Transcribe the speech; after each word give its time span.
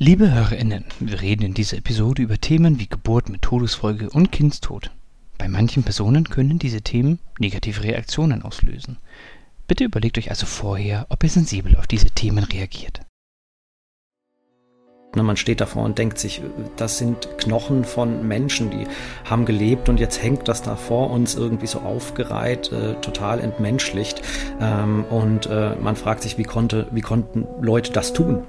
Liebe 0.00 0.32
HörerInnen, 0.32 0.84
wir 0.98 1.22
reden 1.22 1.44
in 1.44 1.54
dieser 1.54 1.76
Episode 1.76 2.20
über 2.20 2.36
Themen 2.36 2.80
wie 2.80 2.88
Geburt 2.88 3.28
mit 3.28 3.42
Todesfolge 3.42 4.10
und 4.10 4.32
Kindstod. 4.32 4.90
Bei 5.38 5.46
manchen 5.46 5.84
Personen 5.84 6.24
können 6.24 6.58
diese 6.58 6.82
Themen 6.82 7.20
negative 7.38 7.84
Reaktionen 7.84 8.42
auslösen. 8.42 8.96
Bitte 9.68 9.84
überlegt 9.84 10.18
euch 10.18 10.30
also 10.30 10.46
vorher, 10.46 11.06
ob 11.10 11.22
ihr 11.22 11.30
sensibel 11.30 11.76
auf 11.76 11.86
diese 11.86 12.10
Themen 12.10 12.42
reagiert. 12.42 13.02
Man 15.14 15.36
steht 15.36 15.60
davor 15.60 15.84
und 15.84 15.96
denkt 15.96 16.18
sich, 16.18 16.42
das 16.74 16.98
sind 16.98 17.28
Knochen 17.38 17.84
von 17.84 18.26
Menschen, 18.26 18.70
die 18.70 18.88
haben 19.24 19.44
gelebt 19.44 19.88
und 19.88 20.00
jetzt 20.00 20.20
hängt 20.20 20.48
das 20.48 20.62
da 20.62 20.74
vor 20.74 21.10
uns 21.10 21.36
irgendwie 21.36 21.68
so 21.68 21.78
aufgereiht, 21.78 22.72
äh, 22.72 22.94
total 22.94 23.38
entmenschlicht. 23.38 24.22
Ähm, 24.60 25.04
und 25.04 25.46
äh, 25.46 25.76
man 25.76 25.94
fragt 25.94 26.22
sich, 26.24 26.36
wie, 26.36 26.42
konnte, 26.42 26.88
wie 26.90 27.00
konnten 27.00 27.46
Leute 27.60 27.92
das 27.92 28.12
tun? 28.12 28.42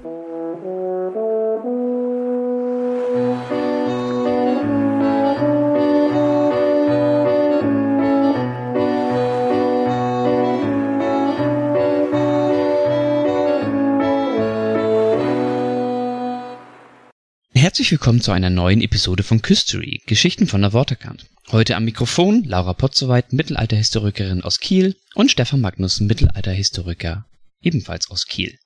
Herzlich 17.86 18.00
willkommen 18.00 18.20
zu 18.20 18.32
einer 18.32 18.50
neuen 18.50 18.80
Episode 18.80 19.22
von 19.22 19.42
Küstery, 19.42 20.02
Geschichten 20.06 20.48
von 20.48 20.60
der 20.60 20.72
Waterkant. 20.72 21.26
Heute 21.52 21.76
am 21.76 21.84
Mikrofon 21.84 22.42
Laura 22.42 22.72
Potzowait, 22.72 23.32
Mittelalterhistorikerin 23.32 24.42
aus 24.42 24.58
Kiel 24.58 24.96
und 25.14 25.30
Stefan 25.30 25.60
Magnus, 25.60 26.00
Mittelalterhistoriker, 26.00 27.26
ebenfalls 27.62 28.10
aus 28.10 28.26
Kiel. 28.26 28.58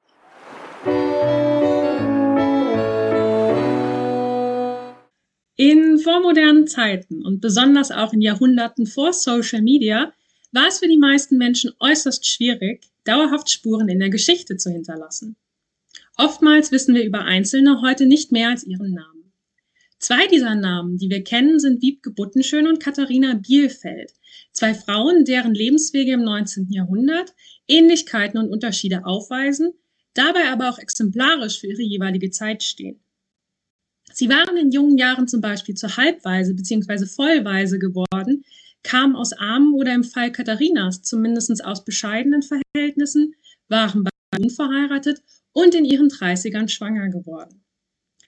In 5.57 5.98
vormodernen 5.98 6.66
Zeiten 6.66 7.23
und 7.23 7.43
besonders 7.43 7.91
auch 7.91 8.15
in 8.15 8.23
Jahrhunderten 8.23 8.87
vor 8.87 9.13
Social 9.13 9.60
Media 9.60 10.15
war 10.52 10.66
es 10.66 10.79
für 10.79 10.88
die 10.88 10.96
meisten 10.96 11.37
Menschen 11.37 11.73
äußerst 11.79 12.26
schwierig, 12.26 12.87
dauerhaft 13.04 13.51
Spuren 13.51 13.91
in 13.91 13.98
der 13.98 14.09
Geschichte 14.09 14.57
zu 14.57 14.71
hinterlassen. 14.71 15.37
Oftmals 16.21 16.71
wissen 16.71 16.95
wir 16.95 17.02
über 17.02 17.24
Einzelne 17.24 17.80
heute 17.80 18.04
nicht 18.04 18.30
mehr 18.30 18.51
als 18.51 18.65
ihren 18.65 18.93
Namen. 18.93 19.32
Zwei 19.99 20.26
dieser 20.26 20.54
Namen, 20.54 20.99
die 20.99 21.09
wir 21.09 21.24
kennen, 21.24 21.59
sind 21.59 21.80
Wiebke 21.80 22.10
Buttenschön 22.10 22.66
und 22.68 22.79
Katharina 22.79 23.37
Bielfeld, 23.37 24.13
zwei 24.52 24.74
Frauen, 24.74 25.24
deren 25.24 25.54
Lebenswege 25.54 26.13
im 26.13 26.23
19. 26.23 26.71
Jahrhundert 26.73 27.32
Ähnlichkeiten 27.66 28.38
und 28.38 28.51
Unterschiede 28.51 29.07
aufweisen, 29.07 29.73
dabei 30.13 30.51
aber 30.51 30.68
auch 30.68 30.79
exemplarisch 30.79 31.59
für 31.59 31.68
ihre 31.68 31.80
jeweilige 31.80 32.30
Zeit 32.30 32.63
stehen. 32.63 33.01
Sie 34.13 34.29
waren 34.29 34.59
in 34.59 34.73
jungen 34.73 34.98
Jahren 34.98 35.26
zum 35.26 35.41
Beispiel 35.41 35.74
zur 35.74 35.96
Halbweise 35.96 36.52
bzw. 36.52 37.07
Vollweise 37.07 37.79
geworden, 37.79 38.45
kamen 38.82 39.16
aus 39.16 39.32
armen 39.32 39.73
oder 39.73 39.95
im 39.95 40.04
Fall 40.04 40.32
Katharinas 40.32 41.01
zumindest 41.01 41.65
aus 41.65 41.82
bescheidenen 41.82 42.43
Verhältnissen, 42.43 43.37
waren 43.68 44.07
unverheiratet 44.38 45.23
und 45.52 45.74
in 45.74 45.84
ihren 45.84 46.09
30ern 46.09 46.68
schwanger 46.68 47.09
geworden. 47.09 47.62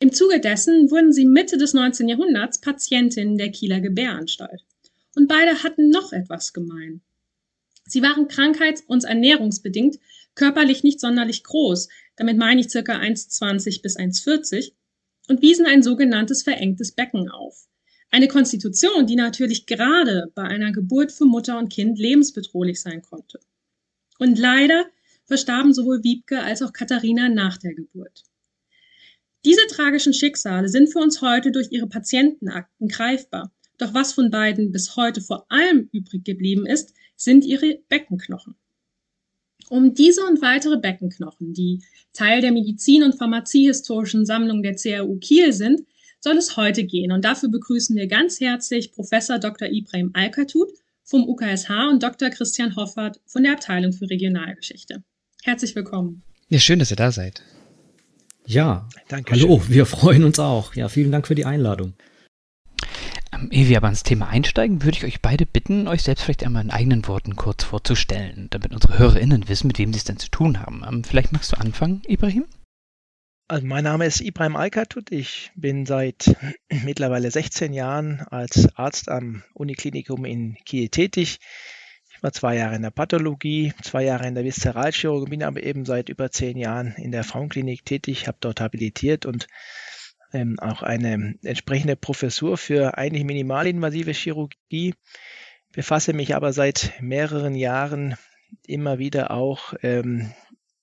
Im 0.00 0.12
Zuge 0.12 0.40
dessen 0.40 0.90
wurden 0.90 1.12
sie 1.12 1.24
Mitte 1.24 1.56
des 1.56 1.74
19. 1.74 2.08
Jahrhunderts 2.08 2.60
Patientinnen 2.60 3.38
der 3.38 3.50
Kieler 3.50 3.80
Gebäranstalt. 3.80 4.64
Und 5.14 5.28
beide 5.28 5.62
hatten 5.62 5.90
noch 5.90 6.12
etwas 6.12 6.52
gemein. 6.52 7.02
Sie 7.86 8.02
waren 8.02 8.28
krankheits- 8.28 8.82
und 8.86 9.04
ernährungsbedingt 9.04 9.98
körperlich 10.34 10.82
nicht 10.82 11.00
sonderlich 11.00 11.44
groß, 11.44 11.88
damit 12.16 12.36
meine 12.38 12.60
ich 12.60 12.70
circa 12.70 12.98
1,20 12.98 13.82
bis 13.82 13.96
1,40, 13.96 14.72
und 15.28 15.42
wiesen 15.42 15.66
ein 15.66 15.82
sogenanntes 15.82 16.42
verengtes 16.42 16.92
Becken 16.92 17.30
auf. 17.30 17.68
Eine 18.10 18.28
Konstitution, 18.28 19.06
die 19.06 19.16
natürlich 19.16 19.66
gerade 19.66 20.30
bei 20.34 20.42
einer 20.42 20.72
Geburt 20.72 21.12
für 21.12 21.24
Mutter 21.24 21.58
und 21.58 21.72
Kind 21.72 21.98
lebensbedrohlich 21.98 22.80
sein 22.80 23.02
konnte. 23.02 23.40
Und 24.18 24.38
leider 24.38 24.84
verstarben 25.32 25.72
sowohl 25.72 26.04
Wiebke 26.04 26.42
als 26.42 26.60
auch 26.60 26.74
Katharina 26.74 27.30
nach 27.30 27.56
der 27.56 27.72
Geburt. 27.72 28.22
Diese 29.46 29.66
tragischen 29.66 30.12
Schicksale 30.12 30.68
sind 30.68 30.92
für 30.92 30.98
uns 30.98 31.22
heute 31.22 31.52
durch 31.52 31.68
ihre 31.70 31.86
Patientenakten 31.86 32.86
greifbar. 32.86 33.50
Doch 33.78 33.94
was 33.94 34.12
von 34.12 34.30
beiden 34.30 34.72
bis 34.72 34.94
heute 34.94 35.22
vor 35.22 35.46
allem 35.50 35.88
übrig 35.90 36.22
geblieben 36.24 36.66
ist, 36.66 36.92
sind 37.16 37.46
ihre 37.46 37.80
Beckenknochen. 37.88 38.56
Um 39.70 39.94
diese 39.94 40.22
und 40.26 40.42
weitere 40.42 40.76
Beckenknochen, 40.76 41.54
die 41.54 41.82
Teil 42.12 42.42
der 42.42 42.52
Medizin- 42.52 43.02
und 43.02 43.16
Pharmaziehistorischen 43.16 44.26
Sammlung 44.26 44.62
der 44.62 44.76
CRU 44.76 45.16
Kiel 45.16 45.54
sind, 45.54 45.80
soll 46.20 46.36
es 46.36 46.58
heute 46.58 46.84
gehen. 46.84 47.10
Und 47.10 47.24
dafür 47.24 47.48
begrüßen 47.48 47.96
wir 47.96 48.06
ganz 48.06 48.38
herzlich 48.38 48.92
Professor 48.92 49.38
Dr. 49.38 49.68
Ibrahim 49.68 50.10
Alkatut 50.12 50.68
vom 51.04 51.26
UKSH 51.26 51.88
und 51.90 52.02
Dr. 52.02 52.28
Christian 52.28 52.76
Hoffert 52.76 53.18
von 53.24 53.44
der 53.44 53.54
Abteilung 53.54 53.94
für 53.94 54.10
Regionalgeschichte. 54.10 55.02
Herzlich 55.44 55.74
willkommen. 55.74 56.22
Ja, 56.48 56.60
schön, 56.60 56.78
dass 56.78 56.92
ihr 56.92 56.96
da 56.96 57.10
seid. 57.10 57.42
Ja, 58.46 58.88
danke. 59.08 59.32
Hallo, 59.32 59.60
wir 59.66 59.86
freuen 59.86 60.22
uns 60.22 60.38
auch. 60.38 60.74
Ja, 60.74 60.88
vielen 60.88 61.10
Dank 61.10 61.26
für 61.26 61.34
die 61.34 61.44
Einladung. 61.44 61.94
Ähm, 63.32 63.48
ehe 63.50 63.68
wir 63.68 63.76
aber 63.78 63.88
ins 63.88 64.04
Thema 64.04 64.28
einsteigen, 64.28 64.84
würde 64.84 64.98
ich 64.98 65.04
euch 65.04 65.20
beide 65.20 65.44
bitten, 65.44 65.88
euch 65.88 66.04
selbst 66.04 66.22
vielleicht 66.22 66.44
einmal 66.44 66.62
in 66.62 66.70
eigenen 66.70 67.08
Worten 67.08 67.34
kurz 67.34 67.64
vorzustellen, 67.64 68.46
damit 68.50 68.72
unsere 68.72 68.98
HörerInnen 68.98 69.48
wissen, 69.48 69.66
mit 69.66 69.78
wem 69.78 69.92
sie 69.92 69.98
es 69.98 70.04
denn 70.04 70.18
zu 70.18 70.30
tun 70.30 70.60
haben. 70.60 70.84
Ähm, 70.88 71.02
vielleicht 71.02 71.32
magst 71.32 71.50
du 71.50 71.56
anfangen, 71.56 72.02
Ibrahim? 72.06 72.46
Also 73.48 73.66
mein 73.66 73.82
Name 73.82 74.06
ist 74.06 74.20
Ibrahim 74.20 74.54
Alkatut. 74.54 75.10
Ich 75.10 75.50
bin 75.56 75.86
seit 75.86 76.36
mittlerweile 76.84 77.32
16 77.32 77.72
Jahren 77.72 78.20
als 78.30 78.68
Arzt 78.76 79.08
am 79.08 79.42
Uniklinikum 79.54 80.24
in 80.24 80.56
Kiel 80.64 80.88
tätig 80.88 81.40
war 82.22 82.32
zwei 82.32 82.56
Jahre 82.56 82.76
in 82.76 82.82
der 82.82 82.90
Pathologie, 82.90 83.74
zwei 83.82 84.04
Jahre 84.04 84.26
in 84.26 84.34
der 84.34 84.44
Viszeralchirurgie, 84.44 85.30
bin 85.30 85.42
aber 85.42 85.62
eben 85.62 85.84
seit 85.84 86.08
über 86.08 86.30
zehn 86.30 86.56
Jahren 86.56 86.94
in 86.96 87.10
der 87.10 87.24
Frauenklinik 87.24 87.84
tätig, 87.84 88.28
habe 88.28 88.38
dort 88.40 88.60
habilitiert 88.60 89.26
und 89.26 89.48
ähm, 90.32 90.58
auch 90.60 90.82
eine 90.82 91.34
entsprechende 91.42 91.96
Professur 91.96 92.56
für 92.56 92.96
eigentlich 92.96 93.24
minimalinvasive 93.24 94.12
Chirurgie, 94.12 94.94
befasse 95.72 96.12
mich 96.12 96.34
aber 96.34 96.52
seit 96.52 96.92
mehreren 97.00 97.54
Jahren 97.54 98.16
immer 98.66 98.98
wieder 98.98 99.32
auch 99.32 99.74
ähm, 99.82 100.32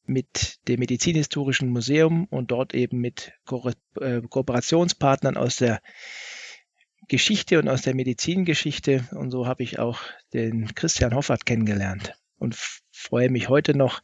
mit 0.06 0.68
dem 0.68 0.80
Medizinhistorischen 0.80 1.70
Museum 1.70 2.26
und 2.26 2.52
dort 2.52 2.74
eben 2.74 3.00
mit 3.00 3.32
Ko 3.46 3.72
äh, 4.02 4.22
Kooperationspartnern 4.22 5.38
aus 5.38 5.58
der 5.58 5.82
Geschichte 7.08 7.60
und 7.60 7.68
aus 7.70 7.82
der 7.82 7.96
Medizingeschichte. 7.96 9.08
Und 9.12 9.32
so 9.32 9.48
habe 9.48 9.64
ich 9.64 9.80
auch 9.80 10.02
den 10.34 10.74
Christian 10.76 11.16
Hoffert 11.16 11.46
kennengelernt 11.46 12.14
und 12.38 12.56
freue 12.92 13.30
mich 13.30 13.50
heute 13.50 13.76
noch 13.76 14.02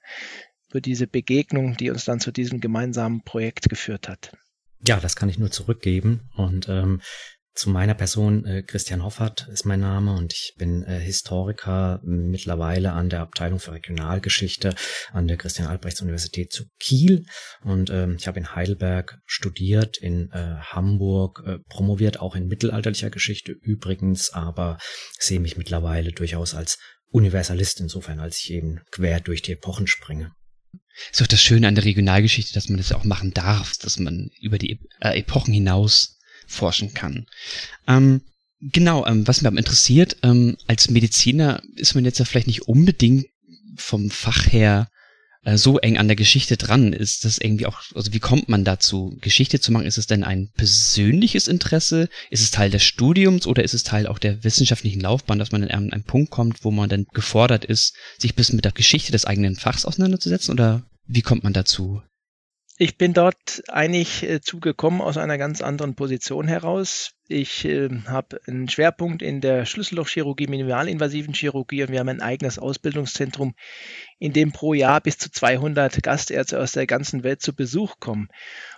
für 0.69 0.81
diese 0.81 1.07
Begegnung, 1.07 1.77
die 1.77 1.89
uns 1.89 2.05
dann 2.05 2.19
zu 2.19 2.31
diesem 2.31 2.59
gemeinsamen 2.59 3.23
Projekt 3.23 3.69
geführt 3.69 4.09
hat. 4.09 4.31
Ja, 4.87 4.99
das 4.99 5.15
kann 5.15 5.29
ich 5.29 5.39
nur 5.39 5.51
zurückgeben. 5.51 6.29
Und 6.35 6.69
ähm, 6.69 7.01
zu 7.55 7.69
meiner 7.69 7.93
Person, 7.93 8.45
äh, 8.45 8.63
Christian 8.63 9.01
Hoffert 9.01 9.47
ist 9.49 9.65
mein 9.65 9.79
Name 9.79 10.13
und 10.13 10.33
ich 10.33 10.55
bin 10.57 10.83
äh, 10.83 10.99
Historiker 10.99 12.01
mittlerweile 12.03 12.91
an 12.91 13.09
der 13.09 13.21
Abteilung 13.21 13.59
für 13.59 13.71
Regionalgeschichte 13.71 14.75
an 15.13 15.27
der 15.27 15.37
Christian 15.37 15.69
Albrechts 15.69 16.01
Universität 16.01 16.51
zu 16.51 16.65
Kiel 16.79 17.25
und 17.63 17.89
ähm, 17.89 18.17
ich 18.19 18.27
habe 18.27 18.39
in 18.39 18.53
Heidelberg 18.53 19.17
studiert, 19.25 19.97
in 19.97 20.29
äh, 20.31 20.57
Hamburg 20.59 21.43
äh, 21.45 21.59
promoviert, 21.69 22.19
auch 22.19 22.35
in 22.35 22.47
mittelalterlicher 22.47 23.09
Geschichte 23.09 23.53
übrigens, 23.53 24.31
aber 24.33 24.77
sehe 25.17 25.39
mich 25.39 25.55
mittlerweile 25.55 26.11
durchaus 26.11 26.53
als 26.53 26.77
Universalist 27.09 27.79
insofern, 27.79 28.19
als 28.19 28.37
ich 28.39 28.51
eben 28.51 28.81
quer 28.91 29.21
durch 29.21 29.41
die 29.41 29.53
Epochen 29.53 29.87
springe. 29.87 30.33
Ist 31.11 31.21
doch 31.21 31.27
das 31.27 31.41
Schöne 31.41 31.69
an 31.69 31.75
der 31.75 31.85
Regionalgeschichte, 31.85 32.53
dass 32.53 32.67
man 32.67 32.77
das 32.77 32.91
auch 32.91 33.05
machen 33.05 33.31
darf, 33.33 33.77
dass 33.77 33.97
man 33.97 34.29
über 34.41 34.57
die 34.57 34.81
äh, 34.99 35.19
Epochen 35.19 35.53
hinaus 35.53 36.14
forschen 36.47 36.93
kann. 36.93 37.25
Ähm, 37.87 38.21
genau, 38.59 39.05
ähm, 39.05 39.27
was 39.27 39.41
mich 39.41 39.47
aber 39.47 39.57
interessiert, 39.57 40.17
ähm, 40.23 40.57
als 40.67 40.89
Mediziner 40.89 41.61
ist 41.75 41.95
man 41.95 42.05
jetzt 42.05 42.19
ja 42.19 42.25
vielleicht 42.25 42.47
nicht 42.47 42.67
unbedingt 42.67 43.25
vom 43.77 44.09
Fach 44.09 44.51
her 44.51 44.89
äh, 45.45 45.57
so 45.57 45.79
eng 45.79 45.97
an 45.97 46.07
der 46.07 46.15
Geschichte 46.15 46.57
dran. 46.57 46.91
Ist 46.91 47.23
das 47.23 47.37
irgendwie 47.37 47.67
auch, 47.67 47.81
also 47.93 48.11
wie 48.13 48.19
kommt 48.19 48.49
man 48.49 48.63
dazu, 48.63 49.15
Geschichte 49.21 49.59
zu 49.59 49.71
machen? 49.71 49.85
Ist 49.85 49.97
es 49.97 50.07
denn 50.07 50.23
ein 50.23 50.49
persönliches 50.55 51.47
Interesse? 51.47 52.09
Ist 52.29 52.41
es 52.41 52.51
Teil 52.51 52.71
des 52.71 52.83
Studiums 52.83 53.47
oder 53.47 53.63
ist 53.63 53.73
es 53.73 53.83
Teil 53.83 54.07
auch 54.07 54.19
der 54.19 54.43
wissenschaftlichen 54.43 55.01
Laufbahn, 55.01 55.39
dass 55.39 55.51
man 55.51 55.63
an 55.63 55.93
einen 55.93 56.03
Punkt 56.03 56.31
kommt, 56.31 56.65
wo 56.65 56.71
man 56.71 56.89
dann 56.89 57.05
gefordert 57.13 57.63
ist, 57.63 57.93
sich 58.17 58.35
bis 58.35 58.51
mit 58.51 58.65
der 58.65 58.71
Geschichte 58.71 59.11
des 59.11 59.25
eigenen 59.25 59.55
Fachs 59.55 59.85
auseinanderzusetzen? 59.85 60.51
Oder 60.51 60.83
wie 61.07 61.21
kommt 61.21 61.43
man 61.43 61.53
dazu? 61.53 62.01
Ich 62.77 62.97
bin 62.97 63.13
dort 63.13 63.63
eigentlich 63.69 64.23
äh, 64.23 64.41
zugekommen 64.41 64.99
aus 64.99 65.15
einer 65.17 65.37
ganz 65.37 65.61
anderen 65.61 65.95
Position 65.95 66.45
heraus. 66.45 67.11
Ich 67.29 67.63
äh, 67.63 67.89
habe 68.07 68.41
einen 68.47 68.67
Schwerpunkt 68.67 69.21
in 69.21 69.39
der 69.39 69.65
Schlüssellochchirurgie, 69.65 70.47
minimalinvasiven 70.47 71.33
Chirurgie 71.33 71.83
und 71.83 71.93
wir 71.93 72.01
haben 72.01 72.09
ein 72.09 72.21
eigenes 72.21 72.59
Ausbildungszentrum, 72.59 73.55
in 74.19 74.33
dem 74.33 74.51
pro 74.51 74.73
Jahr 74.73 74.99
bis 74.99 75.17
zu 75.17 75.31
200 75.31 76.03
Gastärzte 76.03 76.59
aus 76.59 76.73
der 76.73 76.85
ganzen 76.85 77.23
Welt 77.23 77.41
zu 77.41 77.55
Besuch 77.55 78.01
kommen. 78.01 78.27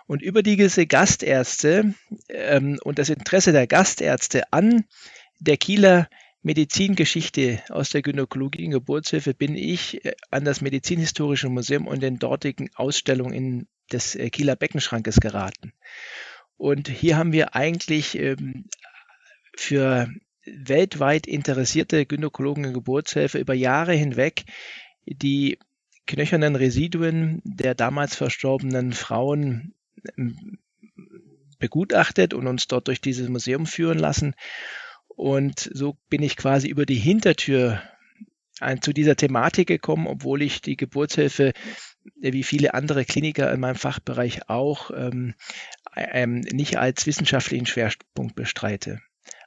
Und 0.05 0.21
über 0.21 0.43
diese 0.43 0.85
Gastärzte 0.85 1.95
ähm, 2.29 2.77
und 2.83 2.99
das 2.99 3.09
Interesse 3.09 3.51
der 3.51 3.65
Gastärzte 3.65 4.53
an 4.53 4.85
der 5.39 5.57
Kieler 5.57 6.07
Medizingeschichte 6.43 7.63
aus 7.69 7.89
der 7.89 8.03
Gynäkologie 8.03 8.65
und 8.65 8.71
Geburtshilfe 8.71 9.33
bin 9.33 9.55
ich 9.55 10.05
äh, 10.05 10.13
an 10.29 10.45
das 10.45 10.61
Medizinhistorische 10.61 11.49
Museum 11.49 11.87
und 11.87 12.03
den 12.03 12.19
dortigen 12.19 12.69
Ausstellungen 12.75 13.33
in 13.33 13.67
des 13.91 14.15
äh, 14.15 14.29
Kieler 14.29 14.55
Beckenschrankes 14.55 15.19
geraten. 15.19 15.73
Und 16.57 16.89
hier 16.89 17.17
haben 17.17 17.31
wir 17.31 17.55
eigentlich 17.55 18.17
ähm, 18.17 18.65
für 19.55 20.09
weltweit 20.45 21.27
interessierte 21.27 22.05
Gynäkologen 22.05 22.65
und 22.65 22.73
Geburtshelfer 22.73 23.39
über 23.39 23.53
Jahre 23.53 23.93
hinweg 23.93 24.45
die 25.05 25.59
knöchernen 26.05 26.55
Residuen 26.55 27.41
der 27.43 27.75
damals 27.75 28.15
verstorbenen 28.15 28.93
Frauen 28.93 29.73
ähm, 30.17 30.57
begutachtet 31.59 32.33
und 32.33 32.47
uns 32.47 32.67
dort 32.67 32.87
durch 32.87 33.01
dieses 33.01 33.29
Museum 33.29 33.65
führen 33.65 33.99
lassen. 33.99 34.35
Und 35.07 35.69
so 35.73 35.97
bin 36.09 36.21
ich 36.21 36.37
quasi 36.37 36.67
über 36.67 36.85
die 36.85 36.95
Hintertür 36.95 37.81
zu 38.81 38.91
dieser 38.91 39.15
Thematik 39.15 39.67
gekommen, 39.67 40.07
obwohl 40.07 40.41
ich 40.41 40.61
die 40.61 40.77
Geburtshilfe 40.77 41.53
wie 42.15 42.43
viele 42.43 42.73
andere 42.73 43.05
Kliniker 43.05 43.51
in 43.51 43.59
meinem 43.59 43.75
Fachbereich 43.75 44.49
auch, 44.49 44.91
ähm, 44.95 45.35
ähm, 45.95 46.41
nicht 46.41 46.77
als 46.77 47.05
wissenschaftlichen 47.05 47.65
Schwerpunkt 47.65 48.35
bestreite. 48.35 48.99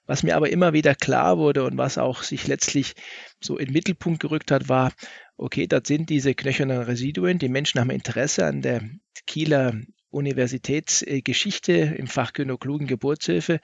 Was 0.06 0.22
mir 0.22 0.36
aber 0.36 0.50
immer 0.50 0.72
wieder 0.72 0.94
klar 0.94 1.38
wurde 1.38 1.64
und 1.64 1.78
was 1.78 1.96
auch 1.96 2.22
sich 2.22 2.46
letztlich 2.48 2.94
so 3.40 3.58
in 3.58 3.66
den 3.66 3.74
Mittelpunkt 3.74 4.20
gerückt 4.20 4.50
hat, 4.50 4.68
war, 4.68 4.92
okay, 5.36 5.66
das 5.66 5.82
sind 5.86 6.10
diese 6.10 6.34
knöchernen 6.34 6.82
Residuen. 6.82 7.38
Die 7.38 7.48
Menschen 7.48 7.80
haben 7.80 7.90
Interesse 7.90 8.44
an 8.44 8.60
der 8.60 8.82
Kieler 9.26 9.74
Universitätsgeschichte 10.10 11.72
im 11.72 12.08
Fach 12.08 12.32
Gynäkologen 12.32 12.88
Geburtshilfe, 12.88 13.60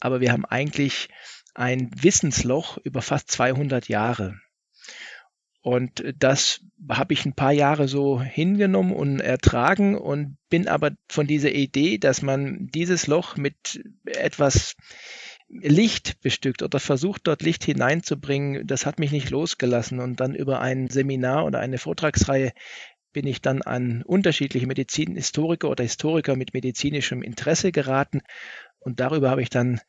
aber 0.00 0.20
wir 0.20 0.32
haben 0.32 0.44
eigentlich 0.44 1.08
ein 1.54 1.90
Wissensloch 1.94 2.78
über 2.78 3.00
fast 3.00 3.30
200 3.30 3.88
Jahre. 3.88 4.40
Und 5.64 6.04
das 6.18 6.60
habe 6.90 7.14
ich 7.14 7.24
ein 7.24 7.32
paar 7.32 7.52
Jahre 7.52 7.88
so 7.88 8.20
hingenommen 8.20 8.92
und 8.92 9.20
ertragen 9.20 9.96
und 9.96 10.36
bin 10.50 10.68
aber 10.68 10.90
von 11.08 11.26
dieser 11.26 11.52
Idee, 11.52 11.96
dass 11.96 12.20
man 12.20 12.66
dieses 12.74 13.06
Loch 13.06 13.38
mit 13.38 13.82
etwas 14.04 14.76
Licht 15.48 16.20
bestückt 16.20 16.62
oder 16.62 16.78
versucht, 16.80 17.22
dort 17.24 17.40
Licht 17.40 17.64
hineinzubringen, 17.64 18.66
das 18.66 18.84
hat 18.84 18.98
mich 18.98 19.10
nicht 19.10 19.30
losgelassen. 19.30 20.00
Und 20.00 20.20
dann 20.20 20.34
über 20.34 20.60
ein 20.60 20.90
Seminar 20.90 21.46
oder 21.46 21.60
eine 21.60 21.78
Vortragsreihe 21.78 22.52
bin 23.14 23.26
ich 23.26 23.40
dann 23.40 23.62
an 23.62 24.02
unterschiedliche 24.02 24.66
Medizinhistoriker 24.66 25.70
oder 25.70 25.82
Historiker 25.82 26.36
mit 26.36 26.52
medizinischem 26.52 27.22
Interesse 27.22 27.72
geraten. 27.72 28.20
Und 28.80 29.00
darüber 29.00 29.30
habe 29.30 29.40
ich 29.40 29.48
dann 29.48 29.80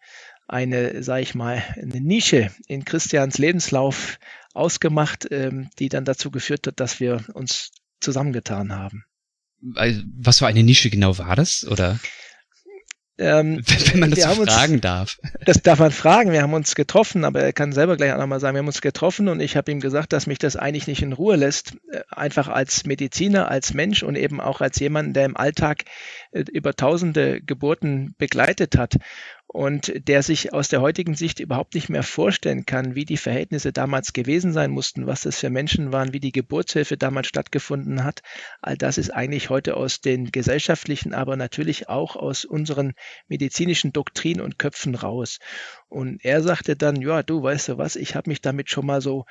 eine, 0.47 1.03
sage 1.03 1.23
ich 1.23 1.35
mal, 1.35 1.61
eine 1.75 1.99
Nische 1.99 2.49
in 2.65 2.85
Christians 2.85 3.37
Lebenslauf 3.39 4.19
ausgemacht, 4.55 5.27
ähm, 5.31 5.69
die 5.79 5.89
dann 5.89 6.05
dazu 6.05 6.31
geführt 6.31 6.67
hat, 6.67 6.79
dass 6.79 6.99
wir 6.99 7.23
uns 7.33 7.71
zusammengetan 7.99 8.73
haben. 8.73 9.03
Was 9.61 10.39
für 10.39 10.47
eine 10.47 10.63
Nische 10.63 10.89
genau 10.89 11.17
war 11.17 11.35
das, 11.35 11.65
oder? 11.65 11.99
Ähm, 13.17 13.61
Wenn 13.91 13.99
man 13.99 14.11
das 14.11 14.23
so 14.23 14.45
fragen 14.45 14.73
uns, 14.73 14.81
darf. 14.81 15.17
Das 15.45 15.61
darf 15.61 15.79
man 15.79 15.91
fragen. 15.91 16.31
Wir 16.31 16.41
haben 16.41 16.53
uns 16.53 16.75
getroffen, 16.75 17.23
aber 17.23 17.41
er 17.41 17.53
kann 17.53 17.71
selber 17.71 17.95
gleich 17.95 18.11
auch 18.11 18.17
nochmal 18.17 18.39
sagen, 18.39 18.55
wir 18.55 18.59
haben 18.59 18.67
uns 18.67 18.81
getroffen 18.81 19.29
und 19.29 19.39
ich 19.39 19.55
habe 19.55 19.71
ihm 19.71 19.79
gesagt, 19.79 20.11
dass 20.11 20.27
mich 20.27 20.37
das 20.37 20.57
eigentlich 20.57 20.87
nicht 20.87 21.01
in 21.01 21.13
Ruhe 21.13 21.37
lässt. 21.37 21.77
Äh, 21.91 22.01
einfach 22.09 22.49
als 22.49 22.85
Mediziner, 22.85 23.49
als 23.49 23.73
Mensch 23.73 24.03
und 24.03 24.15
eben 24.15 24.41
auch 24.41 24.61
als 24.61 24.79
jemand, 24.79 25.15
der 25.15 25.25
im 25.25 25.37
Alltag 25.37 25.85
äh, 26.31 26.43
über 26.51 26.75
tausende 26.75 27.41
Geburten 27.41 28.15
begleitet 28.17 28.77
hat 28.77 28.95
und 29.55 29.93
der 30.09 30.21
sich 30.21 30.51
aus 30.51 30.67
der 30.67 30.81
heutigen 30.81 31.15
Sicht 31.15 31.39
überhaupt 31.39 31.75
nicht 31.75 31.87
mehr 31.87 32.03
vorstellen 32.03 32.65
kann, 32.65 32.93
wie 32.93 33.05
die 33.05 33.15
Verhältnisse 33.15 33.71
damals 33.71 34.11
gewesen 34.11 34.51
sein 34.51 34.69
mussten, 34.69 35.07
was 35.07 35.21
das 35.21 35.39
für 35.39 35.49
Menschen 35.49 35.93
waren, 35.93 36.11
wie 36.11 36.19
die 36.19 36.33
Geburtshilfe 36.33 36.97
damals 36.97 37.27
stattgefunden 37.27 38.03
hat. 38.03 38.21
All 38.61 38.75
das 38.75 38.97
ist 38.97 39.11
eigentlich 39.11 39.49
heute 39.49 39.77
aus 39.77 40.01
den 40.01 40.29
gesellschaftlichen, 40.29 41.13
aber 41.13 41.37
natürlich 41.37 41.87
auch 41.87 42.17
aus 42.17 42.43
unseren 42.43 42.95
medizinischen 43.29 43.93
Doktrinen 43.93 44.41
und 44.41 44.59
Köpfen 44.59 44.93
raus. 44.93 45.39
Und 45.87 46.19
er 46.25 46.41
sagte 46.43 46.75
dann, 46.75 47.01
ja, 47.01 47.23
du 47.23 47.41
weißt 47.41 47.69
du 47.69 47.77
was, 47.77 47.95
ich 47.95 48.13
habe 48.17 48.29
mich 48.29 48.41
damit 48.41 48.69
schon 48.69 48.85
mal 48.85 48.99
so 48.99 49.23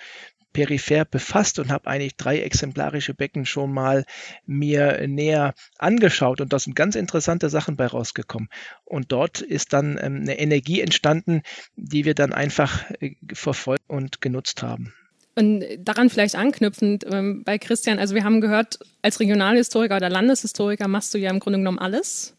peripher 0.55 1.05
befasst 1.05 1.59
und 1.59 1.71
habe 1.71 1.87
eigentlich 1.89 2.17
drei 2.17 2.41
exemplarische 2.41 3.13
Becken 3.13 3.45
schon 3.45 3.71
mal 3.71 4.07
mir 4.47 5.07
näher 5.07 5.53
angeschaut 5.77 6.41
und 6.41 6.55
da 6.55 6.59
sind 6.59 6.75
ganz 6.75 6.95
interessante 6.95 7.51
Sachen 7.51 7.77
bei 7.77 7.87
rausgekommen. 7.87 8.49
Und 8.87 9.13
dort 9.13 9.43
ist 9.43 9.75
dann 9.75 9.99
ähm, 10.01 10.21
eine 10.23 10.39
Energie 10.39 10.81
entstanden, 10.81 11.43
die 11.77 12.07
wir 12.07 12.15
dann 12.15 12.33
einfach 12.33 12.91
äh, 13.01 13.17
verfolgt 13.35 13.85
und 13.89 14.23
genutzt 14.23 14.63
haben. 14.63 14.95
Und 15.37 15.65
daran 15.81 16.11
vielleicht 16.11 16.37
anknüpfend 16.37 17.05
ähm, 17.11 17.43
bei 17.45 17.59
Christian, 17.59 17.99
also 17.99 18.15
wir 18.15 18.23
haben 18.23 18.41
gehört, 18.41 18.79
als 19.03 19.19
Regionalhistoriker 19.19 19.97
oder 19.97 20.09
Landeshistoriker 20.09 20.87
machst 20.87 21.13
du 21.13 21.19
ja 21.19 21.31
im 21.31 21.41
Grunde 21.41 21.59
genommen 21.59 21.81
alles. 21.81 22.37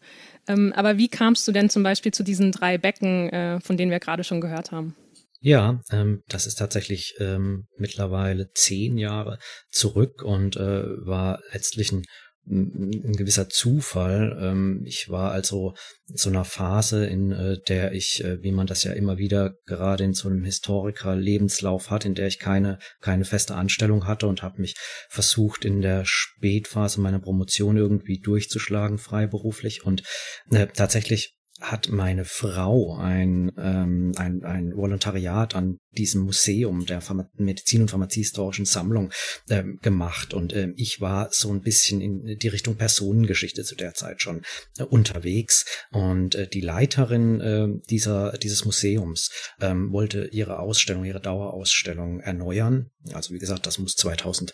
Ähm, 0.48 0.72
aber 0.74 0.96
wie 0.96 1.08
kamst 1.08 1.46
du 1.46 1.52
denn 1.52 1.68
zum 1.68 1.82
Beispiel 1.82 2.12
zu 2.12 2.22
diesen 2.22 2.52
drei 2.52 2.78
Becken, 2.78 3.28
äh, 3.28 3.60
von 3.60 3.76
denen 3.76 3.90
wir 3.90 4.00
gerade 4.00 4.24
schon 4.24 4.40
gehört 4.40 4.72
haben? 4.72 4.94
Ja, 5.40 5.80
ähm, 5.90 6.22
das 6.28 6.46
ist 6.46 6.56
tatsächlich 6.56 7.14
ähm, 7.18 7.66
mittlerweile 7.76 8.50
zehn 8.54 8.98
Jahre 8.98 9.38
zurück 9.70 10.22
und 10.22 10.56
äh, 10.56 10.84
war 11.06 11.40
letztlich 11.52 11.92
ein, 11.92 12.04
ein 12.48 13.12
gewisser 13.12 13.48
Zufall. 13.48 14.38
Ähm, 14.40 14.82
ich 14.86 15.08
war 15.10 15.32
also 15.32 15.74
in 16.08 16.16
so 16.16 16.30
einer 16.30 16.44
Phase, 16.44 17.06
in 17.06 17.32
äh, 17.32 17.58
der 17.68 17.92
ich, 17.92 18.22
äh, 18.24 18.42
wie 18.42 18.52
man 18.52 18.66
das 18.66 18.84
ja 18.84 18.92
immer 18.92 19.18
wieder 19.18 19.54
gerade 19.66 20.04
in 20.04 20.14
so 20.14 20.28
einem 20.28 20.44
Historiker-Lebenslauf 20.44 21.90
hat, 21.90 22.04
in 22.04 22.14
der 22.14 22.28
ich 22.28 22.38
keine, 22.38 22.78
keine 23.00 23.24
feste 23.24 23.56
Anstellung 23.56 24.06
hatte 24.06 24.28
und 24.28 24.42
habe 24.42 24.60
mich 24.60 24.74
versucht, 25.08 25.64
in 25.64 25.80
der 25.80 26.04
Spätphase 26.04 27.00
meiner 27.00 27.20
Promotion 27.20 27.76
irgendwie 27.76 28.20
durchzuschlagen, 28.20 28.98
freiberuflich. 28.98 29.84
Und 29.84 30.02
äh, 30.50 30.68
tatsächlich 30.68 31.36
hat 31.60 31.88
meine 31.88 32.24
Frau 32.24 32.96
ein, 32.96 33.50
ähm, 33.56 34.12
ein, 34.16 34.44
ein 34.44 34.76
Volontariat 34.76 35.54
an 35.54 35.78
diesem 35.92 36.22
Museum 36.22 36.84
der 36.84 37.00
Pharma 37.00 37.28
Medizin- 37.34 37.82
und 37.82 37.90
Pharmaziehistorischen 37.90 38.66
Sammlung 38.66 39.10
ähm, 39.48 39.78
gemacht 39.80 40.34
und 40.34 40.54
ähm, 40.54 40.74
ich 40.76 41.00
war 41.00 41.28
so 41.32 41.50
ein 41.50 41.62
bisschen 41.62 42.00
in 42.00 42.38
die 42.38 42.48
Richtung 42.48 42.76
Personengeschichte 42.76 43.64
zu 43.64 43.74
der 43.74 43.94
Zeit 43.94 44.20
schon 44.20 44.42
äh, 44.78 44.82
unterwegs 44.82 45.64
und 45.90 46.34
äh, 46.34 46.46
die 46.46 46.60
Leiterin 46.60 47.40
äh, 47.40 47.68
dieser, 47.88 48.32
dieses 48.32 48.64
Museums 48.64 49.30
ähm, 49.60 49.92
wollte 49.92 50.28
ihre 50.32 50.58
Ausstellung, 50.58 51.04
ihre 51.04 51.20
Dauerausstellung 51.20 52.20
erneuern. 52.20 52.90
Also 53.12 53.32
wie 53.32 53.38
gesagt, 53.38 53.66
das 53.66 53.78
muss 53.78 53.94
2000 53.94 54.52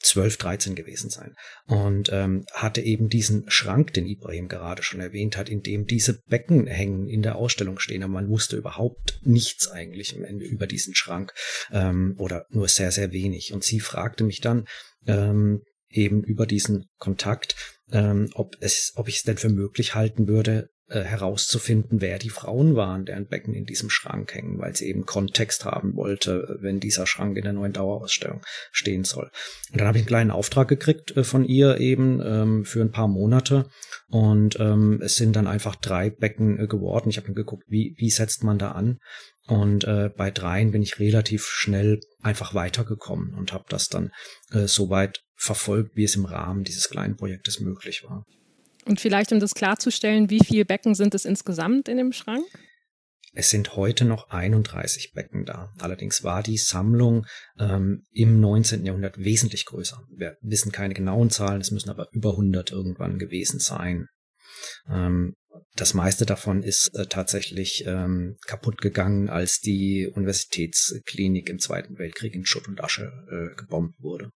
12, 0.00 0.36
13 0.36 0.74
gewesen 0.74 1.10
sein. 1.10 1.34
Und 1.66 2.10
ähm, 2.12 2.44
hatte 2.52 2.80
eben 2.80 3.08
diesen 3.08 3.50
Schrank, 3.50 3.92
den 3.92 4.06
Ibrahim 4.06 4.48
gerade 4.48 4.82
schon 4.82 5.00
erwähnt 5.00 5.36
hat, 5.36 5.48
in 5.48 5.62
dem 5.62 5.86
diese 5.86 6.20
Becken 6.28 6.66
hängen, 6.66 7.08
in 7.08 7.22
der 7.22 7.36
Ausstellung 7.36 7.78
stehen. 7.78 8.02
Aber 8.02 8.12
man 8.12 8.28
wusste 8.28 8.56
überhaupt 8.56 9.20
nichts 9.22 9.68
eigentlich 9.68 10.16
am 10.16 10.24
Ende 10.24 10.44
über 10.44 10.66
diesen 10.66 10.94
Schrank 10.94 11.32
ähm, 11.70 12.14
oder 12.18 12.46
nur 12.50 12.68
sehr, 12.68 12.92
sehr 12.92 13.12
wenig. 13.12 13.52
Und 13.52 13.64
sie 13.64 13.80
fragte 13.80 14.24
mich 14.24 14.40
dann 14.40 14.66
ähm, 15.06 15.62
eben 15.88 16.22
über 16.24 16.46
diesen 16.46 16.86
Kontakt, 16.98 17.56
ähm, 17.90 18.30
ob, 18.34 18.56
es, 18.60 18.92
ob 18.96 19.08
ich 19.08 19.16
es 19.16 19.22
denn 19.22 19.36
für 19.36 19.50
möglich 19.50 19.94
halten 19.94 20.26
würde, 20.28 20.70
äh, 20.92 21.02
herauszufinden, 21.02 22.00
wer 22.00 22.18
die 22.18 22.28
Frauen 22.28 22.76
waren, 22.76 23.04
deren 23.04 23.26
Becken 23.26 23.54
in 23.54 23.64
diesem 23.64 23.90
Schrank 23.90 24.34
hängen, 24.34 24.58
weil 24.58 24.76
sie 24.76 24.88
eben 24.88 25.06
Kontext 25.06 25.64
haben 25.64 25.96
wollte, 25.96 26.58
wenn 26.60 26.80
dieser 26.80 27.06
Schrank 27.06 27.36
in 27.36 27.44
der 27.44 27.52
neuen 27.52 27.72
Dauerausstellung 27.72 28.42
stehen 28.70 29.04
soll. 29.04 29.30
Und 29.70 29.80
dann 29.80 29.88
habe 29.88 29.98
ich 29.98 30.02
einen 30.02 30.08
kleinen 30.08 30.30
Auftrag 30.30 30.68
gekriegt 30.68 31.16
äh, 31.16 31.24
von 31.24 31.44
ihr 31.44 31.78
eben 31.78 32.20
ähm, 32.24 32.64
für 32.64 32.82
ein 32.82 32.92
paar 32.92 33.08
Monate 33.08 33.70
und 34.08 34.60
ähm, 34.60 35.00
es 35.02 35.16
sind 35.16 35.34
dann 35.34 35.46
einfach 35.46 35.76
drei 35.76 36.10
Becken 36.10 36.58
äh, 36.60 36.66
geworden. 36.66 37.08
Ich 37.08 37.16
habe 37.16 37.28
mir 37.28 37.34
geguckt, 37.34 37.64
wie, 37.68 37.94
wie 37.96 38.10
setzt 38.10 38.44
man 38.44 38.58
da 38.58 38.72
an 38.72 38.98
und 39.46 39.84
äh, 39.84 40.10
bei 40.16 40.30
dreien 40.30 40.72
bin 40.72 40.82
ich 40.82 40.98
relativ 40.98 41.46
schnell 41.46 42.00
einfach 42.22 42.54
weitergekommen 42.54 43.34
und 43.34 43.52
habe 43.52 43.64
das 43.68 43.88
dann 43.88 44.10
äh, 44.50 44.66
so 44.66 44.90
weit 44.90 45.22
verfolgt, 45.36 45.96
wie 45.96 46.04
es 46.04 46.16
im 46.16 46.24
Rahmen 46.24 46.64
dieses 46.64 46.88
kleinen 46.88 47.16
Projektes 47.16 47.60
möglich 47.60 48.04
war. 48.04 48.24
Und 48.84 49.00
vielleicht, 49.00 49.32
um 49.32 49.40
das 49.40 49.54
klarzustellen, 49.54 50.30
wie 50.30 50.40
viele 50.40 50.64
Becken 50.64 50.94
sind 50.94 51.14
es 51.14 51.24
insgesamt 51.24 51.88
in 51.88 51.96
dem 51.96 52.12
Schrank? 52.12 52.44
Es 53.34 53.48
sind 53.48 53.76
heute 53.76 54.04
noch 54.04 54.28
31 54.28 55.12
Becken 55.14 55.46
da. 55.46 55.72
Allerdings 55.78 56.22
war 56.22 56.42
die 56.42 56.58
Sammlung 56.58 57.24
ähm, 57.58 58.04
im 58.10 58.40
19. 58.40 58.84
Jahrhundert 58.84 59.16
wesentlich 59.16 59.64
größer. 59.64 60.02
Wir 60.14 60.36
wissen 60.42 60.70
keine 60.70 60.92
genauen 60.92 61.30
Zahlen, 61.30 61.62
es 61.62 61.70
müssen 61.70 61.88
aber 61.88 62.08
über 62.12 62.32
100 62.32 62.72
irgendwann 62.72 63.18
gewesen 63.18 63.58
sein. 63.58 64.06
Ähm, 64.86 65.34
das 65.76 65.94
meiste 65.94 66.26
davon 66.26 66.62
ist 66.62 66.94
äh, 66.94 67.06
tatsächlich 67.06 67.84
ähm, 67.86 68.36
kaputt 68.46 68.82
gegangen, 68.82 69.30
als 69.30 69.60
die 69.60 70.10
Universitätsklinik 70.12 71.48
im 71.48 71.58
Zweiten 71.58 71.98
Weltkrieg 71.98 72.34
in 72.34 72.44
Schutt 72.44 72.68
und 72.68 72.82
Asche 72.82 73.10
äh, 73.30 73.56
gebombt 73.56 73.94
wurde. 73.98 74.30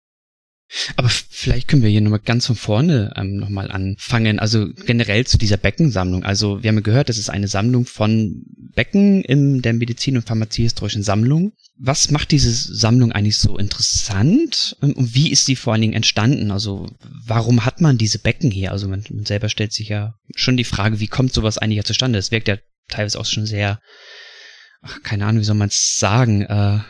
Aber 0.96 1.08
vielleicht 1.08 1.68
können 1.68 1.82
wir 1.82 1.90
hier 1.90 2.00
nochmal 2.00 2.20
ganz 2.20 2.46
von 2.46 2.56
vorne 2.56 3.12
ähm, 3.16 3.36
nochmal 3.36 3.70
anfangen. 3.70 4.38
Also 4.38 4.68
generell 4.86 5.26
zu 5.26 5.36
dieser 5.36 5.56
Beckensammlung. 5.56 6.24
Also 6.24 6.62
wir 6.62 6.68
haben 6.68 6.76
ja 6.76 6.82
gehört, 6.82 7.08
das 7.08 7.18
ist 7.18 7.28
eine 7.28 7.48
Sammlung 7.48 7.84
von 7.84 8.44
Becken 8.74 9.22
in 9.22 9.60
der 9.60 9.74
Medizin- 9.74 10.16
und 10.16 10.26
Pharmaziehistorischen 10.26 11.02
Sammlung. 11.02 11.52
Was 11.78 12.10
macht 12.10 12.30
diese 12.30 12.50
Sammlung 12.50 13.12
eigentlich 13.12 13.38
so 13.38 13.58
interessant? 13.58 14.76
Ähm, 14.82 14.94
und 14.94 15.14
wie 15.14 15.30
ist 15.30 15.44
sie 15.46 15.56
vor 15.56 15.72
allen 15.72 15.82
Dingen 15.82 15.94
entstanden? 15.94 16.50
Also 16.50 16.88
warum 17.26 17.64
hat 17.64 17.80
man 17.80 17.98
diese 17.98 18.18
Becken 18.18 18.50
hier? 18.50 18.72
Also 18.72 18.88
man, 18.88 19.04
man 19.10 19.26
selber 19.26 19.48
stellt 19.48 19.72
sich 19.72 19.88
ja 19.88 20.14
schon 20.34 20.56
die 20.56 20.64
Frage, 20.64 21.00
wie 21.00 21.08
kommt 21.08 21.32
sowas 21.34 21.58
eigentlich 21.58 21.78
ja 21.78 21.84
zustande? 21.84 22.18
Das 22.18 22.30
wirkt 22.30 22.48
ja 22.48 22.56
teilweise 22.88 23.20
auch 23.20 23.26
schon 23.26 23.46
sehr, 23.46 23.78
ach, 24.80 25.02
keine 25.02 25.26
Ahnung, 25.26 25.42
wie 25.42 25.46
soll 25.46 25.56
man 25.56 25.68
es 25.68 25.96
sagen, 25.98 26.42
äh, 26.42 26.80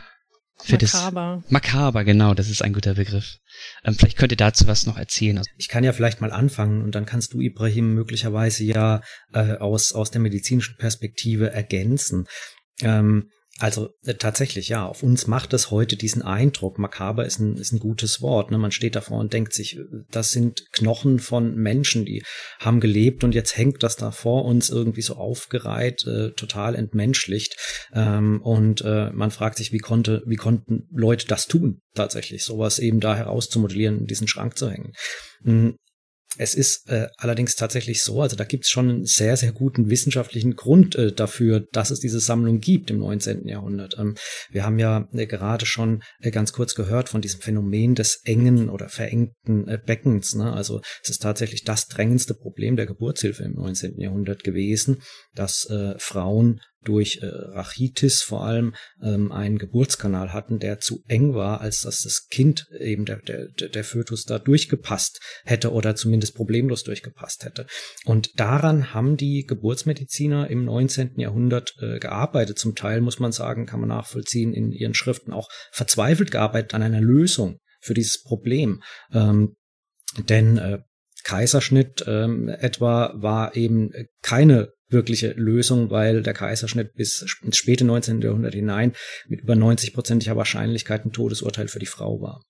für 0.62 0.78
makaber. 0.80 1.40
Das, 1.42 1.50
makaber, 1.50 2.04
genau, 2.04 2.34
das 2.34 2.48
ist 2.48 2.62
ein 2.62 2.72
guter 2.72 2.94
Begriff. 2.94 3.38
Ähm, 3.84 3.94
vielleicht 3.94 4.18
könnt 4.18 4.32
ihr 4.32 4.36
dazu 4.36 4.66
was 4.66 4.86
noch 4.86 4.98
erzählen. 4.98 5.38
Also 5.38 5.50
ich 5.56 5.68
kann 5.68 5.84
ja 5.84 5.92
vielleicht 5.92 6.20
mal 6.20 6.32
anfangen 6.32 6.82
und 6.82 6.94
dann 6.94 7.06
kannst 7.06 7.32
du, 7.32 7.40
Ibrahim, 7.40 7.94
möglicherweise 7.94 8.64
ja 8.64 9.02
äh, 9.32 9.56
aus, 9.56 9.92
aus 9.92 10.10
der 10.10 10.20
medizinischen 10.20 10.76
Perspektive 10.76 11.50
ergänzen. 11.50 12.26
Ähm, 12.80 13.30
also 13.58 13.90
äh, 14.04 14.14
tatsächlich, 14.14 14.68
ja, 14.68 14.86
auf 14.86 15.02
uns 15.02 15.26
macht 15.26 15.52
es 15.52 15.70
heute 15.70 15.96
diesen 15.96 16.22
Eindruck. 16.22 16.78
Makaber 16.78 17.26
ist 17.26 17.38
ein, 17.38 17.56
ist 17.56 17.72
ein 17.72 17.78
gutes 17.78 18.22
Wort. 18.22 18.50
Ne? 18.50 18.58
Man 18.58 18.72
steht 18.72 18.96
davor 18.96 19.20
und 19.20 19.32
denkt 19.32 19.52
sich, 19.52 19.78
das 20.10 20.30
sind 20.30 20.64
Knochen 20.72 21.18
von 21.18 21.54
Menschen, 21.54 22.04
die 22.04 22.24
haben 22.58 22.80
gelebt 22.80 23.24
und 23.24 23.34
jetzt 23.34 23.56
hängt 23.56 23.82
das 23.82 23.96
da 23.96 24.10
vor 24.10 24.46
uns 24.46 24.70
irgendwie 24.70 25.02
so 25.02 25.16
aufgereiht, 25.16 26.06
äh, 26.06 26.30
total 26.32 26.74
entmenschlicht. 26.74 27.56
Ähm, 27.92 28.40
und 28.42 28.80
äh, 28.82 29.10
man 29.10 29.30
fragt 29.30 29.58
sich, 29.58 29.70
wie 29.72 29.78
konnte, 29.78 30.22
wie 30.26 30.36
konnten 30.36 30.88
Leute 30.90 31.26
das 31.26 31.46
tun, 31.46 31.82
tatsächlich, 31.94 32.44
sowas 32.44 32.78
eben 32.78 33.00
da 33.00 33.14
herauszumodellieren, 33.14 34.00
in 34.00 34.06
diesen 34.06 34.28
Schrank 34.28 34.56
zu 34.56 34.70
hängen. 34.70 34.92
Es 36.38 36.54
ist 36.54 36.88
äh, 36.88 37.08
allerdings 37.18 37.56
tatsächlich 37.56 38.02
so, 38.02 38.22
also 38.22 38.36
da 38.36 38.44
gibt 38.44 38.64
es 38.64 38.70
schon 38.70 38.88
einen 38.88 39.04
sehr, 39.04 39.36
sehr 39.36 39.52
guten 39.52 39.90
wissenschaftlichen 39.90 40.56
Grund 40.56 40.96
äh, 40.96 41.12
dafür, 41.12 41.60
dass 41.72 41.90
es 41.90 42.00
diese 42.00 42.20
Sammlung 42.20 42.60
gibt 42.60 42.90
im 42.90 42.98
19. 42.98 43.46
Jahrhundert. 43.46 43.96
Ähm, 43.98 44.16
wir 44.50 44.64
haben 44.64 44.78
ja 44.78 45.08
äh, 45.12 45.26
gerade 45.26 45.66
schon 45.66 46.02
äh, 46.20 46.30
ganz 46.30 46.52
kurz 46.52 46.74
gehört 46.74 47.08
von 47.10 47.20
diesem 47.20 47.40
Phänomen 47.40 47.94
des 47.94 48.22
engen 48.24 48.70
oder 48.70 48.88
verengten 48.88 49.68
äh, 49.68 49.78
Beckens. 49.84 50.34
Ne? 50.34 50.52
Also 50.52 50.80
es 51.02 51.10
ist 51.10 51.22
tatsächlich 51.22 51.64
das 51.64 51.88
drängendste 51.88 52.34
Problem 52.34 52.76
der 52.76 52.86
Geburtshilfe 52.86 53.44
im 53.44 53.54
19. 53.54 54.00
Jahrhundert 54.00 54.42
gewesen, 54.42 55.02
dass 55.34 55.68
äh, 55.68 55.94
Frauen 55.98 56.60
durch 56.84 57.20
äh, 57.22 57.26
Rachitis 57.26 58.22
vor 58.22 58.44
allem 58.44 58.74
ähm, 59.02 59.32
einen 59.32 59.58
Geburtskanal 59.58 60.32
hatten, 60.32 60.58
der 60.58 60.80
zu 60.80 61.02
eng 61.08 61.34
war, 61.34 61.60
als 61.60 61.82
dass 61.82 62.02
das 62.02 62.26
Kind 62.28 62.66
eben 62.78 63.04
der, 63.04 63.18
der, 63.18 63.48
der 63.48 63.84
Fötus 63.84 64.24
da 64.24 64.38
durchgepasst 64.38 65.20
hätte 65.44 65.72
oder 65.72 65.94
zumindest 65.94 66.34
problemlos 66.34 66.82
durchgepasst 66.82 67.44
hätte. 67.44 67.66
Und 68.04 68.38
daran 68.38 68.92
haben 68.94 69.16
die 69.16 69.44
Geburtsmediziner 69.46 70.50
im 70.50 70.64
19. 70.64 71.18
Jahrhundert 71.18 71.74
äh, 71.80 71.98
gearbeitet. 71.98 72.58
Zum 72.58 72.74
Teil 72.74 73.00
muss 73.00 73.18
man 73.18 73.32
sagen, 73.32 73.66
kann 73.66 73.80
man 73.80 73.88
nachvollziehen, 73.88 74.52
in 74.52 74.72
ihren 74.72 74.94
Schriften 74.94 75.32
auch 75.32 75.48
verzweifelt 75.70 76.30
gearbeitet 76.30 76.74
an 76.74 76.82
einer 76.82 77.00
Lösung 77.00 77.58
für 77.80 77.94
dieses 77.94 78.22
Problem. 78.22 78.82
Ähm, 79.12 79.56
denn 80.28 80.58
äh, 80.58 80.78
Kaiserschnitt 81.24 82.04
ähm, 82.06 82.48
etwa 82.48 83.12
war 83.14 83.56
eben 83.56 83.90
keine 84.22 84.72
wirkliche 84.92 85.32
Lösung, 85.32 85.90
weil 85.90 86.22
der 86.22 86.34
Kaiserschnitt 86.34 86.94
bis 86.94 87.38
ins 87.42 87.56
späte 87.56 87.84
19. 87.84 88.20
Jahrhundert 88.20 88.54
hinein 88.54 88.92
mit 89.28 89.40
über 89.40 89.54
90-prozentiger 89.54 90.36
Wahrscheinlichkeit 90.36 91.04
ein 91.04 91.12
Todesurteil 91.12 91.68
für 91.68 91.78
die 91.78 91.86
Frau 91.86 92.20
war. 92.20 92.42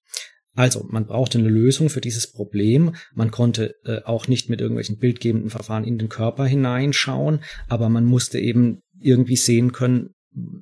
Also, 0.55 0.85
man 0.91 1.07
brauchte 1.07 1.39
eine 1.39 1.49
Lösung 1.49 1.89
für 1.89 2.03
dieses 2.03 2.31
Problem. 2.31 2.95
Man 3.15 3.31
konnte 3.31 3.75
äh, 3.85 4.03
auch 4.05 4.29
nicht 4.29 4.51
mit 4.51 4.61
irgendwelchen 4.61 4.99
bildgebenden 4.99 5.49
Verfahren 5.49 5.85
in 5.85 5.97
den 5.97 6.11
Körper 6.11 6.45
hineinschauen, 6.45 7.41
aber 7.69 7.89
man 7.89 8.05
musste 8.05 8.39
eben 8.39 8.83
irgendwie 9.01 9.37
sehen 9.37 9.73
können, 9.73 10.11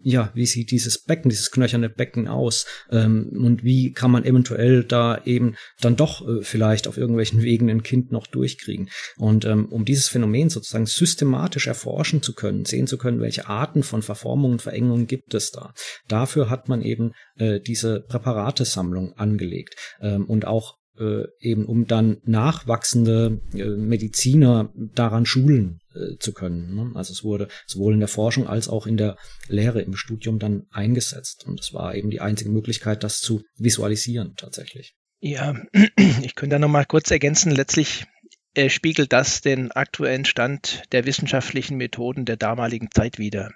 ja, 0.02 0.30
wie 0.34 0.46
sieht 0.46 0.70
dieses 0.70 0.98
Becken, 0.98 1.28
dieses 1.28 1.50
knöcherne 1.50 1.88
Becken 1.88 2.26
aus 2.26 2.66
ähm, 2.90 3.30
und 3.32 3.62
wie 3.62 3.92
kann 3.92 4.10
man 4.10 4.24
eventuell 4.24 4.82
da 4.82 5.22
eben 5.24 5.54
dann 5.80 5.96
doch 5.96 6.26
äh, 6.26 6.42
vielleicht 6.42 6.88
auf 6.88 6.96
irgendwelchen 6.96 7.42
Wegen 7.50 7.70
ein 7.70 7.82
Kind 7.82 8.10
noch 8.10 8.26
durchkriegen. 8.26 8.90
Und 9.16 9.44
ähm, 9.44 9.66
um 9.66 9.84
dieses 9.84 10.08
Phänomen 10.08 10.50
sozusagen 10.50 10.86
systematisch 10.86 11.68
erforschen 11.68 12.22
zu 12.22 12.34
können, 12.34 12.64
sehen 12.64 12.86
zu 12.86 12.98
können, 12.98 13.20
welche 13.20 13.48
Arten 13.48 13.82
von 13.82 14.02
Verformungen, 14.02 14.58
Verengungen 14.58 15.06
gibt 15.06 15.34
es 15.34 15.52
da. 15.52 15.72
Dafür 16.08 16.50
hat 16.50 16.68
man 16.68 16.82
eben 16.82 17.12
äh, 17.36 17.60
diese 17.60 18.00
Präparatesammlung 18.00 19.14
angelegt 19.16 19.76
ähm, 20.00 20.24
und 20.26 20.46
auch 20.46 20.79
äh, 21.00 21.24
eben 21.40 21.64
um 21.64 21.86
dann 21.86 22.18
nachwachsende 22.24 23.40
äh, 23.54 23.64
Mediziner 23.64 24.72
daran 24.74 25.26
schulen 25.26 25.80
äh, 25.94 26.18
zu 26.18 26.32
können. 26.32 26.74
Ne? 26.74 26.92
Also 26.94 27.12
es 27.12 27.24
wurde 27.24 27.48
sowohl 27.66 27.94
in 27.94 28.00
der 28.00 28.08
Forschung 28.08 28.46
als 28.46 28.68
auch 28.68 28.86
in 28.86 28.96
der 28.96 29.16
Lehre 29.48 29.80
im 29.80 29.96
Studium 29.96 30.38
dann 30.38 30.66
eingesetzt. 30.70 31.44
Und 31.46 31.60
es 31.60 31.72
war 31.72 31.94
eben 31.94 32.10
die 32.10 32.20
einzige 32.20 32.50
Möglichkeit, 32.50 33.02
das 33.02 33.18
zu 33.18 33.42
visualisieren 33.56 34.34
tatsächlich. 34.36 34.94
Ja, 35.20 35.54
ich 36.22 36.34
könnte 36.34 36.54
da 36.54 36.58
nochmal 36.58 36.86
kurz 36.86 37.10
ergänzen. 37.10 37.50
Letztlich 37.50 38.06
äh, 38.54 38.68
spiegelt 38.68 39.12
das 39.12 39.40
den 39.40 39.72
aktuellen 39.72 40.24
Stand 40.24 40.82
der 40.92 41.06
wissenschaftlichen 41.06 41.76
Methoden 41.76 42.24
der 42.24 42.36
damaligen 42.36 42.90
Zeit 42.90 43.18
wider. 43.18 43.50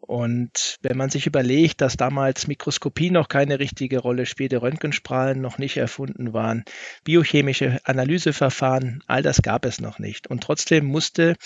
Und 0.00 0.78
wenn 0.82 0.96
man 0.96 1.10
sich 1.10 1.26
überlegt, 1.26 1.80
dass 1.80 1.96
damals 1.96 2.46
Mikroskopie 2.46 3.10
noch 3.10 3.28
keine 3.28 3.58
richtige 3.58 3.98
Rolle 3.98 4.26
spielte, 4.26 4.62
Röntgenstrahlen 4.62 5.40
noch 5.40 5.58
nicht 5.58 5.76
erfunden 5.76 6.32
waren, 6.32 6.64
biochemische 7.04 7.80
Analyseverfahren, 7.84 9.04
all 9.06 9.22
das 9.22 9.42
gab 9.42 9.64
es 9.64 9.80
noch 9.80 9.98
nicht. 9.98 10.26
Und 10.26 10.42
trotzdem 10.42 10.86
musste 10.86 11.36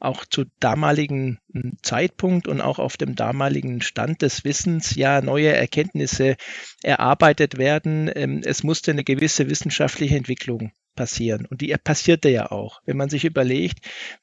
auch 0.00 0.24
zu 0.26 0.44
damaligen 0.60 1.38
hm, 1.52 1.78
Zeitpunkt 1.82 2.46
und 2.46 2.60
auch 2.60 2.78
auf 2.78 2.96
dem 2.96 3.14
damaligen 3.14 3.80
Stand 3.80 4.22
des 4.22 4.44
Wissens 4.44 4.94
ja 4.94 5.20
neue 5.22 5.52
Erkenntnisse 5.52 6.36
erarbeitet 6.82 7.58
werden. 7.58 8.10
Ähm, 8.14 8.42
es 8.44 8.62
musste 8.62 8.90
eine 8.90 9.04
gewisse 9.04 9.48
wissenschaftliche 9.48 10.16
Entwicklung 10.16 10.72
passieren. 10.94 11.46
Und 11.46 11.60
die 11.60 11.74
passierte 11.82 12.28
ja 12.28 12.50
auch. 12.50 12.80
Wenn 12.86 12.96
man 12.96 13.08
sich 13.08 13.24
überlegt, 13.24 13.78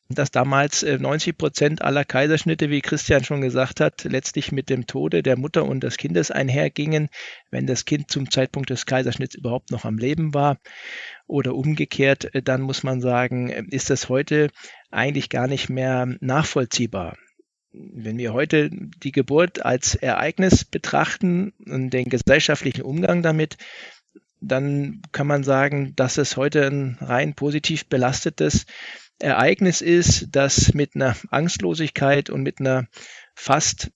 dass 0.09 0.31
damals 0.31 0.83
90 0.83 1.29
äh, 1.29 1.33
Prozent 1.33 1.81
aller 1.81 2.05
Kaiserschnitte, 2.05 2.69
wie 2.69 2.81
Christian 2.81 3.23
schon 3.23 3.41
gesagt 3.41 3.79
hat, 3.79 4.03
letztlich 4.03 4.51
mit 4.51 4.69
dem 4.69 4.87
Tode 4.87 5.23
der 5.23 5.37
Mutter 5.37 5.65
und 5.65 5.83
des 5.83 5.97
Kindes 5.97 6.31
einhergingen, 6.31 7.09
wenn 7.49 7.67
das 7.67 7.85
Kind 7.85 8.11
zum 8.11 8.29
Zeitpunkt 8.29 8.69
des 8.69 8.85
Kaiserschnitts 8.85 9.35
überhaupt 9.35 9.71
noch 9.71 9.85
am 9.85 9.97
Leben 9.97 10.33
war. 10.33 10.57
Oder 11.27 11.55
umgekehrt, 11.55 12.33
äh, 12.35 12.41
dann 12.41 12.61
muss 12.61 12.83
man 12.83 13.01
sagen, 13.01 13.49
äh, 13.49 13.63
ist 13.69 13.89
das 13.89 14.09
heute 14.09 14.49
eigentlich 14.89 15.29
gar 15.29 15.47
nicht 15.47 15.69
mehr 15.69 16.07
nachvollziehbar 16.19 17.17
wenn 17.73 18.17
wir 18.17 18.33
heute 18.33 18.69
die 18.69 19.11
Geburt 19.11 19.65
als 19.65 19.95
Ereignis 19.95 20.65
betrachten 20.65 21.53
und 21.65 21.91
den 21.91 22.09
gesellschaftlichen 22.09 22.81
Umgang 22.81 23.21
damit, 23.21 23.57
dann 24.41 25.01
kann 25.11 25.27
man 25.27 25.43
sagen, 25.43 25.95
dass 25.95 26.17
es 26.17 26.35
heute 26.35 26.65
ein 26.65 26.97
rein 26.99 27.35
positiv 27.35 27.85
belastetes 27.85 28.65
Ereignis 29.19 29.81
ist, 29.81 30.29
das 30.31 30.73
mit 30.73 30.95
einer 30.95 31.15
Angstlosigkeit 31.29 32.29
und 32.29 32.41
mit 32.41 32.59
einer 32.59 32.87
fast 33.35 33.91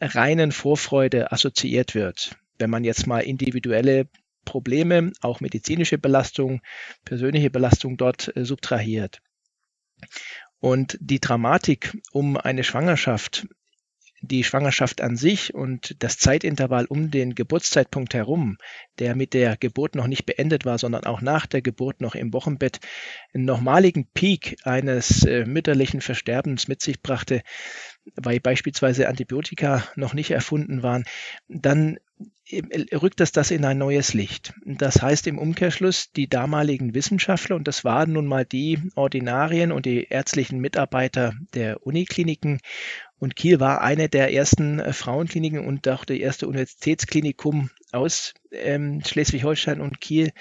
reinen 0.00 0.52
Vorfreude 0.52 1.32
assoziiert 1.32 1.94
wird. 1.94 2.36
Wenn 2.58 2.70
man 2.70 2.84
jetzt 2.84 3.06
mal 3.06 3.20
individuelle 3.20 4.08
Probleme, 4.44 5.12
auch 5.20 5.40
medizinische 5.40 5.98
Belastung, 5.98 6.60
persönliche 7.04 7.50
Belastung 7.50 7.96
dort 7.96 8.34
äh, 8.36 8.44
subtrahiert. 8.44 9.20
Und 10.60 10.96
die 11.00 11.20
Dramatik 11.20 11.96
um 12.12 12.36
eine 12.36 12.64
Schwangerschaft 12.64 13.46
die 14.20 14.44
Schwangerschaft 14.44 15.00
an 15.00 15.16
sich 15.16 15.54
und 15.54 15.96
das 16.02 16.18
Zeitintervall 16.18 16.86
um 16.86 17.10
den 17.10 17.34
Geburtszeitpunkt 17.34 18.14
herum, 18.14 18.58
der 18.98 19.14
mit 19.14 19.34
der 19.34 19.56
Geburt 19.56 19.94
noch 19.94 20.06
nicht 20.06 20.26
beendet 20.26 20.64
war, 20.64 20.78
sondern 20.78 21.04
auch 21.04 21.20
nach 21.20 21.46
der 21.46 21.62
Geburt 21.62 22.00
noch 22.00 22.14
im 22.14 22.32
Wochenbett 22.32 22.80
einen 23.32 23.44
normaligen 23.44 24.06
Peak 24.12 24.56
eines 24.64 25.24
äh, 25.24 25.44
mütterlichen 25.44 26.00
Versterbens 26.00 26.68
mit 26.68 26.82
sich 26.82 27.00
brachte, 27.00 27.42
weil 28.16 28.40
beispielsweise 28.40 29.08
Antibiotika 29.08 29.84
noch 29.96 30.14
nicht 30.14 30.30
erfunden 30.30 30.82
waren, 30.82 31.04
dann 31.48 31.98
rückt 32.92 33.20
das 33.20 33.32
das 33.32 33.50
in 33.50 33.64
ein 33.64 33.78
neues 33.78 34.14
Licht. 34.14 34.54
Das 34.64 35.02
heißt 35.02 35.26
im 35.26 35.38
Umkehrschluss, 35.38 36.10
die 36.12 36.28
damaligen 36.28 36.94
Wissenschaftler, 36.94 37.56
und 37.56 37.68
das 37.68 37.84
waren 37.84 38.12
nun 38.12 38.26
mal 38.26 38.44
die 38.44 38.78
Ordinarien 38.94 39.70
und 39.70 39.86
die 39.86 40.04
ärztlichen 40.04 40.58
Mitarbeiter 40.58 41.34
der 41.54 41.86
Unikliniken 41.86 42.60
Und 43.18 43.36
Kiel 43.36 43.58
war 43.60 43.80
eine 43.80 44.08
der 44.08 44.32
ersten 44.32 44.78
äh, 44.78 44.92
Frauenkliniken 44.92 45.66
und 45.66 45.88
auch 45.88 46.04
der 46.04 46.20
erste 46.20 46.46
Universitätsklinikum 46.46 47.70
aus 47.92 48.34
ähm, 48.52 49.02
Schleswig-Holstein 49.04 49.80
und 49.80 50.00
Kiel 50.00 50.32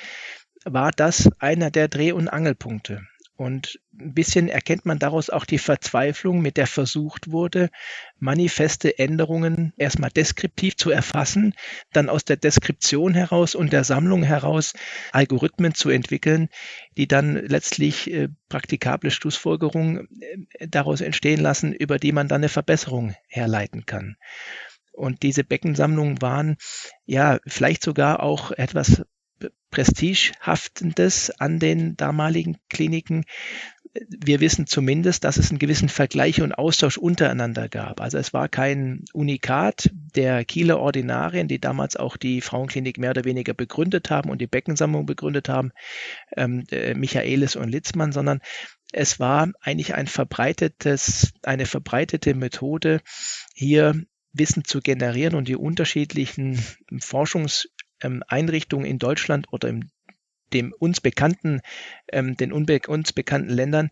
war 0.66 0.92
das 0.92 1.30
einer 1.40 1.72
der 1.72 1.88
Dreh- 1.88 2.12
und 2.12 2.28
Angelpunkte. 2.28 3.02
Und 3.38 3.80
ein 4.00 4.16
bisschen 4.16 4.50
erkennt 4.50 4.88
man 4.88 4.98
daraus 4.98 5.30
auch 5.30 5.46
die 5.46 5.60
Verzweiflung, 5.60 6.42
mit 6.42 6.58
der 6.58 6.66
versucht 6.66 7.32
wurde, 7.32 7.70
manifeste 8.18 8.98
Änderungen 8.98 9.74
erstmal 9.78 10.10
deskriptiv 10.10 10.76
zu 10.76 10.90
erfassen, 10.90 11.54
dann 11.94 12.10
aus 12.10 12.26
der 12.26 12.38
Deskription 12.38 13.14
heraus 13.14 13.54
und 13.54 13.74
der 13.74 13.84
Sammlung 13.84 14.24
heraus 14.24 14.74
Algorithmen 15.12 15.76
zu 15.76 15.92
entwickeln, 15.92 16.50
die 16.98 17.08
dann 17.08 17.36
letztlich 17.36 18.12
äh, 18.12 18.30
praktikable 18.50 19.12
Schlussfolgerungen 19.12 20.08
äh, 20.58 20.68
daraus 20.68 21.02
entstehen 21.02 21.40
lassen, 21.40 21.74
über 21.74 22.00
die 22.00 22.14
man 22.14 22.28
dann 22.28 22.42
eine 22.42 22.50
Verbesserung 22.50 23.14
herleiten 23.28 23.86
kann. 23.86 24.18
Und 24.94 25.22
diese 25.22 25.44
Beckensammlungen 25.44 26.24
waren 26.24 26.58
ja 27.06 27.38
vielleicht 27.46 27.84
sogar 27.84 28.24
auch 28.24 28.52
etwas 28.52 29.04
Prestigehaftendes 29.72 31.32
an 31.40 31.60
den 31.60 31.98
damaligen 31.98 32.58
Kliniken. 32.70 33.26
Wir 34.10 34.40
wissen 34.40 34.68
zumindest, 34.68 35.24
dass 35.24 35.38
es 35.38 35.50
einen 35.50 35.60
gewissen 35.60 35.90
Vergleich 35.90 36.42
und 36.42 36.54
Austausch 36.54 36.98
untereinander 36.98 37.68
gab. 37.68 38.00
Also 38.00 38.18
es 38.18 38.34
war 38.34 38.48
kein 38.48 39.06
Unikat 39.14 39.90
der 40.16 40.46
Kieler 40.46 40.80
Ordinarien, 40.80 41.48
die 41.48 41.60
damals 41.60 41.96
auch 41.96 42.16
die 42.18 42.42
Frauenklinik 42.42 42.98
mehr 42.98 43.12
oder 43.12 43.26
weniger 43.26 43.54
begründet 43.54 44.10
haben 44.10 44.30
und 44.30 44.40
die 44.40 44.48
Beckensammlung 44.48 45.06
begründet 45.06 45.50
haben, 45.50 45.72
ähm, 46.36 46.66
äh, 46.72 46.94
Michaelis 46.94 47.56
und 47.56 47.70
Litzmann, 47.70 48.12
sondern 48.12 48.40
es 48.94 49.20
war 49.20 49.52
eigentlich 49.62 49.96
ein 49.96 50.08
verbreitetes, 50.08 51.34
eine 51.44 51.66
verbreitete 51.66 52.34
Methode, 52.36 53.02
hier 53.54 54.02
Wissen 54.34 54.64
zu 54.64 54.82
generieren 54.82 55.36
und 55.36 55.48
die 55.48 55.56
unterschiedlichen 55.56 56.64
Forschungs 57.00 57.70
ähm, 58.02 58.24
Einrichtungen 58.28 58.86
in 58.86 59.00
Deutschland 59.00 59.48
oder 59.52 59.70
in 59.70 59.90
dem 60.54 60.74
uns 60.74 61.02
bekannten, 61.02 61.62
ähm, 62.12 62.38
den 62.38 62.54
unbe 62.54 62.80
uns 62.88 63.14
bekannten 63.14 63.50
Ländern 63.50 63.92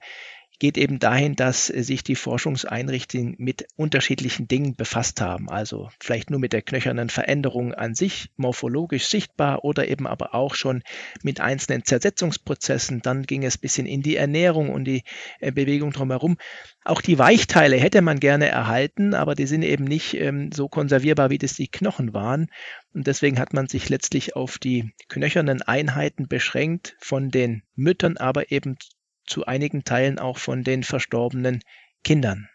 geht 0.59 0.77
eben 0.77 0.99
dahin, 0.99 1.35
dass 1.35 1.67
sich 1.67 2.03
die 2.03 2.15
Forschungseinrichtungen 2.15 3.35
mit 3.37 3.67
unterschiedlichen 3.75 4.47
Dingen 4.47 4.75
befasst 4.75 5.21
haben. 5.21 5.49
Also 5.49 5.89
vielleicht 5.99 6.29
nur 6.29 6.39
mit 6.39 6.53
der 6.53 6.61
knöchernen 6.61 7.09
Veränderung 7.09 7.73
an 7.73 7.95
sich, 7.95 8.29
morphologisch 8.37 9.07
sichtbar 9.07 9.63
oder 9.63 9.87
eben 9.87 10.07
aber 10.07 10.33
auch 10.33 10.55
schon 10.55 10.83
mit 11.23 11.41
einzelnen 11.41 11.83
Zersetzungsprozessen. 11.83 13.01
Dann 13.01 13.23
ging 13.23 13.43
es 13.43 13.57
ein 13.57 13.61
bisschen 13.61 13.85
in 13.85 14.01
die 14.01 14.15
Ernährung 14.15 14.69
und 14.69 14.85
die 14.85 15.03
äh, 15.39 15.51
Bewegung 15.51 15.91
drumherum. 15.91 16.37
Auch 16.83 17.01
die 17.01 17.17
Weichteile 17.17 17.77
hätte 17.77 18.01
man 18.01 18.19
gerne 18.19 18.47
erhalten, 18.47 19.13
aber 19.13 19.35
die 19.35 19.47
sind 19.47 19.63
eben 19.63 19.85
nicht 19.85 20.13
ähm, 20.13 20.51
so 20.53 20.69
konservierbar, 20.69 21.29
wie 21.29 21.39
das 21.39 21.53
die 21.53 21.67
Knochen 21.67 22.13
waren. 22.13 22.47
Und 22.93 23.07
deswegen 23.07 23.39
hat 23.39 23.53
man 23.53 23.67
sich 23.67 23.89
letztlich 23.89 24.35
auf 24.35 24.57
die 24.57 24.93
knöchernen 25.09 25.61
Einheiten 25.61 26.27
beschränkt 26.27 26.95
von 26.99 27.29
den 27.29 27.63
Müttern, 27.75 28.17
aber 28.17 28.51
eben 28.51 28.77
zu 29.25 29.45
einigen 29.45 29.83
Teilen 29.83 30.19
auch 30.19 30.37
von 30.37 30.63
den 30.63 30.83
verstorbenen 30.83 31.61
Kindern. 32.03 32.49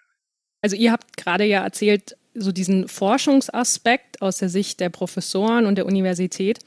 Also 0.62 0.76
ihr 0.76 0.92
habt 0.92 1.16
gerade 1.16 1.44
ja 1.44 1.62
erzählt, 1.62 2.16
so 2.34 2.52
diesen 2.52 2.88
Forschungsaspekt 2.88 4.22
aus 4.22 4.38
der 4.38 4.48
Sicht 4.48 4.80
der 4.80 4.88
Professoren 4.88 5.66
und 5.66 5.76
der 5.76 5.86
Universität. 5.86 6.60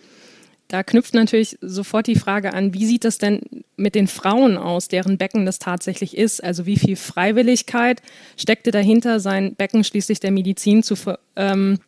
Da 0.67 0.83
knüpft 0.83 1.13
natürlich 1.13 1.57
sofort 1.61 2.07
die 2.07 2.15
Frage 2.15 2.53
an, 2.53 2.73
wie 2.73 2.85
sieht 2.85 3.03
das 3.03 3.17
denn 3.17 3.41
mit 3.75 3.95
den 3.95 4.07
Frauen 4.07 4.57
aus, 4.57 4.87
deren 4.87 5.17
Becken 5.17 5.45
das 5.45 5.59
tatsächlich 5.59 6.17
ist? 6.17 6.43
Also 6.43 6.65
wie 6.65 6.77
viel 6.77 6.95
Freiwilligkeit 6.95 8.01
steckte 8.37 8.71
dahinter, 8.71 9.19
sein 9.19 9.55
Becken 9.55 9.83
schließlich 9.83 10.19
der 10.19 10.31
Medizin 10.31 10.81
zu, 10.81 10.95
ähm, 11.35 11.79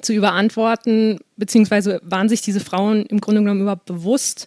zu 0.00 0.12
überantworten? 0.12 1.18
Beziehungsweise 1.36 2.00
waren 2.02 2.28
sich 2.28 2.40
diese 2.40 2.60
Frauen 2.60 3.04
im 3.06 3.20
Grunde 3.20 3.42
genommen 3.42 3.60
überhaupt 3.62 3.84
bewusst, 3.84 4.46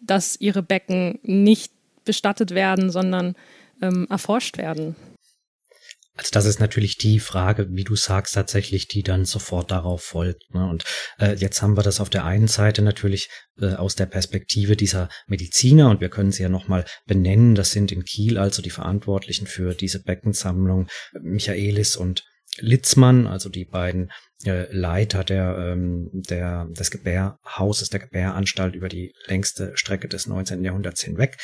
dass 0.00 0.40
ihre 0.40 0.62
Becken 0.62 1.18
nicht 1.22 1.72
bestattet 2.04 2.52
werden, 2.52 2.90
sondern 2.90 3.34
ähm, 3.80 4.06
erforscht 4.10 4.58
werden. 4.58 4.96
Also 6.14 6.28
das 6.32 6.44
ist 6.44 6.60
natürlich 6.60 6.98
die 6.98 7.20
Frage, 7.20 7.68
wie 7.70 7.84
du 7.84 7.96
sagst, 7.96 8.34
tatsächlich, 8.34 8.86
die 8.86 9.02
dann 9.02 9.24
sofort 9.24 9.70
darauf 9.70 10.02
folgt. 10.02 10.54
Ne? 10.54 10.68
Und 10.68 10.84
äh, 11.18 11.34
jetzt 11.34 11.62
haben 11.62 11.76
wir 11.76 11.82
das 11.82 12.00
auf 12.00 12.10
der 12.10 12.26
einen 12.26 12.48
Seite 12.48 12.82
natürlich 12.82 13.30
äh, 13.58 13.74
aus 13.74 13.94
der 13.94 14.06
Perspektive 14.06 14.76
dieser 14.76 15.08
Mediziner 15.26 15.88
und 15.88 16.02
wir 16.02 16.10
können 16.10 16.30
sie 16.30 16.42
ja 16.42 16.50
nochmal 16.50 16.84
benennen. 17.06 17.54
Das 17.54 17.70
sind 17.70 17.92
in 17.92 18.04
Kiel 18.04 18.36
also 18.36 18.60
die 18.60 18.70
Verantwortlichen 18.70 19.46
für 19.46 19.74
diese 19.74 20.02
Beckensammlung, 20.02 20.88
Michaelis 21.22 21.96
und 21.96 22.24
Litzmann, 22.58 23.26
also 23.26 23.48
die 23.48 23.64
beiden 23.64 24.10
äh, 24.10 24.10
Leiter 24.44 25.24
der, 25.24 25.56
ähm, 25.58 26.10
der, 26.12 26.66
des 26.70 26.90
Gebärhauses, 26.90 27.90
der 27.90 28.00
Gebäranstalt 28.00 28.74
über 28.74 28.88
die 28.88 29.14
längste 29.26 29.72
Strecke 29.76 30.08
des 30.08 30.26
19. 30.26 30.64
Jahrhunderts 30.64 31.02
hinweg. 31.02 31.36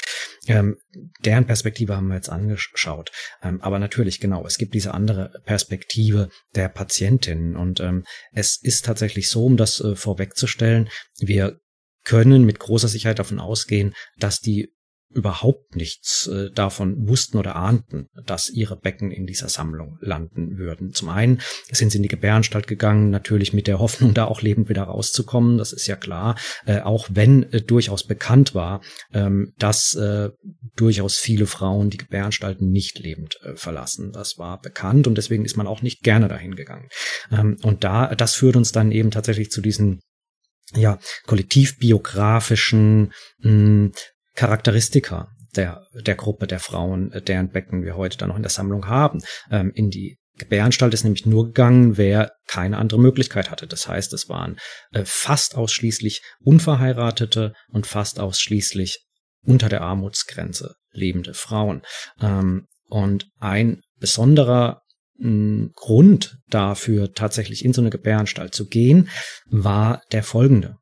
Ähm, 0.46 0.76
deren 1.24 1.46
Perspektive 1.46 1.96
haben 1.96 2.08
wir 2.08 2.16
jetzt 2.16 2.30
angeschaut. 2.30 3.12
Ähm, 3.42 3.60
aber 3.60 3.78
natürlich, 3.78 4.20
genau, 4.20 4.44
es 4.46 4.58
gibt 4.58 4.74
diese 4.74 4.94
andere 4.94 5.30
Perspektive 5.44 6.28
der 6.54 6.68
Patientin. 6.68 7.56
Und 7.56 7.80
ähm, 7.80 8.04
es 8.32 8.58
ist 8.60 8.84
tatsächlich 8.84 9.28
so, 9.28 9.44
um 9.44 9.56
das 9.56 9.80
äh, 9.80 9.94
vorwegzustellen, 9.94 10.88
wir 11.18 11.58
können 12.04 12.44
mit 12.44 12.58
großer 12.58 12.88
Sicherheit 12.88 13.18
davon 13.18 13.38
ausgehen, 13.38 13.94
dass 14.16 14.40
die 14.40 14.72
überhaupt 15.10 15.74
nichts 15.74 16.26
äh, 16.26 16.50
davon 16.50 17.08
wussten 17.08 17.38
oder 17.38 17.56
ahnten, 17.56 18.08
dass 18.26 18.50
ihre 18.50 18.76
Becken 18.76 19.10
in 19.10 19.26
dieser 19.26 19.48
Sammlung 19.48 19.98
landen 20.00 20.58
würden. 20.58 20.92
Zum 20.92 21.08
einen 21.08 21.40
sind 21.70 21.90
sie 21.90 21.96
in 21.96 22.02
die 22.02 22.08
Gebäranstalt 22.08 22.66
gegangen, 22.66 23.10
natürlich 23.10 23.52
mit 23.52 23.66
der 23.66 23.78
Hoffnung, 23.78 24.12
da 24.14 24.26
auch 24.26 24.42
lebend 24.42 24.68
wieder 24.68 24.82
rauszukommen, 24.82 25.56
das 25.56 25.72
ist 25.72 25.86
ja 25.86 25.96
klar, 25.96 26.36
äh, 26.66 26.80
auch 26.80 27.08
wenn 27.10 27.50
äh, 27.52 27.62
durchaus 27.62 28.04
bekannt 28.04 28.54
war, 28.54 28.82
ähm, 29.12 29.52
dass 29.58 29.98
durchaus 30.76 31.16
viele 31.16 31.46
Frauen 31.46 31.90
die 31.90 31.96
Gebäranstalten 31.96 32.70
nicht 32.70 32.98
lebend 32.98 33.38
verlassen. 33.54 34.12
Das 34.12 34.38
war 34.38 34.60
bekannt 34.60 35.06
und 35.06 35.16
deswegen 35.16 35.44
ist 35.44 35.56
man 35.56 35.66
auch 35.66 35.82
nicht 35.82 36.02
gerne 36.02 36.28
dahin 36.28 36.54
gegangen. 36.54 36.88
Ähm, 37.30 37.56
und 37.62 37.84
da, 37.84 38.14
das 38.14 38.34
führt 38.34 38.56
uns 38.56 38.72
dann 38.72 38.92
eben 38.92 39.10
tatsächlich 39.10 39.50
zu 39.50 39.60
diesen 39.60 40.00
ja, 40.74 40.98
kollektivbiografischen 41.26 43.12
mh, 43.38 43.90
Charakteristika 44.38 45.32
der, 45.56 45.84
der 45.94 46.14
Gruppe 46.14 46.46
der 46.46 46.60
Frauen, 46.60 47.10
äh, 47.10 47.20
deren 47.20 47.50
Becken 47.50 47.82
wir 47.82 47.96
heute 47.96 48.16
dann 48.18 48.28
noch 48.28 48.36
in 48.36 48.42
der 48.42 48.50
Sammlung 48.50 48.86
haben. 48.86 49.20
Ähm, 49.50 49.72
in 49.74 49.90
die 49.90 50.16
Gebäranstalt 50.38 50.94
ist 50.94 51.02
nämlich 51.02 51.26
nur 51.26 51.46
gegangen, 51.46 51.96
wer 51.96 52.30
keine 52.46 52.78
andere 52.78 53.00
Möglichkeit 53.00 53.50
hatte. 53.50 53.66
Das 53.66 53.88
heißt, 53.88 54.12
es 54.12 54.28
waren 54.28 54.56
äh, 54.92 55.02
fast 55.04 55.56
ausschließlich 55.56 56.22
unverheiratete 56.38 57.52
und 57.72 57.88
fast 57.88 58.20
ausschließlich 58.20 59.04
unter 59.44 59.68
der 59.68 59.80
Armutsgrenze 59.80 60.76
lebende 60.92 61.34
Frauen. 61.34 61.82
Ähm, 62.20 62.68
und 62.86 63.26
ein 63.40 63.80
besonderer 63.98 64.82
mh, 65.16 65.70
Grund 65.74 66.38
dafür, 66.48 67.12
tatsächlich 67.12 67.64
in 67.64 67.72
so 67.72 67.80
eine 67.80 67.90
Gebäranstalt 67.90 68.54
zu 68.54 68.68
gehen, 68.68 69.08
war 69.46 70.00
der 70.12 70.22
folgende 70.22 70.76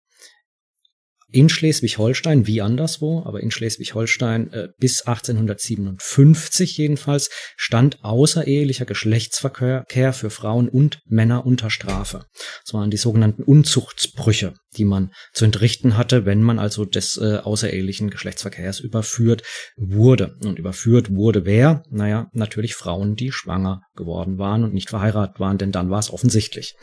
in 1.37 1.51
Schleswig-Holstein, 1.51 2.47
wie 2.47 2.63
anderswo, 2.63 3.23
aber 3.27 3.43
in 3.43 3.51
Schleswig-Holstein 3.51 4.53
äh, 4.55 4.69
bis 4.79 5.03
1857 5.03 6.79
jedenfalls, 6.79 7.29
stand 7.59 8.03
außerehelicher 8.03 8.87
Geschlechtsverkehr 8.87 10.15
für 10.15 10.31
Frauen 10.31 10.71
und 10.71 11.01
Männer 11.05 11.45
unter 11.45 11.69
Strafe. 11.69 12.25
Das 12.65 12.73
waren 12.73 12.91
die 12.91 12.97
sogenannten 12.97 13.43
Unzuchtsbrüche, 13.43 14.55
die 14.79 14.87
man 14.87 15.13
zu 15.35 15.45
entrichten 15.45 15.99
hatte, 15.99 16.25
wenn 16.25 16.41
man 16.41 16.59
also 16.59 16.87
des 16.87 17.19
äh, 17.19 17.37
außerehelichen 17.37 18.09
Geschlechtsverkehrs 18.09 18.81
überführt 18.81 19.43
wurde. 19.77 20.37
Und 20.43 20.59
überführt 20.59 21.15
wurde 21.15 21.45
wer? 21.45 21.83
Naja, 21.91 22.31
natürlich 22.33 22.75
Frauen, 22.75 23.15
die 23.15 23.31
schwanger 23.31 23.83
geworden 23.95 24.39
waren 24.39 24.65
und 24.65 24.73
nicht 24.73 24.89
verheiratet 24.89 25.39
waren, 25.39 25.59
denn 25.59 25.71
dann 25.71 25.91
war 25.91 25.99
es 25.99 26.11
offensichtlich. 26.11 26.77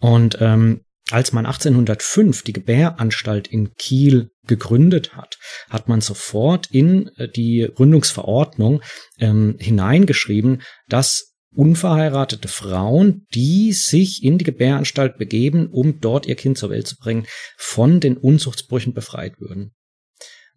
Und 0.00 0.36
ähm, 0.42 0.82
als 1.10 1.32
man 1.32 1.46
1805 1.46 2.42
die 2.42 2.52
Gebäranstalt 2.52 3.48
in 3.48 3.74
Kiel 3.74 4.30
gegründet 4.46 5.16
hat, 5.16 5.38
hat 5.70 5.88
man 5.88 6.00
sofort 6.00 6.68
in 6.70 7.08
äh, 7.16 7.28
die 7.28 7.68
Gründungsverordnung 7.74 8.82
ähm, 9.18 9.56
hineingeschrieben, 9.58 10.62
dass 10.88 11.34
unverheiratete 11.54 12.48
Frauen, 12.48 13.26
die 13.34 13.72
sich 13.72 14.22
in 14.22 14.38
die 14.38 14.44
Gebäranstalt 14.44 15.16
begeben, 15.16 15.68
um 15.70 16.00
dort 16.00 16.26
ihr 16.26 16.36
Kind 16.36 16.58
zur 16.58 16.70
Welt 16.70 16.86
zu 16.86 16.96
bringen, 16.96 17.26
von 17.56 18.00
den 18.00 18.16
Unzuchtsbrüchen 18.16 18.92
befreit 18.92 19.40
würden. 19.40 19.72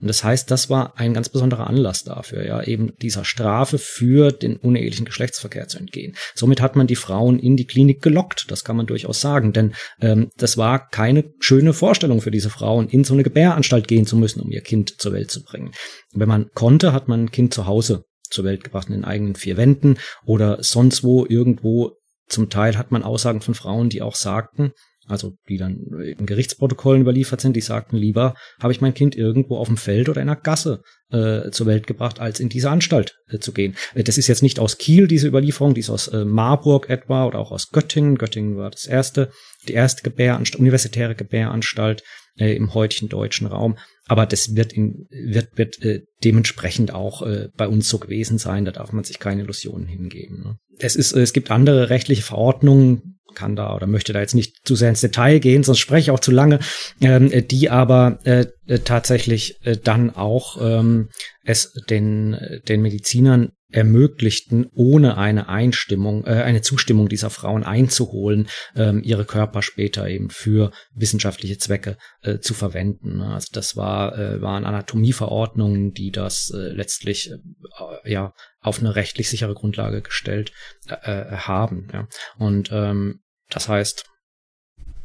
Und 0.02 0.08
das 0.08 0.24
heißt, 0.24 0.50
das 0.50 0.70
war 0.70 0.98
ein 0.98 1.14
ganz 1.14 1.30
besonderer 1.30 1.68
Anlass 1.68 2.04
dafür, 2.04 2.46
ja, 2.46 2.64
eben 2.64 2.94
dieser 3.02 3.26
Strafe 3.26 3.78
für 3.78 4.32
den 4.32 4.56
unehelichen 4.56 5.06
Geschlechtsverkehr 5.06 5.68
zu 5.68 5.78
entgehen. 5.78 6.16
Somit 6.36 6.62
hat 6.62 6.76
man 6.76 6.88
die 6.88 6.96
Frauen 6.96 7.38
in 7.38 7.58
die 7.58 7.66
Klinik 7.66 8.02
gelockt, 8.02 8.50
das 8.50 8.64
kann 8.64 8.78
man 8.78 8.86
durchaus 8.86 9.20
sagen, 9.20 9.52
denn 9.52 9.74
ähm, 10.00 10.30
das 10.38 10.58
war 10.58 10.88
keine 10.88 11.34
schöne 11.40 11.74
Vorstellung 11.74 12.22
für 12.22 12.32
diese 12.32 12.50
Frauen, 12.50 12.88
in 12.88 13.04
so 13.04 13.14
eine 13.14 13.24
Gebäranstalt 13.24 13.88
gehen 13.88 14.06
zu 14.06 14.16
müssen, 14.16 14.42
um 14.42 14.52
ihr 14.52 14.62
Kind 14.62 15.02
zur 15.02 15.12
Welt 15.12 15.32
zu 15.32 15.44
bringen. 15.44 15.72
Wenn 16.14 16.30
man 16.30 16.50
konnte, 16.54 16.94
hat 16.94 17.08
man 17.08 17.26
ein 17.26 17.32
Kind 17.32 17.54
zu 17.54 17.66
Hause 17.66 18.06
zur 18.30 18.46
Welt 18.46 18.64
gebracht 18.64 18.88
in 18.88 18.94
den 18.94 19.06
eigenen 19.06 19.36
vier 19.36 19.58
Wänden 19.58 19.98
oder 20.26 20.64
sonst 20.64 21.04
wo 21.04 21.26
irgendwo. 21.26 21.98
Zum 22.28 22.50
Teil 22.50 22.78
hat 22.78 22.92
man 22.92 23.04
Aussagen 23.04 23.42
von 23.42 23.56
Frauen, 23.56 23.90
die 23.90 24.04
auch 24.04 24.16
sagten, 24.16 24.72
also 25.10 25.34
die 25.48 25.58
dann 25.58 25.80
in 26.18 26.26
Gerichtsprotokollen 26.26 27.02
überliefert 27.02 27.42
sind, 27.42 27.56
die 27.56 27.62
sagten, 27.62 27.98
lieber 27.98 28.36
habe 28.62 28.72
ich 28.72 28.82
mein 28.82 28.94
Kind 28.94 29.16
irgendwo 29.16 29.58
auf 29.58 29.68
dem 29.68 29.78
Feld 29.78 30.08
oder 30.08 30.22
in 30.22 30.30
einer 30.30 30.40
Gasse 30.40 30.82
äh, 31.12 31.50
zur 31.52 31.66
Welt 31.68 31.88
gebracht, 31.88 32.20
als 32.20 32.40
in 32.40 32.50
diese 32.50 32.70
Anstalt 32.70 33.16
äh, 33.28 33.40
zu 33.40 33.52
gehen. 33.52 33.76
Äh, 33.96 34.04
das 34.04 34.18
ist 34.18 34.28
jetzt 34.28 34.44
nicht 34.44 34.60
aus 34.60 34.78
Kiel, 34.78 35.08
diese 35.08 35.28
Überlieferung, 35.28 35.74
die 35.74 35.82
ist 35.82 35.90
aus 35.90 36.08
äh, 36.10 36.26
Marburg 36.26 36.90
etwa 36.90 37.26
oder 37.26 37.40
auch 37.40 37.52
aus 37.52 37.70
Göttingen. 37.70 38.18
Göttingen 38.18 38.58
war 38.58 38.70
das 38.70 38.86
erste, 38.86 39.32
die 39.68 39.74
erste 39.74 40.04
Gebäranstalt, 40.04 40.60
universitäre 40.60 41.16
Gebäranstalt 41.16 42.04
äh, 42.38 42.56
im 42.56 42.74
heutigen 42.74 43.10
deutschen 43.10 43.48
Raum. 43.48 43.78
Aber 44.08 44.26
das 44.26 44.56
wird, 44.56 44.74
in, 44.74 45.08
wird, 45.10 45.58
wird 45.58 45.82
äh, 45.84 46.02
dementsprechend 46.24 46.94
auch 46.94 47.22
äh, 47.22 47.50
bei 47.56 47.68
uns 47.68 47.90
so 47.90 48.00
gewesen 48.00 48.38
sein. 48.38 48.66
Da 48.66 48.72
darf 48.72 48.92
man 48.92 49.04
sich 49.04 49.20
keine 49.20 49.44
Illusionen 49.44 49.88
hingeben. 49.88 50.42
Ne? 50.44 50.58
Es, 50.80 50.96
ist, 50.96 51.14
äh, 51.14 51.22
es 51.22 51.34
gibt 51.34 51.52
andere 51.52 51.90
rechtliche 51.90 52.24
Verordnungen, 52.24 53.19
kann 53.40 53.56
da 53.56 53.74
oder 53.74 53.88
möchte 53.88 54.12
da 54.12 54.20
jetzt 54.20 54.36
nicht 54.36 54.68
zu 54.68 54.76
sehr 54.76 54.90
ins 54.90 55.02
Detail 55.02 55.40
gehen, 55.40 55.64
sonst 55.64 55.80
spreche 55.80 56.02
ich 56.02 56.12
auch 56.12 56.20
zu 56.20 56.32
lange, 56.32 56.60
ähm, 57.00 57.32
die 57.48 57.70
aber 57.70 58.20
äh, 58.26 58.48
äh, 58.68 58.80
tatsächlich 58.80 59.66
äh, 59.66 59.78
dann 59.82 60.10
auch 60.10 60.58
ähm, 60.62 61.10
es 61.44 61.72
den, 61.90 62.38
den 62.68 62.82
Medizinern 62.82 63.54
ermöglichten, 63.72 64.68
ohne 64.74 65.18
eine 65.18 65.48
Einstimmung, 65.48 66.26
äh, 66.26 66.42
eine 66.42 66.62
Zustimmung 66.62 67.08
dieser 67.08 67.30
Frauen 67.30 67.64
einzuholen, 67.64 68.48
ähm, 68.76 69.04
ihre 69.04 69.26
Körper 69.26 69.62
später 69.62 70.08
eben 70.08 70.30
für 70.30 70.72
wissenschaftliche 70.94 71.58
Zwecke 71.58 71.98
äh, 72.22 72.40
zu 72.40 72.54
verwenden. 72.54 73.22
Also 73.22 73.50
das 73.54 73.78
war, 73.78 74.18
äh, 74.18 74.42
waren 74.42 74.66
Anatomieverordnungen, 74.66 75.94
die 75.94 76.12
das 76.12 76.52
äh, 76.54 76.74
letztlich 76.74 77.32
äh, 77.32 78.12
ja 78.12 78.34
auf 78.60 78.80
eine 78.80 78.96
rechtlich 78.96 79.30
sichere 79.30 79.54
Grundlage 79.54 80.02
gestellt 80.02 80.52
äh, 80.88 80.96
äh 80.96 81.38
haben. 81.38 81.88
Ja. 81.94 82.08
Und 82.38 82.72
ähm, 82.72 83.22
das 83.50 83.68
heißt, 83.68 84.06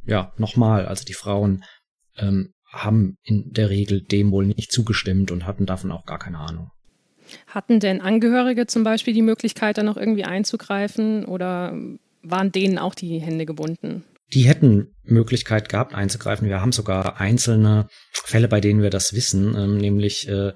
ja, 0.06 0.32
nochmal, 0.36 0.86
also 0.86 1.04
die 1.04 1.14
Frauen 1.14 1.64
ähm, 2.16 2.52
haben 2.70 3.16
in 3.22 3.52
der 3.52 3.70
Regel 3.70 4.02
dem 4.02 4.30
wohl 4.32 4.46
nicht 4.46 4.72
zugestimmt 4.72 5.30
und 5.30 5.46
hatten 5.46 5.66
davon 5.66 5.92
auch 5.92 6.04
gar 6.04 6.18
keine 6.18 6.38
Ahnung. 6.38 6.70
Hatten 7.46 7.80
denn 7.80 8.00
Angehörige 8.00 8.66
zum 8.66 8.84
Beispiel 8.84 9.14
die 9.14 9.22
Möglichkeit, 9.22 9.78
da 9.78 9.82
noch 9.82 9.96
irgendwie 9.96 10.24
einzugreifen 10.24 11.24
oder 11.24 11.74
waren 12.22 12.52
denen 12.52 12.78
auch 12.78 12.94
die 12.94 13.18
Hände 13.18 13.46
gebunden? 13.46 14.04
Die 14.32 14.42
hätten 14.42 14.94
Möglichkeit 15.04 15.68
gehabt 15.68 15.94
einzugreifen. 15.94 16.48
Wir 16.48 16.60
haben 16.60 16.72
sogar 16.72 17.20
einzelne 17.20 17.88
Fälle, 18.12 18.48
bei 18.48 18.60
denen 18.60 18.82
wir 18.82 18.90
das 18.90 19.12
wissen, 19.12 19.54
ähm, 19.56 19.78
nämlich 19.78 20.28
äh, 20.28 20.52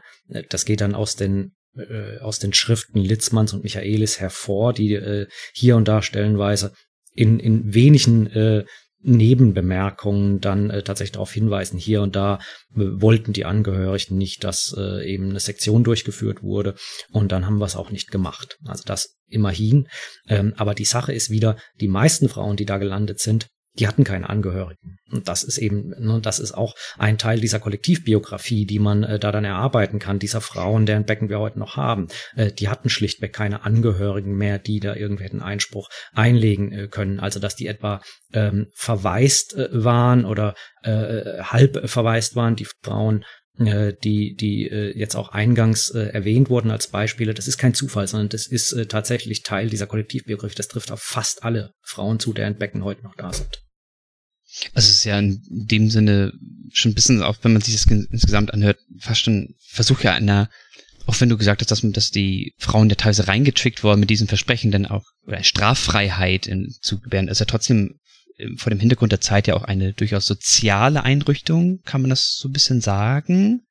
das 0.50 0.64
geht 0.64 0.80
dann 0.80 0.94
aus 0.94 1.16
den 1.16 1.52
äh, 1.76 2.18
aus 2.18 2.38
den 2.38 2.52
Schriften 2.52 2.98
Litzmanns 2.98 3.52
und 3.52 3.62
Michaelis 3.62 4.20
hervor, 4.20 4.72
die 4.72 4.94
äh, 4.94 5.26
hier 5.52 5.76
und 5.76 5.86
da 5.86 6.02
stellenweise 6.02 6.72
in, 7.18 7.40
in 7.40 7.74
wenigen 7.74 8.28
äh, 8.28 8.64
Nebenbemerkungen 9.00 10.40
dann 10.40 10.70
äh, 10.70 10.82
tatsächlich 10.82 11.12
darauf 11.12 11.32
hinweisen, 11.32 11.78
hier 11.78 12.00
und 12.00 12.14
da 12.14 12.36
äh, 12.74 12.80
wollten 13.00 13.32
die 13.32 13.44
Angehörigen 13.44 14.16
nicht, 14.16 14.44
dass 14.44 14.74
äh, 14.76 15.04
eben 15.04 15.30
eine 15.30 15.40
Sektion 15.40 15.82
durchgeführt 15.82 16.42
wurde 16.42 16.74
und 17.10 17.32
dann 17.32 17.44
haben 17.44 17.58
wir 17.58 17.64
es 17.64 17.76
auch 17.76 17.90
nicht 17.90 18.12
gemacht. 18.12 18.56
Also 18.66 18.84
das 18.86 19.16
immerhin. 19.26 19.88
Ähm, 20.28 20.54
aber 20.56 20.74
die 20.74 20.84
Sache 20.84 21.12
ist 21.12 21.28
wieder, 21.30 21.56
die 21.80 21.88
meisten 21.88 22.28
Frauen, 22.28 22.56
die 22.56 22.66
da 22.66 22.78
gelandet 22.78 23.18
sind, 23.18 23.48
die 23.78 23.86
hatten 23.86 24.04
keine 24.04 24.28
Angehörigen. 24.28 24.98
Und 25.10 25.28
das 25.28 25.42
ist 25.42 25.58
eben, 25.58 25.90
ne, 25.98 26.20
das 26.20 26.38
ist 26.38 26.52
auch 26.52 26.74
ein 26.98 27.18
Teil 27.18 27.40
dieser 27.40 27.60
Kollektivbiografie, 27.60 28.66
die 28.66 28.78
man 28.78 29.04
äh, 29.04 29.18
da 29.18 29.32
dann 29.32 29.44
erarbeiten 29.44 29.98
kann, 29.98 30.18
dieser 30.18 30.40
Frauen, 30.40 30.86
deren 30.86 31.04
Becken 31.04 31.28
wir 31.28 31.38
heute 31.38 31.58
noch 31.58 31.76
haben. 31.76 32.08
Äh, 32.36 32.52
die 32.52 32.68
hatten 32.68 32.90
schlichtweg 32.90 33.32
keine 33.32 33.64
Angehörigen 33.64 34.36
mehr, 34.36 34.58
die 34.58 34.80
da 34.80 34.94
irgendwie 34.94 35.24
hätten 35.24 35.42
Einspruch 35.42 35.88
einlegen 36.12 36.72
äh, 36.72 36.88
können. 36.88 37.20
Also, 37.20 37.40
dass 37.40 37.56
die 37.56 37.66
etwa 37.66 38.00
ähm, 38.32 38.66
verwaist 38.74 39.54
äh, 39.54 39.68
waren 39.72 40.24
oder 40.24 40.54
äh, 40.82 41.42
halb 41.42 41.88
verwaist 41.88 42.36
waren, 42.36 42.56
die 42.56 42.66
Frauen, 42.82 43.24
äh, 43.58 43.94
die, 44.04 44.34
die 44.34 44.68
äh, 44.68 44.96
jetzt 44.96 45.16
auch 45.16 45.30
eingangs 45.30 45.90
äh, 45.90 46.08
erwähnt 46.08 46.50
wurden 46.50 46.70
als 46.70 46.88
Beispiele, 46.88 47.34
das 47.34 47.48
ist 47.48 47.58
kein 47.58 47.74
Zufall, 47.74 48.06
sondern 48.06 48.28
das 48.28 48.46
ist 48.46 48.72
äh, 48.72 48.86
tatsächlich 48.86 49.42
Teil 49.42 49.68
dieser 49.68 49.86
Kollektivbiografie. 49.86 50.54
Das 50.54 50.68
trifft 50.68 50.92
auf 50.92 51.00
fast 51.00 51.44
alle 51.44 51.72
Frauen 51.82 52.20
zu, 52.20 52.32
deren 52.32 52.56
Becken 52.56 52.84
heute 52.84 53.02
noch 53.02 53.14
da 53.16 53.32
sind. 53.32 53.67
Also 54.74 54.88
es 54.88 54.96
ist 54.96 55.04
ja 55.04 55.18
in 55.18 55.42
dem 55.48 55.90
Sinne 55.90 56.32
schon 56.72 56.92
ein 56.92 56.94
bisschen, 56.94 57.22
auch 57.22 57.36
wenn 57.42 57.52
man 57.52 57.62
sich 57.62 57.74
das 57.74 57.86
insgesamt 57.86 58.52
anhört, 58.52 58.78
fast 58.98 59.22
schon 59.22 59.54
Versuch 59.66 60.00
ja 60.02 60.14
einer, 60.14 60.50
auch 61.06 61.20
wenn 61.20 61.28
du 61.28 61.38
gesagt 61.38 61.60
hast, 61.60 61.70
dass, 61.70 61.80
dass 61.92 62.10
die 62.10 62.54
Frauen 62.58 62.90
ja 62.90 62.96
teilweise 62.96 63.28
reingetrickt 63.28 63.82
wurden 63.82 64.00
mit 64.00 64.10
diesen 64.10 64.28
Versprechen, 64.28 64.70
dann 64.70 64.86
auch 64.86 65.04
oder 65.26 65.42
Straffreiheit 65.42 66.46
in, 66.46 66.74
zu 66.80 67.00
gewähren, 67.00 67.28
ist 67.28 67.40
ja 67.40 67.46
trotzdem 67.46 67.98
ähm, 68.38 68.56
vor 68.58 68.70
dem 68.70 68.80
Hintergrund 68.80 69.12
der 69.12 69.20
Zeit 69.20 69.46
ja 69.46 69.54
auch 69.54 69.64
eine 69.64 69.92
durchaus 69.92 70.26
soziale 70.26 71.02
Einrichtung, 71.02 71.80
kann 71.84 72.02
man 72.02 72.10
das 72.10 72.36
so 72.36 72.48
ein 72.48 72.52
bisschen 72.52 72.80
sagen? 72.80 73.62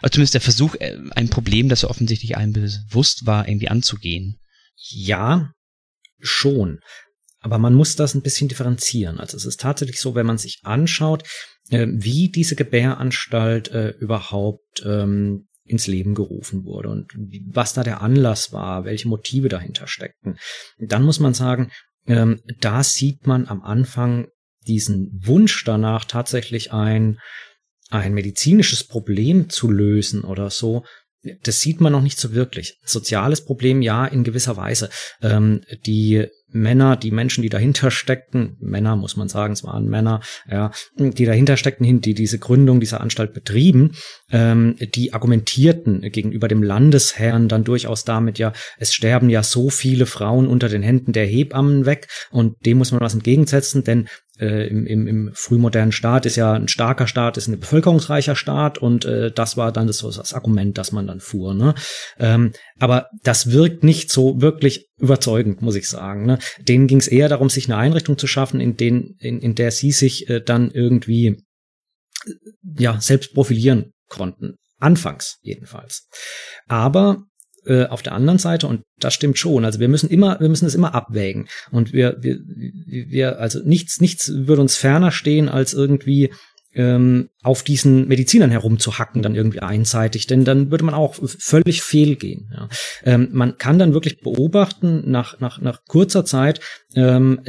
Also 0.00 0.14
zumindest 0.14 0.34
der 0.34 0.40
Versuch, 0.40 0.74
äh, 0.76 0.98
ein 1.12 1.30
Problem, 1.30 1.68
das 1.68 1.80
so 1.80 1.90
offensichtlich 1.90 2.36
allen 2.36 2.52
bewusst 2.52 3.26
war, 3.26 3.48
irgendwie 3.48 3.68
anzugehen. 3.68 4.38
Ja, 4.76 5.52
schon. 6.20 6.80
Aber 7.44 7.58
man 7.58 7.74
muss 7.74 7.94
das 7.94 8.14
ein 8.14 8.22
bisschen 8.22 8.48
differenzieren. 8.48 9.20
Also 9.20 9.36
es 9.36 9.44
ist 9.44 9.60
tatsächlich 9.60 10.00
so, 10.00 10.14
wenn 10.14 10.24
man 10.24 10.38
sich 10.38 10.60
anschaut, 10.62 11.24
äh, 11.68 11.86
wie 11.90 12.30
diese 12.30 12.56
Gebäranstalt 12.56 13.68
äh, 13.68 13.90
überhaupt 13.90 14.82
ähm, 14.86 15.46
ins 15.62 15.86
Leben 15.86 16.14
gerufen 16.14 16.64
wurde 16.64 16.88
und 16.88 17.12
was 17.52 17.74
da 17.74 17.82
der 17.82 18.00
Anlass 18.00 18.50
war, 18.52 18.86
welche 18.86 19.08
Motive 19.08 19.50
dahinter 19.50 19.86
steckten. 19.86 20.38
Dann 20.78 21.02
muss 21.02 21.20
man 21.20 21.34
sagen, 21.34 21.70
ähm, 22.06 22.40
da 22.60 22.82
sieht 22.82 23.26
man 23.26 23.46
am 23.46 23.60
Anfang 23.62 24.28
diesen 24.66 25.10
Wunsch 25.22 25.64
danach, 25.64 26.06
tatsächlich 26.06 26.72
ein, 26.72 27.18
ein 27.90 28.14
medizinisches 28.14 28.86
Problem 28.86 29.50
zu 29.50 29.70
lösen 29.70 30.24
oder 30.24 30.48
so, 30.48 30.82
das 31.42 31.60
sieht 31.60 31.80
man 31.80 31.92
noch 31.92 32.02
nicht 32.02 32.18
so 32.18 32.34
wirklich. 32.34 32.78
Soziales 32.84 33.44
Problem, 33.44 33.82
ja, 33.82 34.06
in 34.06 34.24
gewisser 34.24 34.56
Weise. 34.56 34.90
Ähm, 35.22 35.62
die 35.86 36.26
Männer, 36.54 36.96
die 36.96 37.10
Menschen, 37.10 37.42
die 37.42 37.48
dahinter 37.48 37.90
steckten, 37.90 38.56
Männer 38.60 38.94
muss 38.94 39.16
man 39.16 39.28
sagen, 39.28 39.52
es 39.52 39.64
waren 39.64 39.86
Männer, 39.88 40.20
ja, 40.48 40.70
die 40.96 41.24
dahinter 41.24 41.56
steckten, 41.56 42.00
die 42.00 42.14
diese 42.14 42.38
Gründung 42.38 42.78
dieser 42.78 43.00
Anstalt 43.00 43.34
betrieben, 43.34 43.92
ähm, 44.30 44.76
die 44.78 45.12
argumentierten 45.12 46.00
gegenüber 46.12 46.46
dem 46.46 46.62
Landesherrn 46.62 47.48
dann 47.48 47.64
durchaus 47.64 48.04
damit, 48.04 48.38
ja, 48.38 48.52
es 48.78 48.94
sterben 48.94 49.30
ja 49.30 49.42
so 49.42 49.68
viele 49.68 50.06
Frauen 50.06 50.46
unter 50.46 50.68
den 50.68 50.82
Händen 50.82 51.12
der 51.12 51.26
Hebammen 51.26 51.86
weg 51.86 52.06
und 52.30 52.64
dem 52.64 52.78
muss 52.78 52.92
man 52.92 53.00
was 53.00 53.14
entgegensetzen, 53.14 53.82
denn 53.82 54.08
äh, 54.38 54.66
im, 54.66 54.86
im, 54.86 55.06
im 55.06 55.30
frühmodernen 55.32 55.92
Staat 55.92 56.26
ist 56.26 56.36
ja 56.36 56.52
ein 56.54 56.68
starker 56.68 57.06
Staat, 57.06 57.36
ist 57.36 57.46
ein 57.46 57.60
bevölkerungsreicher 57.60 58.34
Staat 58.34 58.78
und 58.78 59.04
äh, 59.04 59.30
das 59.30 59.56
war 59.56 59.70
dann 59.70 59.86
das, 59.86 59.98
das 59.98 60.34
Argument, 60.34 60.76
das 60.76 60.92
man 60.92 61.06
dann 61.06 61.20
fuhr. 61.20 61.54
Ne? 61.54 61.74
Ähm, 62.18 62.52
aber 62.78 63.08
das 63.22 63.52
wirkt 63.52 63.84
nicht 63.84 64.10
so 64.10 64.40
wirklich 64.40 64.88
überzeugend, 64.98 65.62
muss 65.62 65.76
ich 65.76 65.88
sagen. 65.88 66.26
Ne? 66.26 66.38
Denen 66.60 66.86
ging 66.86 66.98
es 66.98 67.08
eher 67.08 67.28
darum, 67.28 67.48
sich 67.48 67.66
eine 67.66 67.76
Einrichtung 67.76 68.18
zu 68.18 68.26
schaffen, 68.26 68.60
in, 68.60 68.76
den, 68.76 69.16
in, 69.18 69.40
in 69.40 69.54
der 69.54 69.70
sie 69.70 69.92
sich 69.92 70.28
äh, 70.28 70.40
dann 70.40 70.70
irgendwie 70.70 71.26
äh, 71.26 72.32
ja 72.78 73.00
selbst 73.00 73.34
profilieren 73.34 73.92
konnten. 74.08 74.56
Anfangs 74.78 75.38
jedenfalls. 75.42 76.08
Aber 76.66 77.24
äh, 77.66 77.86
auf 77.86 78.02
der 78.02 78.12
anderen 78.12 78.38
Seite, 78.38 78.66
und 78.66 78.82
das 78.98 79.14
stimmt 79.14 79.38
schon, 79.38 79.64
also 79.64 79.80
wir 79.80 79.88
müssen 79.88 80.10
immer, 80.10 80.38
wir 80.40 80.48
müssen 80.48 80.66
es 80.66 80.74
immer 80.74 80.94
abwägen. 80.94 81.48
Und 81.70 81.92
wir, 81.92 82.16
wir, 82.20 82.38
wir, 82.40 83.38
also 83.38 83.60
nichts, 83.64 84.00
nichts 84.00 84.30
würde 84.34 84.62
uns 84.62 84.76
ferner 84.76 85.10
stehen, 85.10 85.48
als 85.48 85.72
irgendwie 85.72 86.32
ähm, 86.74 87.30
auf 87.42 87.62
diesen 87.62 88.08
Medizinern 88.08 88.50
herumzuhacken, 88.50 89.22
dann 89.22 89.34
irgendwie 89.34 89.60
einseitig, 89.60 90.26
denn 90.26 90.44
dann 90.44 90.70
würde 90.70 90.84
man 90.84 90.94
auch 90.94 91.16
völlig 91.22 91.82
fehlgehen. 91.82 92.50
Ja. 92.52 92.68
Ähm, 93.04 93.28
man 93.32 93.58
kann 93.58 93.78
dann 93.78 93.94
wirklich 93.94 94.20
beobachten, 94.20 95.10
nach, 95.10 95.40
nach, 95.40 95.60
nach 95.60 95.84
kurzer 95.86 96.24
Zeit, 96.24 96.60
ähm, 96.94 97.40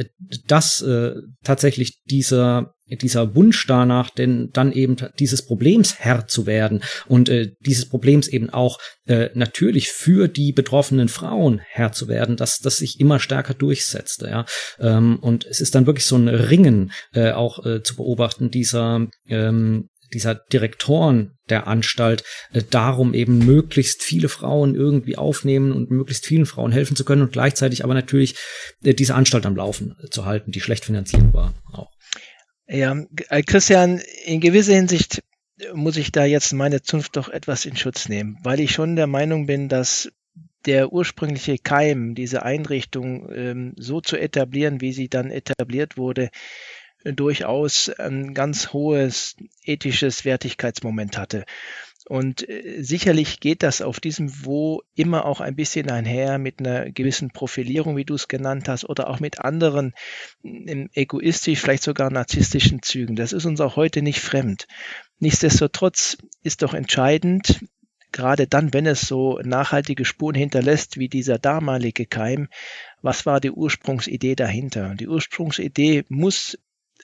dass 0.46 0.82
äh, 0.82 1.14
tatsächlich 1.42 2.02
dieser 2.04 2.75
dieser 2.88 3.34
Wunsch 3.34 3.66
danach, 3.66 4.10
denn 4.10 4.50
dann 4.52 4.72
eben 4.72 4.96
dieses 5.18 5.44
Problems 5.44 5.98
Herr 5.98 6.28
zu 6.28 6.46
werden 6.46 6.82
und 7.06 7.28
äh, 7.28 7.52
dieses 7.60 7.88
Problems 7.88 8.28
eben 8.28 8.50
auch 8.50 8.78
äh, 9.06 9.30
natürlich 9.34 9.90
für 9.90 10.28
die 10.28 10.52
betroffenen 10.52 11.08
Frauen 11.08 11.60
Herr 11.68 11.92
zu 11.92 12.08
werden, 12.08 12.36
dass 12.36 12.58
das 12.58 12.76
sich 12.76 13.00
immer 13.00 13.18
stärker 13.18 13.54
durchsetzte. 13.54 14.28
Ja? 14.28 14.46
Ähm, 14.78 15.18
und 15.20 15.44
es 15.46 15.60
ist 15.60 15.74
dann 15.74 15.86
wirklich 15.86 16.06
so 16.06 16.16
ein 16.16 16.28
Ringen 16.28 16.92
äh, 17.12 17.32
auch 17.32 17.64
äh, 17.64 17.82
zu 17.82 17.96
beobachten 17.96 18.50
dieser 18.50 19.08
ähm, 19.28 19.88
dieser 20.12 20.34
Direktoren 20.34 21.32
der 21.48 21.66
Anstalt 21.66 22.24
äh, 22.52 22.62
darum 22.68 23.14
eben 23.14 23.38
möglichst 23.38 24.02
viele 24.02 24.28
Frauen 24.28 24.74
irgendwie 24.74 25.16
aufnehmen 25.16 25.72
und 25.72 25.90
möglichst 25.90 26.26
vielen 26.26 26.46
Frauen 26.46 26.72
helfen 26.72 26.96
zu 26.96 27.04
können 27.04 27.22
und 27.22 27.32
gleichzeitig 27.32 27.84
aber 27.84 27.94
natürlich 27.94 28.36
äh, 28.82 28.94
diese 28.94 29.14
Anstalt 29.14 29.46
am 29.46 29.56
Laufen 29.56 29.94
äh, 30.02 30.08
zu 30.08 30.24
halten, 30.24 30.52
die 30.52 30.60
schlecht 30.60 30.84
finanziert 30.84 31.32
war 31.32 31.54
auch. 31.72 31.90
Ja, 32.68 32.96
äh, 33.28 33.42
Christian, 33.42 34.00
in 34.24 34.40
gewisser 34.40 34.74
Hinsicht 34.74 35.22
muss 35.72 35.96
ich 35.96 36.12
da 36.12 36.24
jetzt 36.24 36.52
meine 36.52 36.82
Zunft 36.82 37.16
doch 37.16 37.28
etwas 37.28 37.64
in 37.64 37.76
Schutz 37.76 38.08
nehmen, 38.08 38.38
weil 38.42 38.60
ich 38.60 38.72
schon 38.72 38.96
der 38.96 39.06
Meinung 39.06 39.46
bin, 39.46 39.68
dass 39.68 40.10
der 40.66 40.92
ursprüngliche 40.92 41.58
Keim, 41.58 42.14
diese 42.14 42.42
Einrichtung 42.42 43.30
ähm, 43.32 43.72
so 43.76 44.00
zu 44.00 44.16
etablieren, 44.16 44.80
wie 44.80 44.92
sie 44.92 45.08
dann 45.08 45.30
etabliert 45.30 45.96
wurde, 45.96 46.30
durchaus 47.04 47.88
ein 47.88 48.34
ganz 48.34 48.72
hohes 48.72 49.36
ethisches 49.62 50.24
Wertigkeitsmoment 50.24 51.16
hatte. 51.18 51.44
Und 52.08 52.48
äh, 52.48 52.82
sicherlich 52.82 53.40
geht 53.40 53.62
das 53.62 53.82
auf 53.82 53.98
diesem 53.98 54.44
Wo 54.44 54.82
immer 54.94 55.24
auch 55.24 55.40
ein 55.40 55.56
bisschen 55.56 55.90
einher 55.90 56.38
mit 56.38 56.60
einer 56.60 56.90
gewissen 56.90 57.30
Profilierung, 57.30 57.96
wie 57.96 58.04
du 58.04 58.14
es 58.14 58.28
genannt 58.28 58.68
hast, 58.68 58.88
oder 58.88 59.08
auch 59.10 59.18
mit 59.18 59.40
anderen 59.40 59.92
egoistisch, 60.42 61.60
vielleicht 61.60 61.82
sogar 61.82 62.10
narzisstischen 62.10 62.82
Zügen. 62.82 63.16
Das 63.16 63.32
ist 63.32 63.44
uns 63.44 63.60
auch 63.60 63.76
heute 63.76 64.02
nicht 64.02 64.20
fremd. 64.20 64.66
Nichtsdestotrotz 65.18 66.16
ist 66.42 66.62
doch 66.62 66.74
entscheidend, 66.74 67.60
gerade 68.12 68.46
dann, 68.46 68.72
wenn 68.72 68.86
es 68.86 69.02
so 69.02 69.40
nachhaltige 69.42 70.04
Spuren 70.04 70.36
hinterlässt 70.36 70.98
wie 70.98 71.08
dieser 71.08 71.38
damalige 71.38 72.06
Keim, 72.06 72.48
was 73.02 73.26
war 73.26 73.40
die 73.40 73.50
Ursprungsidee 73.50 74.36
dahinter? 74.36 74.94
Die 74.94 75.08
Ursprungsidee 75.08 76.04
muss 76.08 76.56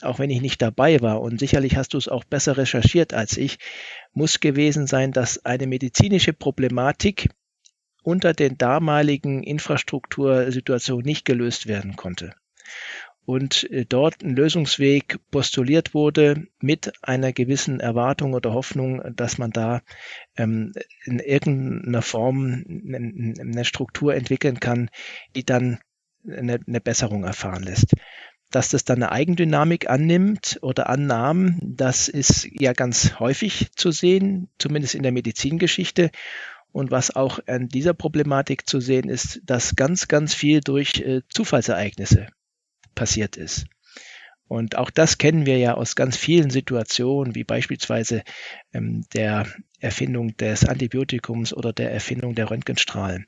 auch 0.04 0.18
wenn 0.18 0.30
ich 0.30 0.40
nicht 0.40 0.62
dabei 0.62 1.00
war, 1.00 1.20
und 1.20 1.38
sicherlich 1.38 1.76
hast 1.76 1.94
du 1.94 1.98
es 1.98 2.08
auch 2.08 2.24
besser 2.24 2.56
recherchiert 2.56 3.14
als 3.14 3.36
ich, 3.36 3.58
muss 4.12 4.40
gewesen 4.40 4.86
sein, 4.86 5.12
dass 5.12 5.44
eine 5.44 5.66
medizinische 5.66 6.32
Problematik 6.32 7.28
unter 8.02 8.32
den 8.32 8.58
damaligen 8.58 9.42
Infrastruktursituationen 9.42 11.06
nicht 11.06 11.24
gelöst 11.24 11.66
werden 11.66 11.96
konnte. 11.96 12.34
Und 13.24 13.70
äh, 13.70 13.84
dort 13.88 14.22
ein 14.22 14.34
Lösungsweg 14.34 15.18
postuliert 15.30 15.94
wurde 15.94 16.48
mit 16.60 16.92
einer 17.02 17.32
gewissen 17.32 17.78
Erwartung 17.78 18.34
oder 18.34 18.52
Hoffnung, 18.52 19.00
dass 19.14 19.38
man 19.38 19.52
da 19.52 19.82
ähm, 20.36 20.72
in 21.04 21.20
irgendeiner 21.20 22.02
Form 22.02 22.64
eine 22.66 23.64
Struktur 23.64 24.14
entwickeln 24.14 24.58
kann, 24.58 24.90
die 25.36 25.44
dann 25.44 25.78
eine, 26.26 26.58
eine 26.66 26.80
Besserung 26.80 27.22
erfahren 27.24 27.62
lässt. 27.62 27.94
Dass 28.52 28.68
das 28.68 28.84
dann 28.84 29.02
eine 29.02 29.10
Eigendynamik 29.10 29.90
annimmt 29.90 30.58
oder 30.62 30.88
annahm, 30.88 31.58
das 31.60 32.08
ist 32.08 32.48
ja 32.52 32.72
ganz 32.72 33.18
häufig 33.18 33.72
zu 33.74 33.90
sehen, 33.90 34.48
zumindest 34.58 34.94
in 34.94 35.02
der 35.02 35.12
Medizingeschichte. 35.12 36.10
Und 36.70 36.90
was 36.90 37.14
auch 37.14 37.40
an 37.46 37.68
dieser 37.68 37.92
Problematik 37.92 38.68
zu 38.68 38.80
sehen 38.80 39.08
ist, 39.08 39.40
dass 39.44 39.74
ganz, 39.74 40.06
ganz 40.06 40.34
viel 40.34 40.60
durch 40.60 41.00
äh, 41.00 41.22
Zufallsereignisse 41.28 42.28
passiert 42.94 43.36
ist. 43.36 43.66
Und 44.48 44.76
auch 44.76 44.90
das 44.90 45.16
kennen 45.16 45.46
wir 45.46 45.56
ja 45.56 45.74
aus 45.74 45.96
ganz 45.96 46.16
vielen 46.16 46.50
Situationen, 46.50 47.34
wie 47.34 47.44
beispielsweise 47.44 48.22
ähm, 48.74 49.04
der 49.14 49.46
Erfindung 49.80 50.36
des 50.36 50.66
Antibiotikums 50.66 51.54
oder 51.54 51.72
der 51.72 51.90
Erfindung 51.90 52.34
der 52.34 52.50
Röntgenstrahlen. 52.50 53.26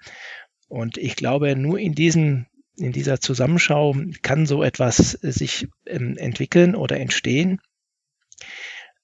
Und 0.68 0.98
ich 0.98 1.16
glaube, 1.16 1.56
nur 1.56 1.78
in 1.78 1.94
diesen 1.94 2.46
in 2.76 2.92
dieser 2.92 3.20
Zusammenschau 3.20 3.96
kann 4.22 4.46
so 4.46 4.62
etwas 4.62 5.14
äh, 5.22 5.32
sich 5.32 5.68
ähm, 5.86 6.16
entwickeln 6.16 6.74
oder 6.74 6.98
entstehen. 6.98 7.60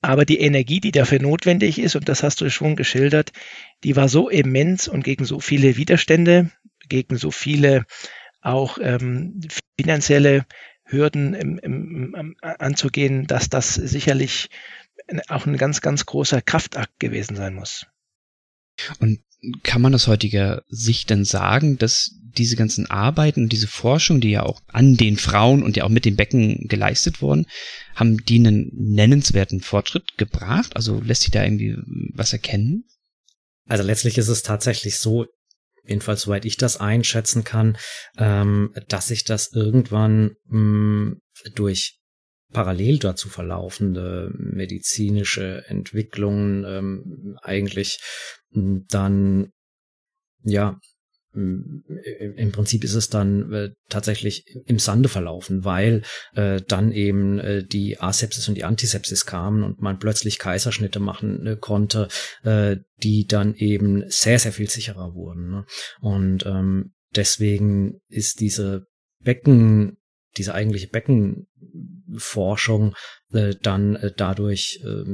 Aber 0.03 0.25
die 0.25 0.41
Energie, 0.41 0.81
die 0.81 0.93
dafür 0.93 1.21
notwendig 1.21 1.79
ist, 1.79 1.95
und 1.95 2.09
das 2.09 2.23
hast 2.23 2.41
du 2.41 2.49
schon 2.51 2.75
geschildert, 2.75 3.33
die 3.85 3.97
war 3.97 4.09
so 4.09 4.31
immens 4.31 4.89
und 4.89 5.05
gegen 5.05 5.27
so 5.27 5.41
viele 5.41 5.77
Widerstände, 5.77 6.51
gegen 6.89 7.17
so 7.17 7.31
viele 7.31 7.85
auch 8.41 8.79
ähm, 8.81 9.41
finanzielle 9.79 10.47
Hürden 10.85 11.35
im, 11.35 11.59
im, 11.59 12.15
im, 12.15 12.37
anzugehen, 12.41 13.27
dass 13.27 13.51
das 13.51 13.75
sicherlich 13.75 14.49
auch 15.29 15.47
ein 15.47 15.57
ganz, 15.57 15.81
ganz 15.83 16.07
großer 16.07 16.41
Kraftakt 16.41 16.99
gewesen 16.99 17.37
sein 17.37 17.55
muss. 17.55 17.87
Und 18.99 19.23
kann 19.63 19.83
man 19.83 19.95
aus 19.95 20.07
heutiger 20.07 20.63
Sicht 20.69 21.11
denn 21.11 21.25
sagen, 21.25 21.79
dass 21.79 22.11
diese 22.37 22.57
ganzen 22.57 22.91
Arbeiten 22.91 23.45
und 23.45 23.53
diese 23.53 23.67
Forschung, 23.67 24.21
die 24.21 24.31
ja 24.31 24.43
auch 24.43 24.61
an 24.69 24.97
den 24.97 25.17
Frauen 25.17 25.63
und 25.63 25.77
ja 25.77 25.85
auch 25.85 25.89
mit 25.89 26.05
den 26.05 26.17
Becken 26.17 26.69
geleistet 26.69 27.23
wurden, 27.23 27.47
haben 27.95 28.19
die 28.25 28.37
einen 28.37 28.71
nennenswerten 28.75 29.61
Fortschritt 29.61 30.17
gebracht? 30.17 30.77
Also 30.77 31.01
lässt 31.01 31.23
sich 31.23 31.31
da 31.31 31.43
irgendwie 31.43 31.77
was 32.15 32.33
erkennen? 32.33 32.85
Also 33.67 33.85
letztlich 33.85 34.19
ist 34.19 34.29
es 34.29 34.43
tatsächlich 34.43 34.99
so, 34.99 35.27
jedenfalls 35.85 36.23
soweit 36.23 36.45
ich 36.45 36.57
das 36.57 36.79
einschätzen 36.79 37.45
kann, 37.45 37.77
ähm, 38.19 38.75
dass 38.89 39.09
sich 39.09 39.25
das 39.25 39.53
irgendwann 39.53 40.33
mh, 40.47 40.59
mm, 40.59 41.21
durch 41.55 41.99
parallel 42.53 42.99
dazu 42.99 43.29
verlaufende 43.29 44.33
medizinische 44.35 45.65
Entwicklungen 45.69 46.65
ähm, 46.65 47.39
eigentlich 47.43 48.01
dann 48.53 49.51
ja 50.43 50.79
im 51.33 52.51
Prinzip 52.53 52.83
ist 52.83 52.95
es 52.95 53.09
dann 53.09 53.53
äh, 53.53 53.71
tatsächlich 53.89 54.45
im 54.67 54.81
Sande 54.81 55.09
verlaufen, 55.09 55.65
weil 55.65 56.03
äh, 56.35 56.61
dann 56.67 56.91
eben 56.91 57.39
äh, 57.39 57.65
die 57.65 58.01
Asepsis 58.01 58.49
und 58.49 58.57
die 58.57 58.65
Antisepsis 58.65 59.27
kamen 59.27 59.63
und 59.63 59.81
man 59.81 60.01
plötzlich 60.01 60.41
Kaiserschnitte 60.41 60.99
machen 60.99 61.47
äh, 61.47 61.57
konnte, 61.57 62.09
äh, 62.43 62.79
die 63.03 63.27
dann 63.27 63.55
eben 63.55 64.03
sehr, 64.09 64.41
sehr 64.41 64.53
viel 64.53 64.69
sicherer 64.69 65.15
wurden. 65.15 65.51
Ne? 65.51 65.65
Und 66.01 66.45
ähm, 66.47 66.95
deswegen 67.15 68.01
ist 68.09 68.41
diese 68.41 68.89
Becken, 69.23 69.99
diese 70.37 70.55
eigentliche 70.55 70.89
Beckenforschung 70.89 72.97
dann 73.63 74.13
dadurch 74.17 74.81
äh, 74.83 75.05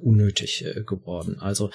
unnötig 0.00 0.64
geworden. 0.86 1.38
Also 1.38 1.68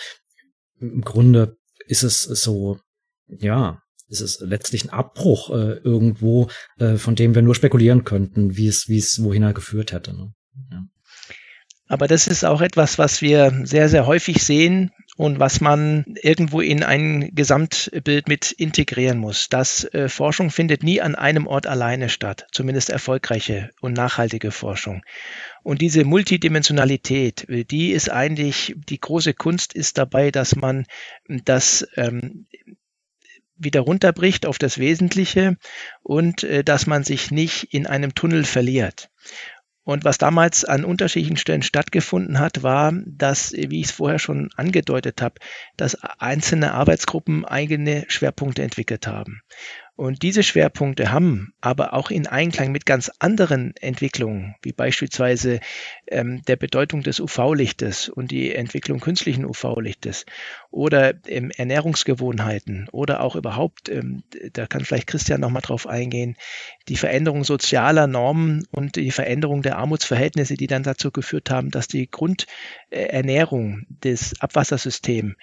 im 0.80 1.02
Grunde 1.02 1.58
ist 1.88 2.04
es 2.04 2.22
so, 2.22 2.80
ja, 3.28 3.82
es 4.10 4.22
ist 4.22 4.42
letztlich 4.42 4.86
ein 4.86 4.90
Abbruch 4.90 5.50
äh, 5.50 5.78
irgendwo, 5.78 6.50
äh, 6.78 6.96
von 6.96 7.16
dem 7.16 7.36
wir 7.36 7.42
nur 7.42 7.56
spekulieren 7.56 8.04
könnten, 8.04 8.56
wie 8.58 8.68
es, 8.68 8.88
wie 8.88 9.00
es 9.00 9.24
wohin 9.24 9.44
er 9.44 9.54
geführt 9.54 9.92
hätte. 9.92 10.16
Ne? 10.16 10.34
Ja. 10.72 10.84
Aber 11.88 12.08
das 12.08 12.28
ist 12.28 12.46
auch 12.46 12.62
etwas, 12.62 12.98
was 12.98 13.22
wir 13.22 13.62
sehr, 13.66 13.90
sehr 13.90 14.08
häufig 14.08 14.44
sehen 14.44 14.92
und 15.16 15.40
was 15.40 15.62
man 15.62 16.06
irgendwo 16.22 16.60
in 16.62 16.84
ein 16.84 17.36
Gesamtbild 17.36 18.28
mit 18.28 18.52
integrieren 18.52 19.20
muss. 19.20 19.48
Das 19.50 19.86
äh, 19.94 20.10
Forschung 20.10 20.50
findet 20.50 20.84
nie 20.84 21.02
an 21.02 21.16
einem 21.16 21.46
Ort 21.46 21.68
alleine 21.68 22.10
statt, 22.10 22.48
zumindest 22.52 22.90
erfolgreiche 22.90 23.70
und 23.80 23.94
nachhaltige 23.94 24.52
Forschung. 24.52 25.04
Und 25.62 25.82
diese 25.82 26.04
Multidimensionalität, 26.04 27.46
die 27.48 27.92
ist 27.92 28.10
eigentlich, 28.10 28.76
die 28.90 29.00
große 29.00 29.34
Kunst 29.34 29.74
ist 29.74 29.98
dabei, 29.98 30.32
dass 30.32 30.56
man 30.56 30.86
das 31.28 31.88
ähm, 31.96 32.48
wieder 33.56 33.82
runterbricht 33.82 34.46
auf 34.46 34.58
das 34.58 34.78
Wesentliche 34.78 35.58
und 36.02 36.44
äh, 36.44 36.64
dass 36.64 36.88
man 36.88 37.04
sich 37.04 37.32
nicht 37.32 37.74
in 37.74 37.88
einem 37.88 38.16
Tunnel 38.16 38.44
verliert. 38.44 39.10
Und 39.84 40.06
was 40.06 40.18
damals 40.18 40.64
an 40.64 40.86
unterschiedlichen 40.86 41.36
Stellen 41.36 41.62
stattgefunden 41.62 42.40
hat, 42.40 42.64
war, 42.64 42.94
dass, 43.06 43.52
wie 43.52 43.82
ich 43.82 43.88
es 43.88 43.92
vorher 43.92 44.20
schon 44.20 44.50
angedeutet 44.56 45.22
habe, 45.22 45.36
dass 45.76 46.02
einzelne 46.20 46.74
Arbeitsgruppen 46.74 47.44
eigene 47.44 48.06
Schwerpunkte 48.08 48.64
entwickelt 48.64 49.08
haben. 49.08 49.42
Und 49.96 50.24
diese 50.24 50.42
Schwerpunkte 50.42 51.12
haben 51.12 51.54
aber 51.62 51.94
auch 51.94 52.10
in 52.10 52.26
Einklang 52.26 52.72
mit 52.72 52.88
ganz 52.88 53.12
anderen 53.20 53.76
Entwicklungen, 53.80 54.56
wie 54.64 54.72
beispielsweise 54.72 55.60
ähm, 56.08 56.42
der 56.48 56.56
Bedeutung 56.56 57.04
des 57.04 57.20
UV-Lichtes 57.20 58.10
und 58.10 58.32
die 58.32 58.56
Entwicklung 58.56 59.00
künstlichen 59.00 59.46
UV-Lichtes 59.46 60.26
oder 60.72 61.14
ähm, 61.28 61.52
Ernährungsgewohnheiten 61.52 62.90
oder 62.92 63.22
auch 63.22 63.36
überhaupt, 63.36 63.88
ähm, 63.90 64.24
da 64.54 64.66
kann 64.66 64.84
vielleicht 64.84 65.06
Christian 65.06 65.42
nochmal 65.42 65.62
drauf 65.62 65.86
eingehen, 65.86 66.38
die 66.88 66.98
Veränderung 66.98 67.44
sozialer 67.44 68.08
Normen 68.08 68.66
und 68.72 68.96
die 68.96 69.12
Veränderung 69.12 69.62
der 69.62 69.78
Armutsverhältnisse, 69.78 70.56
die 70.56 70.68
dann 70.68 70.82
dazu 70.82 71.12
geführt 71.12 71.52
haben, 71.52 71.70
dass 71.70 71.88
die 71.88 72.10
Grundernährung 72.10 73.86
des 73.90 74.42
Abwassersystems, 74.42 75.36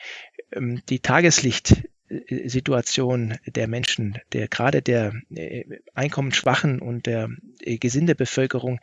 ähm, 0.53 0.83
die 0.89 0.99
Tageslicht 0.99 1.85
Situation 2.11 3.39
der 3.47 3.69
Menschen, 3.69 4.19
der 4.33 4.49
gerade 4.49 4.83
der 4.83 5.13
äh, 5.35 5.65
einkommensschwachen 5.95 6.81
und 6.81 7.07
der 7.07 7.29
äh, 7.61 7.79
Gesindebevölkerung 7.79 8.81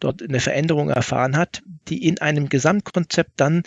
dort 0.00 0.22
eine 0.22 0.40
Veränderung 0.40 0.90
erfahren 0.90 1.36
hat, 1.36 1.62
die 1.88 2.06
in 2.06 2.20
einem 2.20 2.48
Gesamtkonzept 2.48 3.32
dann 3.36 3.62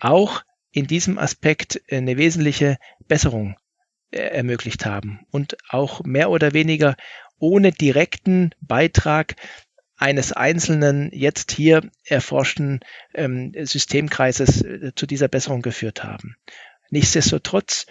auch 0.00 0.44
in 0.70 0.86
diesem 0.86 1.18
Aspekt 1.18 1.82
eine 1.90 2.16
wesentliche 2.16 2.78
Besserung 3.06 3.56
äh, 4.10 4.18
ermöglicht 4.18 4.86
haben 4.86 5.20
und 5.30 5.58
auch 5.68 6.02
mehr 6.04 6.30
oder 6.30 6.54
weniger 6.54 6.96
ohne 7.38 7.70
direkten 7.70 8.54
Beitrag 8.62 9.36
eines 9.96 10.32
einzelnen 10.32 11.10
jetzt 11.12 11.52
hier 11.52 11.82
erforschten 12.04 12.80
ähm, 13.14 13.52
Systemkreises 13.54 14.64
zu 14.94 15.06
dieser 15.06 15.28
Besserung 15.28 15.60
geführt 15.60 16.04
haben. 16.04 16.36
Nichtsdestotrotz 16.90 17.86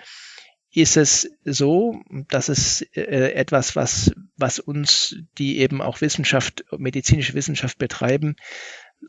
ist 0.77 0.95
es 0.95 1.31
so, 1.43 2.01
dass 2.29 2.49
es 2.49 2.83
äh, 2.93 3.31
etwas, 3.33 3.75
was, 3.75 4.11
was 4.35 4.59
uns, 4.59 5.15
die 5.39 5.57
eben 5.57 5.81
auch 5.81 6.01
Wissenschaft, 6.01 6.65
medizinische 6.77 7.33
Wissenschaft 7.33 7.79
betreiben, 7.79 8.35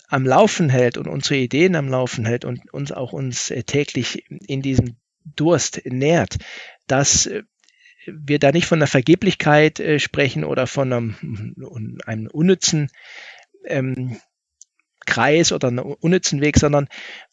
am 0.09 0.25
Laufen 0.25 0.71
hält 0.71 0.97
und 0.97 1.09
unsere 1.09 1.37
Ideen 1.37 1.77
am 1.77 1.89
Laufen 1.89 2.25
hält 2.25 2.47
und 2.47 2.73
uns 2.73 2.91
auch 2.91 3.13
uns 3.13 3.51
äh, 3.51 3.65
täglich 3.65 4.25
in 4.31 4.63
diesem 4.63 4.97
Durst 5.25 5.83
nährt, 5.85 6.39
dass 6.87 7.27
äh, 7.27 7.43
wir 8.07 8.39
da 8.39 8.51
nicht 8.51 8.67
von 8.67 8.79
einer 8.79 8.87
Vergeblichkeit 8.87 9.79
äh, 9.79 9.99
sprechen 9.99 10.45
oder 10.45 10.67
von 10.67 10.91
einem, 10.91 11.95
einem 12.07 12.29
unnützen 12.29 12.91
ähm, 13.67 14.19
Kreis 15.05 15.53
oder 15.53 15.69
einem 15.69 15.85
unnützen 16.01 16.41
Weg, 16.41 16.59
sondern 16.59 16.89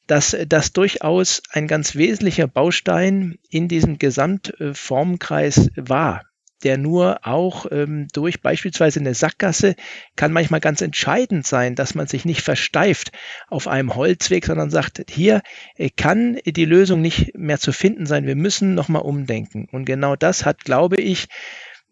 dass 0.07 0.35
das 0.47 0.73
durchaus 0.73 1.41
ein 1.51 1.67
ganz 1.67 1.95
wesentlicher 1.95 2.47
Baustein 2.47 3.37
in 3.49 3.67
diesem 3.67 3.97
Gesamtformkreis 3.97 5.71
war 5.75 6.21
der 6.65 6.77
nur 6.77 7.19
auch 7.21 7.67
ähm, 7.71 8.07
durch 8.11 8.41
beispielsweise 8.41 8.99
eine 8.99 9.13
Sackgasse 9.13 9.75
kann 10.15 10.31
manchmal 10.33 10.59
ganz 10.59 10.81
entscheidend 10.81 11.45
sein, 11.45 11.75
dass 11.75 11.95
man 11.95 12.07
sich 12.07 12.25
nicht 12.25 12.41
versteift 12.41 13.11
auf 13.47 13.67
einem 13.67 13.95
Holzweg, 13.95 14.45
sondern 14.45 14.71
sagt, 14.71 15.05
hier 15.09 15.41
äh, 15.75 15.89
kann 15.89 16.39
die 16.45 16.65
Lösung 16.65 17.01
nicht 17.01 17.35
mehr 17.35 17.59
zu 17.59 17.71
finden 17.71 18.07
sein. 18.07 18.25
Wir 18.25 18.35
müssen 18.35 18.73
nochmal 18.73 19.03
umdenken. 19.03 19.67
Und 19.71 19.85
genau 19.85 20.15
das 20.15 20.43
hat, 20.43 20.63
glaube 20.65 20.95
ich, 20.95 21.27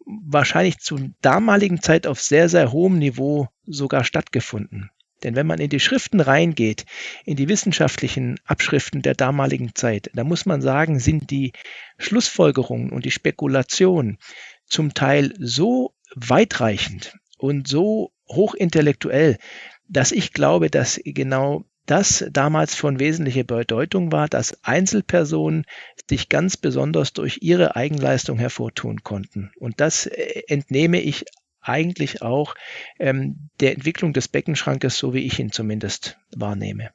wahrscheinlich 0.06 0.80
zur 0.80 1.02
damaligen 1.22 1.82
Zeit 1.82 2.08
auf 2.08 2.20
sehr, 2.20 2.50
sehr 2.50 2.72
hohem 2.72 2.98
Niveau 2.98 3.50
sogar 3.66 4.04
stattgefunden. 4.04 4.90
Denn 5.24 5.36
wenn 5.36 5.48
man 5.48 5.60
in 5.60 5.70
die 5.70 5.80
Schriften 5.80 6.20
reingeht, 6.20 6.86
in 7.26 7.36
die 7.36 7.50
wissenschaftlichen 7.50 8.40
Abschriften 8.46 9.02
der 9.02 9.16
damaligen 9.16 9.74
Zeit, 9.76 10.10
da 10.14 10.24
muss 10.24 10.46
man 10.46 10.62
sagen, 10.62 11.00
sind 11.00 11.32
die 11.32 11.54
Schlussfolgerungen 11.98 12.92
und 12.92 13.06
die 13.06 13.12
Spekulationen 13.12 14.18
zum 14.66 14.94
Teil 14.94 15.34
so 15.40 15.94
weitreichend 16.16 17.16
und 17.38 17.68
so 17.68 18.12
hochintellektuell, 18.30 19.38
dass 19.88 20.12
ich 20.12 20.34
glaube, 20.34 20.70
dass 20.70 21.00
genau 21.04 21.66
das 21.86 22.26
damals 22.32 22.76
von 22.76 23.00
wesentlicher 23.00 23.44
Bedeutung 23.44 24.12
war, 24.12 24.30
dass 24.30 24.64
Einzelpersonen 24.64 25.66
sich 26.10 26.30
ganz 26.30 26.56
besonders 26.56 27.14
durch 27.14 27.40
ihre 27.42 27.76
Eigenleistung 27.76 28.38
hervortun 28.38 29.04
konnten. 29.04 29.52
Und 29.60 29.82
das 29.82 30.06
äh, 30.06 30.44
entnehme 30.48 31.02
ich 31.02 31.26
eigentlich 31.64 32.22
auch 32.22 32.56
ähm, 33.00 33.50
der 33.60 33.74
Entwicklung 33.74 34.14
des 34.14 34.28
Beckenschrankes, 34.28 34.98
so 34.98 35.14
wie 35.14 35.26
ich 35.26 35.40
ihn 35.40 35.52
zumindest 35.52 36.18
wahrnehme. 36.36 36.92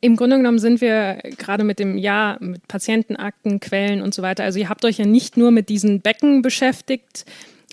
Im 0.00 0.16
Grunde 0.16 0.36
genommen 0.36 0.58
sind 0.58 0.82
wir 0.82 1.18
gerade 1.38 1.64
mit 1.64 1.78
dem 1.78 1.96
Ja, 1.96 2.36
mit 2.38 2.68
Patientenakten, 2.68 3.58
Quellen 3.58 4.02
und 4.02 4.12
so 4.12 4.20
weiter. 4.20 4.44
Also 4.44 4.58
ihr 4.58 4.68
habt 4.68 4.84
euch 4.84 4.98
ja 4.98 5.06
nicht 5.06 5.38
nur 5.38 5.50
mit 5.50 5.70
diesen 5.70 6.02
Becken 6.02 6.42
beschäftigt, 6.42 7.24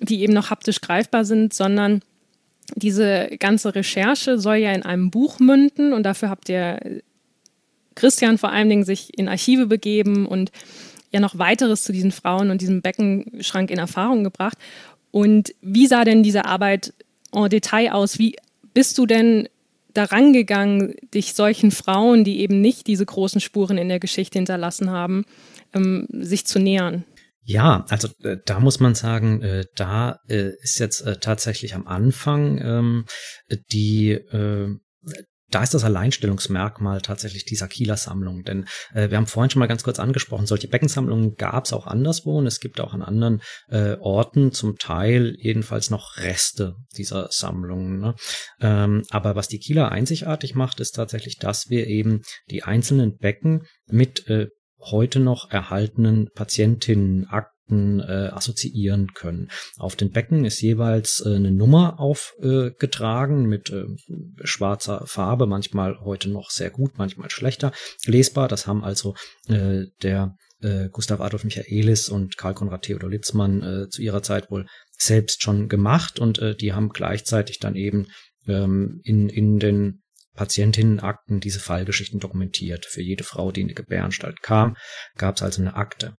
die 0.01 0.21
eben 0.21 0.31
noch 0.31 0.49
haptisch 0.49 0.79
greifbar 0.79 1.25
sind, 1.25 1.53
sondern 1.53 2.01
diese 2.75 3.29
ganze 3.37 3.75
Recherche 3.75 4.39
soll 4.39 4.55
ja 4.55 4.71
in 4.71 4.83
einem 4.83 5.11
Buch 5.11 5.39
münden 5.39 5.91
und 5.91 6.03
dafür 6.03 6.29
habt 6.29 6.47
ihr 6.47 7.01
Christian 7.95 8.37
vor 8.37 8.51
allen 8.51 8.69
Dingen 8.69 8.85
sich 8.85 9.17
in 9.17 9.27
Archive 9.27 9.67
begeben 9.67 10.25
und 10.25 10.51
ja 11.11 11.19
noch 11.19 11.37
weiteres 11.37 11.83
zu 11.83 11.91
diesen 11.91 12.11
Frauen 12.11 12.49
und 12.49 12.61
diesem 12.61 12.81
Beckenschrank 12.81 13.69
in 13.69 13.79
Erfahrung 13.79 14.23
gebracht. 14.23 14.57
Und 15.11 15.53
wie 15.61 15.87
sah 15.87 16.05
denn 16.05 16.23
diese 16.23 16.45
Arbeit 16.45 16.93
en 17.33 17.49
Detail 17.49 17.91
aus? 17.91 18.17
Wie 18.17 18.37
bist 18.73 18.97
du 18.97 19.05
denn 19.05 19.49
daran 19.93 20.31
gegangen, 20.31 20.95
dich 21.13 21.33
solchen 21.33 21.71
Frauen, 21.71 22.23
die 22.23 22.39
eben 22.39 22.61
nicht 22.61 22.87
diese 22.87 23.05
großen 23.05 23.41
Spuren 23.41 23.77
in 23.77 23.89
der 23.89 23.99
Geschichte 23.99 24.39
hinterlassen 24.39 24.89
haben, 24.89 25.25
ähm, 25.73 26.07
sich 26.11 26.45
zu 26.45 26.59
nähern? 26.59 27.03
Ja, 27.43 27.85
also 27.89 28.07
äh, 28.23 28.37
da 28.45 28.59
muss 28.59 28.79
man 28.79 28.95
sagen, 28.95 29.41
äh, 29.41 29.65
da 29.75 30.19
äh, 30.29 30.51
ist 30.61 30.79
jetzt 30.79 31.01
äh, 31.01 31.17
tatsächlich 31.17 31.75
am 31.75 31.87
Anfang 31.87 32.59
ähm, 32.59 33.05
die 33.71 34.11
äh, 34.11 34.69
da 35.51 35.63
ist 35.63 35.73
das 35.73 35.83
Alleinstellungsmerkmal 35.83 37.01
tatsächlich 37.01 37.45
dieser 37.45 37.67
Kieler 37.67 37.97
Sammlung. 37.97 38.43
Denn 38.43 38.65
äh, 38.93 39.09
wir 39.09 39.17
haben 39.17 39.27
vorhin 39.27 39.49
schon 39.49 39.59
mal 39.59 39.67
ganz 39.67 39.83
kurz 39.83 39.99
angesprochen, 39.99 40.45
solche 40.45 40.67
Beckensammlungen 40.67 41.35
gab 41.35 41.65
es 41.65 41.73
auch 41.73 41.87
anderswo 41.87 42.39
und 42.39 42.47
es 42.47 42.59
gibt 42.59 42.79
auch 42.79 42.93
an 42.93 43.01
anderen 43.01 43.41
äh, 43.69 43.97
Orten 43.99 44.51
zum 44.51 44.77
Teil 44.77 45.35
jedenfalls 45.37 45.89
noch 45.89 46.17
Reste 46.17 46.75
dieser 46.97 47.27
Sammlungen. 47.31 47.99
Ne? 47.99 48.15
Ähm, 48.59 49.03
aber 49.09 49.35
was 49.35 49.47
die 49.47 49.59
Kieler 49.59 49.91
einzigartig 49.91 50.55
macht, 50.55 50.79
ist 50.79 50.95
tatsächlich, 50.95 51.37
dass 51.37 51.69
wir 51.69 51.87
eben 51.87 52.21
die 52.49 52.63
einzelnen 52.63 53.17
Becken 53.17 53.65
mit 53.87 54.27
äh, 54.27 54.47
heute 54.79 55.19
noch 55.19 55.51
erhaltenen 55.51 56.29
Patientinnen, 56.33 57.27
Akten 57.71 57.99
äh, 58.01 58.29
assoziieren 58.31 59.13
können. 59.13 59.49
Auf 59.77 59.95
den 59.95 60.11
Becken 60.11 60.45
ist 60.45 60.61
jeweils 60.61 61.23
äh, 61.25 61.35
eine 61.35 61.51
Nummer 61.51 61.99
aufgetragen 61.99 63.45
äh, 63.45 63.47
mit 63.47 63.73
schwarzer 64.43 65.05
Farbe, 65.05 65.47
manchmal 65.47 65.99
heute 66.01 66.29
noch 66.29 66.49
sehr 66.49 66.69
gut, 66.69 66.97
manchmal 66.97 67.29
schlechter 67.29 67.71
lesbar. 68.05 68.47
Das 68.47 68.67
haben 68.67 68.83
also 68.83 69.15
äh, 69.47 69.85
der 70.03 70.35
äh, 70.61 70.89
Gustav 70.89 71.21
Adolf 71.21 71.43
Michaelis 71.43 72.09
und 72.09 72.37
Karl 72.37 72.53
Konrad 72.53 72.83
Theodor 72.83 73.09
Litzmann 73.09 73.63
äh, 73.63 73.89
zu 73.89 74.01
ihrer 74.01 74.21
Zeit 74.21 74.51
wohl 74.51 74.67
selbst 74.97 75.41
schon 75.41 75.67
gemacht 75.67 76.19
und 76.19 76.39
die 76.61 76.73
haben 76.73 76.89
gleichzeitig 76.89 77.57
dann 77.57 77.73
eben 77.73 78.05
ähm, 78.47 79.01
in, 79.03 79.29
in 79.29 79.57
den 79.57 80.03
Patientinnenakten 80.35 81.39
diese 81.39 81.59
Fallgeschichten 81.59 82.19
dokumentiert. 82.19 82.85
Für 82.85 83.01
jede 83.01 83.23
Frau, 83.23 83.51
die 83.51 83.61
in 83.61 83.67
die 83.67 83.73
Gebäranstalt 83.73 84.43
kam, 84.43 84.77
gab 85.17 85.37
es 85.37 85.41
also 85.41 85.61
eine 85.61 85.75
Akte. 85.75 86.13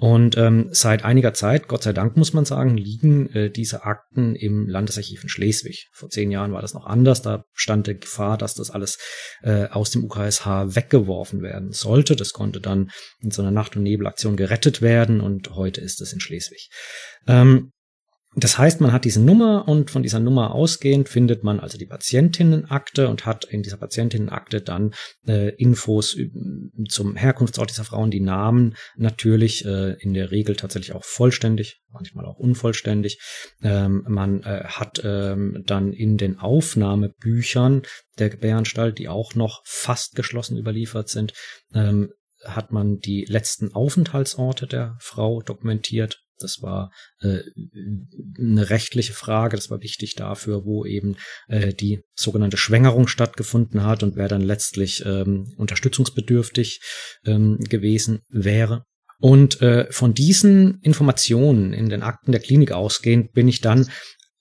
Und 0.00 0.38
ähm, 0.38 0.70
seit 0.72 1.04
einiger 1.04 1.34
Zeit, 1.34 1.68
Gott 1.68 1.82
sei 1.82 1.92
Dank 1.92 2.16
muss 2.16 2.32
man 2.32 2.46
sagen, 2.46 2.78
liegen 2.78 3.28
äh, 3.34 3.50
diese 3.50 3.84
Akten 3.84 4.34
im 4.34 4.66
Landesarchiv 4.66 5.22
in 5.22 5.28
Schleswig. 5.28 5.90
Vor 5.92 6.08
zehn 6.08 6.30
Jahren 6.30 6.54
war 6.54 6.62
das 6.62 6.72
noch 6.72 6.86
anders. 6.86 7.20
Da 7.20 7.44
stand 7.52 7.86
die 7.86 8.00
Gefahr, 8.00 8.38
dass 8.38 8.54
das 8.54 8.70
alles 8.70 8.98
äh, 9.42 9.66
aus 9.66 9.90
dem 9.90 10.04
UKSH 10.04 10.74
weggeworfen 10.74 11.42
werden 11.42 11.72
sollte. 11.72 12.16
Das 12.16 12.32
konnte 12.32 12.62
dann 12.62 12.90
in 13.20 13.30
so 13.30 13.42
einer 13.42 13.50
Nacht- 13.50 13.76
und 13.76 13.82
Nebelaktion 13.82 14.36
gerettet 14.36 14.80
werden 14.80 15.20
und 15.20 15.54
heute 15.54 15.82
ist 15.82 16.00
es 16.00 16.14
in 16.14 16.20
Schleswig. 16.20 16.70
Ähm, 17.26 17.72
das 18.36 18.58
heißt, 18.58 18.80
man 18.80 18.92
hat 18.92 19.04
diese 19.04 19.20
Nummer 19.20 19.66
und 19.66 19.90
von 19.90 20.04
dieser 20.04 20.20
Nummer 20.20 20.54
ausgehend 20.54 21.08
findet 21.08 21.42
man 21.42 21.58
also 21.58 21.78
die 21.78 21.86
Patientinnenakte 21.86 23.08
und 23.08 23.26
hat 23.26 23.44
in 23.44 23.62
dieser 23.62 23.76
Patientinnenakte 23.76 24.60
dann 24.60 24.94
äh, 25.26 25.48
Infos 25.56 26.16
zum 26.88 27.16
Herkunftsort 27.16 27.70
dieser 27.70 27.82
Frauen, 27.82 28.12
die 28.12 28.20
Namen 28.20 28.76
natürlich 28.96 29.64
äh, 29.64 29.94
in 30.00 30.14
der 30.14 30.30
Regel 30.30 30.54
tatsächlich 30.54 30.94
auch 30.94 31.04
vollständig, 31.04 31.80
manchmal 31.90 32.24
auch 32.24 32.38
unvollständig. 32.38 33.20
Ähm, 33.62 34.04
man 34.06 34.44
äh, 34.44 34.62
hat 34.64 35.02
ähm, 35.04 35.64
dann 35.66 35.92
in 35.92 36.16
den 36.16 36.38
Aufnahmebüchern 36.38 37.82
der 38.20 38.30
Gebäranstalt, 38.30 38.98
die 38.98 39.08
auch 39.08 39.34
noch 39.34 39.62
fast 39.64 40.14
geschlossen 40.14 40.56
überliefert 40.56 41.08
sind, 41.08 41.32
ähm, 41.74 42.12
hat 42.44 42.70
man 42.70 42.98
die 42.98 43.24
letzten 43.24 43.74
Aufenthaltsorte 43.74 44.68
der 44.68 44.96
Frau 45.00 45.42
dokumentiert, 45.42 46.22
das 46.42 46.62
war 46.62 46.90
äh, 47.20 47.40
eine 48.38 48.70
rechtliche 48.70 49.12
Frage, 49.12 49.56
das 49.56 49.70
war 49.70 49.82
wichtig 49.82 50.14
dafür, 50.14 50.64
wo 50.64 50.84
eben 50.84 51.16
äh, 51.48 51.72
die 51.72 52.00
sogenannte 52.14 52.56
Schwängerung 52.56 53.08
stattgefunden 53.08 53.84
hat 53.84 54.02
und 54.02 54.16
wer 54.16 54.28
dann 54.28 54.42
letztlich 54.42 55.04
ähm, 55.06 55.52
unterstützungsbedürftig 55.56 56.80
ähm, 57.24 57.58
gewesen 57.58 58.20
wäre. 58.28 58.84
Und 59.18 59.60
äh, 59.60 59.86
von 59.92 60.14
diesen 60.14 60.80
Informationen 60.80 61.74
in 61.74 61.90
den 61.90 62.02
Akten 62.02 62.32
der 62.32 62.40
Klinik 62.40 62.72
ausgehend 62.72 63.32
bin 63.32 63.48
ich 63.48 63.60
dann 63.60 63.88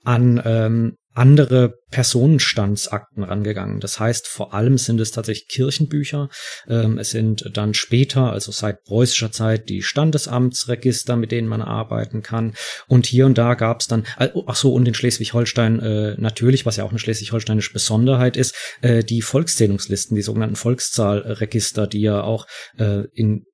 an 0.04 0.42
ähm, 0.46 0.96
andere 1.14 1.74
Personenstandsakten 1.92 3.24
rangegangen. 3.24 3.80
Das 3.80 4.00
heißt, 4.00 4.28
vor 4.28 4.54
allem 4.54 4.78
sind 4.78 5.02
es 5.02 5.12
tatsächlich 5.12 5.48
Kirchenbücher. 5.48 6.30
Ähm, 6.68 6.98
es 6.98 7.12
sind 7.12 7.50
dann 7.54 7.74
später, 7.74 8.32
also 8.32 8.52
seit 8.52 8.84
preußischer 8.84 9.32
Zeit, 9.32 9.70
die 9.70 9.82
Standesamtsregister, 9.82 11.16
mit 11.16 11.32
denen 11.32 11.48
man 11.48 11.62
arbeiten 11.62 12.22
kann. 12.22 12.54
Und 12.88 13.08
hier 13.08 13.26
und 13.26 13.38
da 13.38 13.56
gab 13.56 13.82
es 13.82 13.88
dann, 13.88 14.06
äh, 14.20 14.30
ach 14.46 14.56
so, 14.56 14.74
und 14.74 14.88
in 14.88 14.94
Schleswig-Holstein 14.94 15.80
äh, 15.80 16.16
natürlich, 16.18 16.66
was 16.66 16.78
ja 16.78 16.84
auch 16.84 16.92
eine 16.92 17.00
schleswig-holsteinische 17.00 17.74
Besonderheit 17.74 18.38
ist, 18.38 18.56
äh, 18.82 19.04
die 19.04 19.22
Volkszählungslisten, 19.22 20.16
die 20.16 20.22
sogenannten 20.22 20.56
Volkszahlregister, 20.56 21.88
die 21.88 22.02
ja 22.02 22.22
auch 22.22 22.46
in 23.14 23.46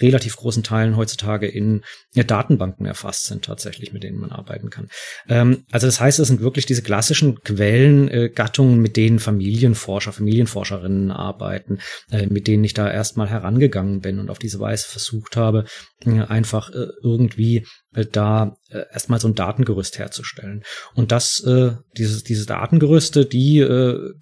relativ 0.00 0.36
großen 0.36 0.62
Teilen 0.62 0.96
heutzutage 0.96 1.46
in 1.46 1.82
ja, 2.14 2.22
Datenbanken 2.22 2.86
erfasst 2.86 3.26
sind, 3.26 3.44
tatsächlich, 3.44 3.92
mit 3.92 4.02
denen 4.02 4.18
man 4.18 4.30
arbeiten 4.30 4.70
kann. 4.70 4.88
Ähm, 5.28 5.64
also 5.70 5.86
das 5.86 6.00
heißt, 6.00 6.18
es 6.18 6.28
sind 6.28 6.40
wirklich 6.40 6.66
diese 6.66 6.82
klassischen 6.82 7.40
Quellengattungen, 7.40 8.78
äh, 8.78 8.80
mit 8.80 8.96
denen 8.96 9.18
Familienforscher, 9.18 10.12
Familienforscherinnen 10.12 11.10
arbeiten, 11.10 11.78
äh, 12.10 12.26
mit 12.26 12.46
denen 12.46 12.64
ich 12.64 12.74
da 12.74 12.90
erstmal 12.90 13.28
herangegangen 13.28 14.00
bin 14.00 14.18
und 14.18 14.30
auf 14.30 14.38
diese 14.38 14.60
Weise 14.60 14.88
versucht 14.88 15.36
habe, 15.36 15.64
äh, 16.06 16.20
einfach 16.20 16.70
äh, 16.70 16.88
irgendwie 17.02 17.66
äh, 17.94 18.06
da 18.10 18.56
äh, 18.70 18.84
erstmal 18.92 19.20
so 19.20 19.28
ein 19.28 19.34
Datengerüst 19.34 19.98
herzustellen. 19.98 20.62
Und 20.94 21.12
das, 21.12 21.42
dieses, 21.96 22.22
diese 22.22 22.46
Datengerüste, 22.46 23.26
die 23.26 23.64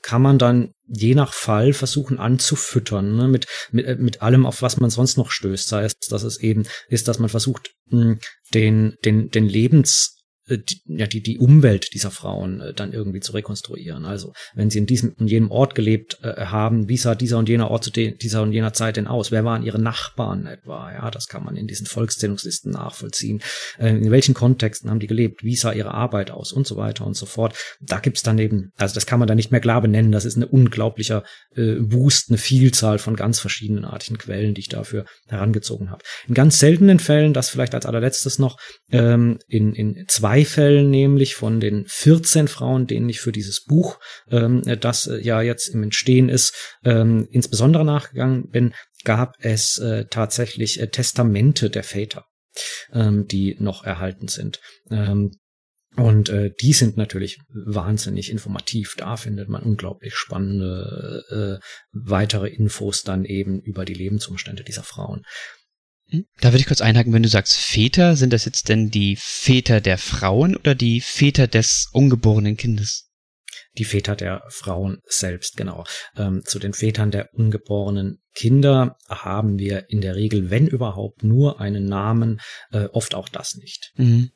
kann 0.03 0.23
man 0.23 0.39
dann 0.39 0.73
je 0.93 1.15
nach 1.15 1.33
Fall 1.33 1.73
versuchen 1.73 2.19
anzufüttern, 2.19 3.17
ne, 3.17 3.29
mit, 3.29 3.47
mit, 3.71 3.87
äh, 3.87 3.97
mit 3.97 4.23
allem, 4.23 4.45
auf 4.45 4.63
was 4.63 4.79
man 4.79 4.91
sonst 4.91 5.17
noch 5.17 5.31
stößt. 5.31 5.69
Sei 5.69 5.85
es, 5.85 5.97
dass 6.09 6.25
es 6.25 6.39
eben 6.39 6.65
ist, 6.89 7.09
dass 7.09 7.19
man 7.19 7.29
versucht, 7.29 7.71
mh, 7.91 8.19
den, 8.53 8.97
den, 9.05 9.31
den 9.31 9.49
Lebens 9.49 10.20
die, 10.59 10.81
ja, 10.87 11.07
die, 11.07 11.23
die 11.23 11.39
Umwelt 11.39 11.93
dieser 11.95 12.11
Frauen 12.11 12.61
äh, 12.61 12.75
dann 12.75 12.93
irgendwie 12.93 13.21
zu 13.21 13.33
rekonstruieren. 13.33 14.05
Also 14.05 14.33
wenn 14.55 14.71
sie 14.71 14.79
in 14.79 14.87
diesem, 14.87 15.15
in 15.19 15.27
jedem 15.27 15.51
Ort 15.51 15.75
gelebt 15.75 16.19
äh, 16.23 16.47
haben, 16.47 16.89
wie 16.89 16.97
sah 16.97 17.15
dieser 17.15 17.39
und 17.39 17.49
jener 17.49 17.71
Ort 17.71 17.85
zu 17.85 17.91
dieser 17.91 18.43
und 18.43 18.53
jener 18.53 18.73
Zeit 18.73 18.97
denn 18.97 19.07
aus? 19.07 19.31
Wer 19.31 19.45
waren 19.45 19.63
ihre 19.63 19.81
Nachbarn 19.81 20.47
etwa? 20.47 20.93
Ja, 20.93 21.11
das 21.11 21.29
kann 21.29 21.45
man 21.45 21.57
in 21.57 21.67
diesen 21.67 21.87
Volkszählungslisten 21.87 22.73
nachvollziehen. 22.73 23.43
Äh, 23.79 23.91
in 23.91 24.11
welchen 24.11 24.35
Kontexten 24.35 24.91
haben 24.91 25.01
die 25.01 25.07
gelebt? 25.07 25.45
Wie 25.45 25.57
sah 25.57 25.73
ihre 25.73 25.95
Arbeit 25.95 26.31
aus? 26.31 26.53
Und 26.53 26.67
so 26.67 26.77
weiter 26.77 27.07
und 27.07 27.15
so 27.15 27.27
fort. 27.27 27.57
Da 27.81 27.99
gibt's 28.01 28.23
dann 28.23 28.39
eben, 28.39 28.73
also 28.77 28.95
das 28.95 29.07
kann 29.07 29.19
man 29.19 29.29
da 29.29 29.35
nicht 29.35 29.51
mehr 29.51 29.61
klar 29.61 29.81
benennen. 29.81 30.13
Das 30.13 30.25
ist 30.25 30.37
eine 30.37 30.49
unglaublicher 30.49 31.25
äh, 31.55 31.77
Wust, 31.79 32.31
eine 32.31 32.39
Vielzahl 32.39 32.99
von 32.99 33.17
ganz 33.17 33.41
verschiedenartigen 33.41 34.19
Quellen, 34.19 34.55
die 34.55 34.61
ich 34.61 34.69
dafür 34.69 35.05
herangezogen 35.29 35.91
habe. 35.91 36.03
In 36.29 36.35
ganz 36.35 36.59
seltenen 36.59 36.99
Fällen, 36.99 37.33
das 37.33 37.51
vielleicht 37.51 37.75
als 37.75 37.87
allerletztes 37.87 38.39
noch, 38.39 38.59
ähm, 38.91 39.39
in, 39.49 39.75
in 39.75 40.05
zwei 40.09 40.40
Fällen 40.45 40.91
nämlich 40.91 41.35
von 41.35 41.61
den 41.61 41.87
14 41.87 42.49
Frauen, 42.49 42.87
denen 42.87 43.09
ich 43.09 43.21
für 43.21 43.33
dieses 43.33 43.65
Buch, 43.65 43.99
ähm, 44.31 44.63
das 44.81 45.07
äh, 45.07 45.21
ja 45.21 45.43
jetzt 45.43 45.69
im 45.69 45.83
Entstehen 45.83 46.29
ist, 46.29 46.55
ähm, 46.85 47.27
insbesondere 47.31 47.85
nachgegangen 47.85 48.49
bin, 48.51 48.75
gab 49.05 49.37
es 49.41 49.79
äh, 49.79 50.07
tatsächlich 50.07 50.81
äh, 50.81 50.89
Testamente 50.89 51.71
der 51.71 51.85
Väter, 51.85 52.27
ähm, 52.93 53.27
die 53.27 53.57
noch 53.59 53.85
erhalten 53.85 54.29
sind. 54.29 54.61
Ähm, 54.91 55.33
und 55.97 56.29
äh, 56.29 56.53
die 56.61 56.73
sind 56.73 56.97
natürlich 56.97 57.41
wahnsinnig 57.49 58.31
informativ. 58.31 58.95
Da 58.97 59.17
findet 59.17 59.49
man 59.49 59.63
unglaublich 59.63 60.15
spannende 60.15 61.61
äh, 61.61 61.67
weitere 61.93 62.49
Infos 62.49 63.03
dann 63.03 63.25
eben 63.25 63.61
über 63.61 63.85
die 63.85 63.95
Lebensumstände 63.95 64.63
dieser 64.63 64.85
Frauen. 64.85 65.23
Hm? 66.11 66.25
Da 66.41 66.49
würde 66.49 66.61
ich 66.61 66.67
kurz 66.67 66.81
einhaken, 66.81 67.13
wenn 67.13 67.23
du 67.23 67.29
sagst 67.29 67.57
Väter, 67.57 68.17
sind 68.17 68.33
das 68.33 68.45
jetzt 68.45 68.69
denn 68.69 68.91
die 68.91 69.17
Väter 69.19 69.81
der 69.81 69.99
Frauen 69.99 70.57
oder 70.57 70.75
die 70.75 71.01
Väter 71.01 71.47
des 71.47 71.89
ungeborenen 71.93 72.57
Kindes? 72.57 73.11
Die 73.79 73.85
Väter 73.85 74.17
der 74.17 74.43
Frauen 74.49 74.99
selbst, 75.07 75.57
genau. 75.57 75.85
Ähm, 76.17 76.43
zu 76.45 76.59
den 76.59 76.73
Vätern 76.73 77.11
der 77.13 77.29
ungeborenen 77.35 78.19
Kinder 78.35 78.97
haben 79.09 79.59
wir 79.59 79.89
in 79.89 80.01
der 80.01 80.17
Regel, 80.17 80.51
wenn 80.51 80.67
überhaupt, 80.67 81.23
nur 81.23 81.61
einen 81.61 81.87
Namen, 81.87 82.41
äh, 82.73 82.87
oft 82.87 83.15
auch 83.15 83.29
das 83.29 83.55
nicht. 83.55 83.93
Mhm. 83.97 84.31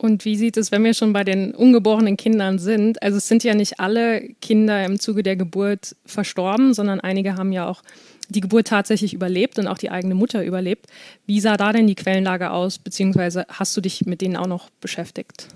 Und 0.00 0.24
wie 0.24 0.36
sieht 0.36 0.56
es, 0.56 0.70
wenn 0.70 0.84
wir 0.84 0.94
schon 0.94 1.12
bei 1.12 1.24
den 1.24 1.52
ungeborenen 1.52 2.16
Kindern 2.16 2.60
sind? 2.60 3.02
Also 3.02 3.18
es 3.18 3.26
sind 3.26 3.42
ja 3.42 3.54
nicht 3.54 3.80
alle 3.80 4.20
Kinder 4.40 4.84
im 4.84 5.00
Zuge 5.00 5.24
der 5.24 5.34
Geburt 5.34 5.96
verstorben, 6.06 6.72
sondern 6.72 7.00
einige 7.00 7.34
haben 7.34 7.50
ja 7.50 7.68
auch 7.68 7.82
die 8.28 8.40
Geburt 8.40 8.68
tatsächlich 8.68 9.14
überlebt 9.14 9.58
und 9.58 9.66
auch 9.66 9.78
die 9.78 9.90
eigene 9.90 10.14
Mutter 10.14 10.44
überlebt. 10.44 10.86
Wie 11.26 11.40
sah 11.40 11.56
da 11.56 11.72
denn 11.72 11.86
die 11.86 11.94
Quellenlage 11.94 12.50
aus, 12.50 12.78
beziehungsweise 12.78 13.46
hast 13.48 13.76
du 13.76 13.80
dich 13.80 14.04
mit 14.06 14.20
denen 14.20 14.36
auch 14.36 14.46
noch 14.46 14.70
beschäftigt? 14.80 15.48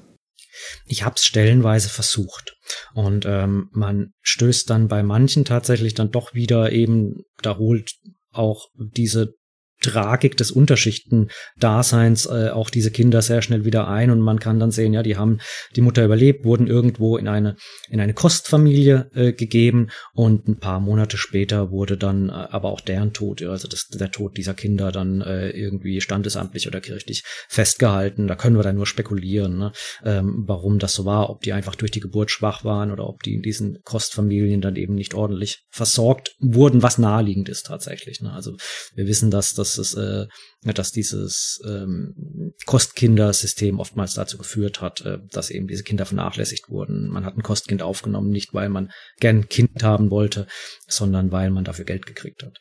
Ich 0.87 1.05
habe 1.05 1.15
es 1.17 1.25
stellenweise 1.25 1.89
versucht 1.89 2.57
und 2.95 3.25
ähm, 3.27 3.69
man 3.73 4.13
stößt 4.21 4.69
dann 4.69 4.89
bei 4.89 5.03
manchen 5.03 5.45
tatsächlich 5.45 5.95
dann 5.95 6.11
doch 6.11 6.35
wieder 6.35 6.73
eben, 6.73 7.23
da 7.41 7.57
holt 7.57 7.95
auch 8.33 8.69
diese 8.77 9.35
Tragik 9.83 10.37
des 10.37 10.51
Unterschichtendaseins 10.51 12.27
äh, 12.27 12.51
auch 12.51 12.71
diese 12.71 12.91
Kinder 12.91 13.23
sehr 13.23 13.43
schnell 13.43 13.65
wieder 13.65 13.89
ein 13.89 14.11
und 14.11 14.21
man 14.21 14.39
kann 14.39 14.59
dann 14.59 14.71
sehen, 14.71 14.93
ja, 14.93 15.03
die 15.03 15.17
haben 15.17 15.39
die 15.77 15.81
Mutter 15.81 16.05
überlebt, 16.05 16.45
wurden 16.45 16.67
irgendwo 16.67 17.17
in 17.17 17.29
eine 17.29 17.57
in 17.91 18.01
eine 18.01 18.15
Kostfamilie 18.15 19.11
äh, 19.15 19.33
gegeben 19.33 19.89
und 20.15 20.49
ein 20.49 20.59
paar 20.59 20.81
Monate 20.81 21.17
später 21.17 21.71
wurde 21.71 21.97
dann 21.97 22.29
äh, 22.29 22.33
aber 22.33 22.71
auch 22.71 22.81
deren 22.81 23.13
Tod, 23.13 23.43
also 23.43 23.69
das, 23.69 23.89
der 23.89 24.11
Tod 24.11 24.37
dieser 24.37 24.55
Kinder 24.55 24.93
dann 24.93 25.21
äh, 25.21 25.51
irgendwie 25.51 26.01
standesamtlich 26.01 26.67
oder 26.67 26.81
kirchlich 26.81 27.25
festgehalten. 27.49 28.29
Da 28.29 28.37
können 28.37 28.57
wir 28.57 28.63
dann 28.63 28.77
nur 28.77 28.87
spekulieren, 28.87 29.59
ne, 29.59 29.73
ähm, 30.05 30.45
warum 30.47 30.79
das 30.79 30.95
so 30.95 31.05
war, 31.05 31.31
ob 31.31 31.43
die 31.43 31.53
einfach 31.53 31.75
durch 31.75 31.91
die 31.91 32.01
Geburt 32.01 32.31
schwach 32.31 32.65
waren 32.65 32.91
oder 32.91 33.09
ob 33.09 33.23
die 33.23 33.35
in 33.35 33.43
diesen 33.43 33.79
Kostfamilien 33.85 34.61
dann 34.61 34.77
eben 34.77 34.95
nicht 34.95 35.15
ordentlich 35.15 35.65
versorgt 35.71 36.35
wurden, 36.39 36.83
was 36.83 36.99
naheliegend 36.99 37.49
ist 37.49 37.67
tatsächlich. 37.67 38.21
Ne. 38.21 38.33
Also 38.33 38.57
wir 38.95 39.07
wissen, 39.07 39.31
dass 39.31 39.55
das 39.55 39.72
dass 39.77 39.95
es, 39.95 39.95
äh, 39.95 40.27
dass 40.73 40.93
dieses 40.93 41.61
ähm, 41.67 42.53
Kostkindersystem 42.67 43.79
oftmals 43.79 44.15
dazu 44.15 44.39
geführt 44.39 44.81
hat, 44.81 45.01
äh, 45.03 45.19
dass 45.31 45.51
eben 45.51 45.67
diese 45.67 45.83
Kinder 45.83 46.07
vernachlässigt 46.07 46.69
wurden. 46.69 47.09
Man 47.09 47.25
hat 47.25 47.37
ein 47.37 47.43
Kostkind 47.43 47.83
aufgenommen, 47.83 48.31
nicht 48.31 48.55
weil 48.55 48.69
man 48.69 48.91
gern 49.21 49.39
ein 49.39 49.49
Kind 49.49 49.83
haben 49.83 50.11
wollte, 50.11 50.47
sondern 50.87 51.33
weil 51.33 51.51
man 51.51 51.65
dafür 51.65 51.85
Geld 51.85 52.07
gekriegt 52.07 52.43
hat. 52.43 52.59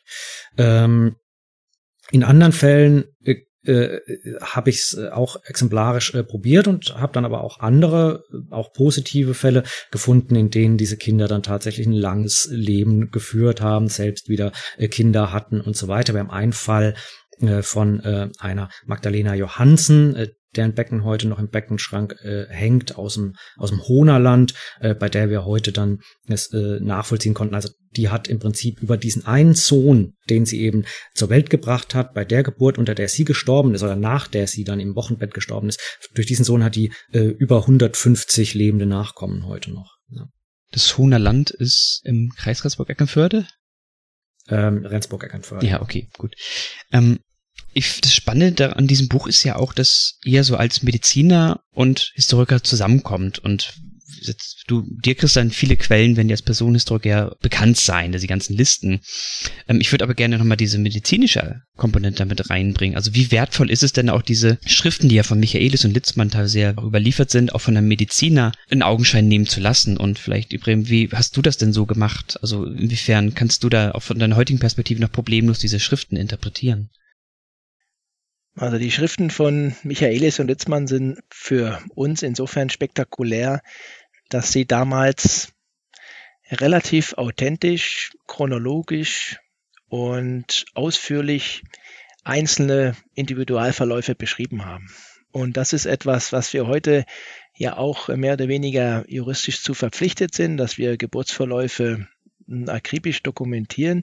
Ähm, 0.56 1.16
in 2.10 2.24
anderen 2.24 2.52
Fällen 2.52 3.04
äh, 3.24 3.36
äh, 3.64 3.98
habe 4.40 4.70
ich 4.70 4.78
es 4.78 4.94
äh, 4.94 5.08
auch 5.10 5.36
exemplarisch 5.44 6.14
äh, 6.14 6.24
probiert 6.24 6.68
und 6.68 6.94
habe 6.96 7.12
dann 7.12 7.24
aber 7.24 7.44
auch 7.44 7.60
andere, 7.60 8.24
auch 8.50 8.72
positive 8.72 9.34
Fälle 9.34 9.62
gefunden, 9.90 10.34
in 10.34 10.50
denen 10.50 10.78
diese 10.78 10.96
Kinder 10.96 11.28
dann 11.28 11.42
tatsächlich 11.42 11.86
ein 11.86 11.92
langes 11.92 12.48
Leben 12.50 13.10
geführt 13.10 13.60
haben, 13.60 13.88
selbst 13.88 14.28
wieder 14.28 14.52
äh, 14.78 14.88
Kinder 14.88 15.32
hatten 15.32 15.60
und 15.60 15.76
so 15.76 15.88
weiter. 15.88 16.12
Wir 16.12 16.20
haben 16.20 16.30
einen 16.30 16.52
Fall 16.52 16.94
äh, 17.40 17.62
von 17.62 18.00
äh, 18.00 18.28
einer 18.38 18.68
Magdalena 18.84 19.34
Johansen, 19.34 20.16
deren 20.56 20.74
Becken 20.74 21.04
heute 21.04 21.28
noch 21.28 21.38
im 21.38 21.48
Beckenschrank 21.48 22.16
äh, 22.22 22.46
hängt 22.48 22.96
aus 22.96 23.14
dem 23.14 23.34
aus 23.56 23.70
dem 23.70 23.82
Honerland, 23.82 24.54
äh, 24.80 24.94
bei 24.94 25.08
der 25.08 25.30
wir 25.30 25.44
heute 25.44 25.72
dann 25.72 26.00
es 26.28 26.52
äh, 26.52 26.78
nachvollziehen 26.80 27.34
konnten. 27.34 27.54
Also 27.54 27.70
die 27.96 28.08
hat 28.08 28.28
im 28.28 28.38
Prinzip 28.38 28.80
über 28.80 28.96
diesen 28.96 29.26
einen 29.26 29.54
Sohn, 29.54 30.14
den 30.28 30.46
sie 30.46 30.60
eben 30.60 30.84
zur 31.14 31.30
Welt 31.30 31.50
gebracht 31.50 31.94
hat, 31.94 32.14
bei 32.14 32.24
der 32.24 32.42
Geburt, 32.42 32.78
unter 32.78 32.94
der 32.94 33.08
sie 33.08 33.24
gestorben 33.24 33.74
ist 33.74 33.82
oder 33.82 33.96
nach 33.96 34.28
der 34.28 34.46
sie 34.46 34.64
dann 34.64 34.80
im 34.80 34.94
Wochenbett 34.94 35.34
gestorben 35.34 35.68
ist, 35.68 35.80
durch 36.14 36.26
diesen 36.26 36.44
Sohn 36.44 36.64
hat 36.64 36.76
die 36.76 36.92
äh, 37.12 37.20
über 37.20 37.58
150 37.58 38.54
lebende 38.54 38.86
Nachkommen 38.86 39.46
heute 39.46 39.72
noch. 39.72 39.96
Ja. 40.08 40.26
Das 40.70 40.96
Honerland 40.96 41.50
ist 41.50 42.00
im 42.04 42.30
Kreis 42.36 42.64
Rendsburg-Eckernförde? 42.64 43.46
Ähm, 44.48 44.84
Rendsburg-Eckernförde. 44.84 45.66
Ja, 45.66 45.82
okay, 45.82 46.08
gut. 46.16 46.34
Ähm, 46.90 47.20
ich, 47.72 48.00
das 48.00 48.14
Spannende 48.14 48.76
an 48.76 48.86
diesem 48.86 49.08
Buch 49.08 49.26
ist 49.26 49.44
ja 49.44 49.56
auch, 49.56 49.72
dass 49.72 50.18
ihr 50.24 50.44
so 50.44 50.56
als 50.56 50.82
Mediziner 50.82 51.60
und 51.72 52.12
Historiker 52.14 52.62
zusammenkommt 52.62 53.38
und 53.38 53.74
du, 54.66 54.82
dir 55.04 55.14
kriegst 55.14 55.36
dann 55.36 55.50
viele 55.50 55.76
Quellen, 55.76 56.16
wenn 56.16 56.28
die 56.28 56.34
als 56.34 56.42
Personenhistoriker 56.42 57.36
bekannt 57.40 57.76
sein, 57.76 58.12
die 58.12 58.26
ganzen 58.26 58.56
Listen. 58.56 59.00
Ähm, 59.68 59.80
ich 59.80 59.90
würde 59.92 60.04
aber 60.04 60.14
gerne 60.14 60.38
nochmal 60.38 60.56
diese 60.56 60.78
medizinische 60.78 61.62
Komponente 61.76 62.18
damit 62.18 62.50
reinbringen. 62.50 62.96
Also 62.96 63.14
wie 63.14 63.30
wertvoll 63.30 63.70
ist 63.70 63.82
es 63.82 63.92
denn 63.92 64.10
auch 64.10 64.22
diese 64.22 64.58
Schriften, 64.66 65.08
die 65.08 65.16
ja 65.16 65.22
von 65.22 65.40
Michaelis 65.40 65.84
und 65.84 65.94
Litzmann 65.94 66.30
teilweise 66.30 66.52
sehr 66.52 66.76
überliefert 66.78 67.30
sind, 67.30 67.54
auch 67.54 67.60
von 67.60 67.76
einem 67.76 67.88
Mediziner 67.88 68.52
in 68.68 68.82
Augenschein 68.82 69.28
nehmen 69.28 69.46
zu 69.46 69.60
lassen? 69.60 69.96
Und 69.96 70.18
vielleicht, 70.18 70.52
Ibrahim, 70.52 70.88
wie 70.88 71.08
hast 71.12 71.36
du 71.36 71.42
das 71.42 71.56
denn 71.56 71.72
so 71.72 71.86
gemacht? 71.86 72.38
Also 72.42 72.64
inwiefern 72.64 73.34
kannst 73.34 73.64
du 73.64 73.68
da 73.68 73.92
auch 73.92 74.02
von 74.02 74.18
deiner 74.18 74.36
heutigen 74.36 74.58
Perspektive 74.58 75.00
noch 75.00 75.12
problemlos 75.12 75.58
diese 75.58 75.80
Schriften 75.80 76.16
interpretieren? 76.16 76.90
Also 78.54 78.78
die 78.78 78.90
Schriften 78.90 79.30
von 79.30 79.74
Michaelis 79.82 80.38
und 80.38 80.48
Litzmann 80.48 80.86
sind 80.86 81.20
für 81.30 81.82
uns 81.94 82.22
insofern 82.22 82.68
spektakulär, 82.68 83.62
dass 84.28 84.52
sie 84.52 84.66
damals 84.66 85.52
relativ 86.50 87.14
authentisch, 87.14 88.12
chronologisch 88.26 89.38
und 89.88 90.66
ausführlich 90.74 91.62
einzelne 92.24 92.94
Individualverläufe 93.14 94.14
beschrieben 94.14 94.64
haben. 94.64 94.88
Und 95.32 95.56
das 95.56 95.72
ist 95.72 95.86
etwas, 95.86 96.32
was 96.32 96.52
wir 96.52 96.66
heute 96.66 97.06
ja 97.56 97.76
auch 97.78 98.08
mehr 98.08 98.34
oder 98.34 98.48
weniger 98.48 99.04
juristisch 99.08 99.62
zu 99.62 99.72
verpflichtet 99.72 100.34
sind, 100.34 100.58
dass 100.58 100.76
wir 100.76 100.98
Geburtsverläufe 100.98 102.06
akribisch 102.68 103.22
dokumentieren. 103.22 104.02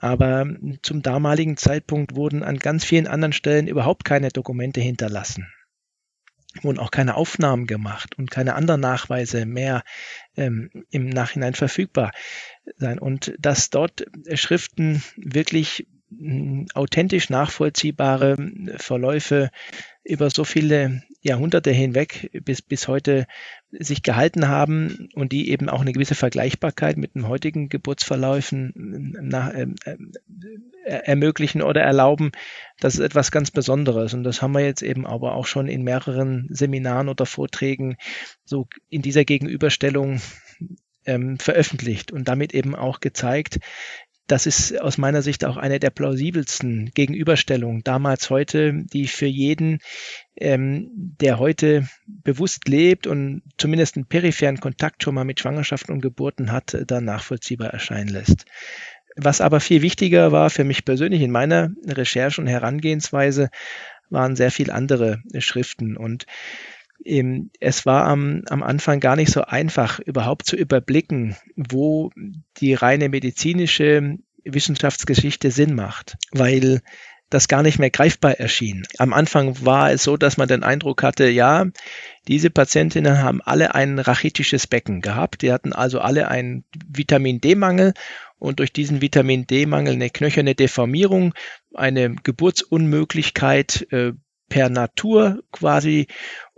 Aber 0.00 0.46
zum 0.82 1.02
damaligen 1.02 1.56
Zeitpunkt 1.56 2.14
wurden 2.14 2.42
an 2.42 2.58
ganz 2.58 2.84
vielen 2.84 3.06
anderen 3.06 3.32
Stellen 3.32 3.68
überhaupt 3.68 4.04
keine 4.04 4.28
Dokumente 4.28 4.80
hinterlassen. 4.80 5.46
Wurden 6.62 6.78
auch 6.78 6.90
keine 6.90 7.14
Aufnahmen 7.14 7.66
gemacht 7.66 8.18
und 8.18 8.30
keine 8.30 8.54
anderen 8.54 8.80
Nachweise 8.80 9.46
mehr 9.46 9.84
ähm, 10.36 10.70
im 10.90 11.08
Nachhinein 11.08 11.54
verfügbar 11.54 12.12
sein. 12.76 12.98
Und 12.98 13.34
dass 13.38 13.70
dort 13.70 14.06
Schriften 14.34 15.02
wirklich 15.16 15.86
authentisch 16.74 17.28
nachvollziehbare 17.28 18.36
Verläufe 18.76 19.50
über 20.04 20.30
so 20.30 20.44
viele 20.44 21.02
Jahrhunderte 21.20 21.70
hinweg 21.70 22.30
bis, 22.44 22.62
bis 22.62 22.86
heute 22.86 23.26
sich 23.70 24.02
gehalten 24.02 24.48
haben 24.48 25.08
und 25.14 25.32
die 25.32 25.50
eben 25.50 25.68
auch 25.68 25.80
eine 25.80 25.92
gewisse 25.92 26.14
Vergleichbarkeit 26.14 26.96
mit 26.96 27.14
den 27.14 27.26
heutigen 27.26 27.68
Geburtsverläufen 27.68 29.16
nach, 29.20 29.52
äh, 29.52 29.66
äh, 29.84 29.96
ermöglichen 30.84 31.62
oder 31.62 31.82
erlauben, 31.82 32.30
das 32.80 32.94
ist 32.94 33.00
etwas 33.00 33.30
ganz 33.30 33.50
Besonderes. 33.50 34.14
Und 34.14 34.24
das 34.24 34.42
haben 34.42 34.52
wir 34.52 34.64
jetzt 34.64 34.82
eben 34.82 35.06
aber 35.06 35.34
auch 35.34 35.46
schon 35.46 35.68
in 35.68 35.82
mehreren 35.82 36.46
Seminaren 36.50 37.08
oder 37.08 37.26
Vorträgen 37.26 37.96
so 38.44 38.68
in 38.88 39.02
dieser 39.02 39.24
Gegenüberstellung 39.24 40.20
ähm, 41.04 41.38
veröffentlicht 41.38 42.12
und 42.12 42.28
damit 42.28 42.54
eben 42.54 42.74
auch 42.74 43.00
gezeigt, 43.00 43.58
das 44.28 44.46
ist 44.46 44.78
aus 44.80 44.98
meiner 44.98 45.22
Sicht 45.22 45.44
auch 45.44 45.56
eine 45.56 45.80
der 45.80 45.90
plausibelsten 45.90 46.90
Gegenüberstellungen 46.94 47.82
damals 47.82 48.28
heute, 48.28 48.84
die 48.92 49.08
für 49.08 49.26
jeden, 49.26 49.80
ähm, 50.36 50.90
der 50.92 51.38
heute 51.38 51.88
bewusst 52.06 52.68
lebt 52.68 53.06
und 53.06 53.42
zumindest 53.56 53.96
einen 53.96 54.06
peripheren 54.06 54.60
Kontakt 54.60 55.02
schon 55.02 55.14
mal 55.14 55.24
mit 55.24 55.40
Schwangerschaften 55.40 55.94
und 55.94 56.02
Geburten 56.02 56.52
hat, 56.52 56.76
dann 56.86 57.06
nachvollziehbar 57.06 57.70
erscheinen 57.70 58.08
lässt. 58.08 58.44
Was 59.16 59.40
aber 59.40 59.60
viel 59.60 59.82
wichtiger 59.82 60.30
war 60.30 60.50
für 60.50 60.64
mich 60.64 60.84
persönlich 60.84 61.22
in 61.22 61.30
meiner 61.30 61.70
Recherche 61.86 62.40
und 62.40 62.46
Herangehensweise, 62.46 63.48
waren 64.10 64.36
sehr 64.36 64.50
viel 64.50 64.70
andere 64.70 65.22
Schriften 65.38 65.96
und 65.96 66.26
ähm, 67.04 67.50
es 67.60 67.86
war 67.86 68.06
am, 68.06 68.42
am 68.48 68.62
Anfang 68.62 69.00
gar 69.00 69.16
nicht 69.16 69.32
so 69.32 69.42
einfach, 69.42 69.98
überhaupt 70.00 70.46
zu 70.46 70.56
überblicken, 70.56 71.36
wo 71.56 72.10
die 72.58 72.74
reine 72.74 73.08
medizinische 73.08 74.18
Wissenschaftsgeschichte 74.44 75.50
Sinn 75.50 75.74
macht, 75.74 76.16
weil 76.32 76.80
das 77.30 77.48
gar 77.48 77.62
nicht 77.62 77.78
mehr 77.78 77.90
greifbar 77.90 78.40
erschien. 78.40 78.86
Am 78.96 79.12
Anfang 79.12 79.64
war 79.64 79.92
es 79.92 80.02
so, 80.02 80.16
dass 80.16 80.38
man 80.38 80.48
den 80.48 80.62
Eindruck 80.62 81.02
hatte, 81.02 81.28
ja, 81.28 81.66
diese 82.26 82.50
Patientinnen 82.50 83.22
haben 83.22 83.42
alle 83.42 83.74
ein 83.74 83.98
rachitisches 83.98 84.66
Becken 84.66 85.02
gehabt. 85.02 85.42
Die 85.42 85.52
hatten 85.52 85.72
also 85.72 86.00
alle 86.00 86.28
einen 86.28 86.64
Vitamin 86.88 87.40
D-Mangel 87.40 87.92
und 88.38 88.60
durch 88.60 88.72
diesen 88.72 89.02
Vitamin 89.02 89.46
D-Mangel 89.46 89.94
eine 89.94 90.10
knöcherne 90.10 90.54
Deformierung, 90.54 91.34
eine 91.74 92.14
Geburtsunmöglichkeit 92.14 93.86
äh, 93.90 94.12
per 94.48 94.70
Natur 94.70 95.42
quasi 95.52 96.06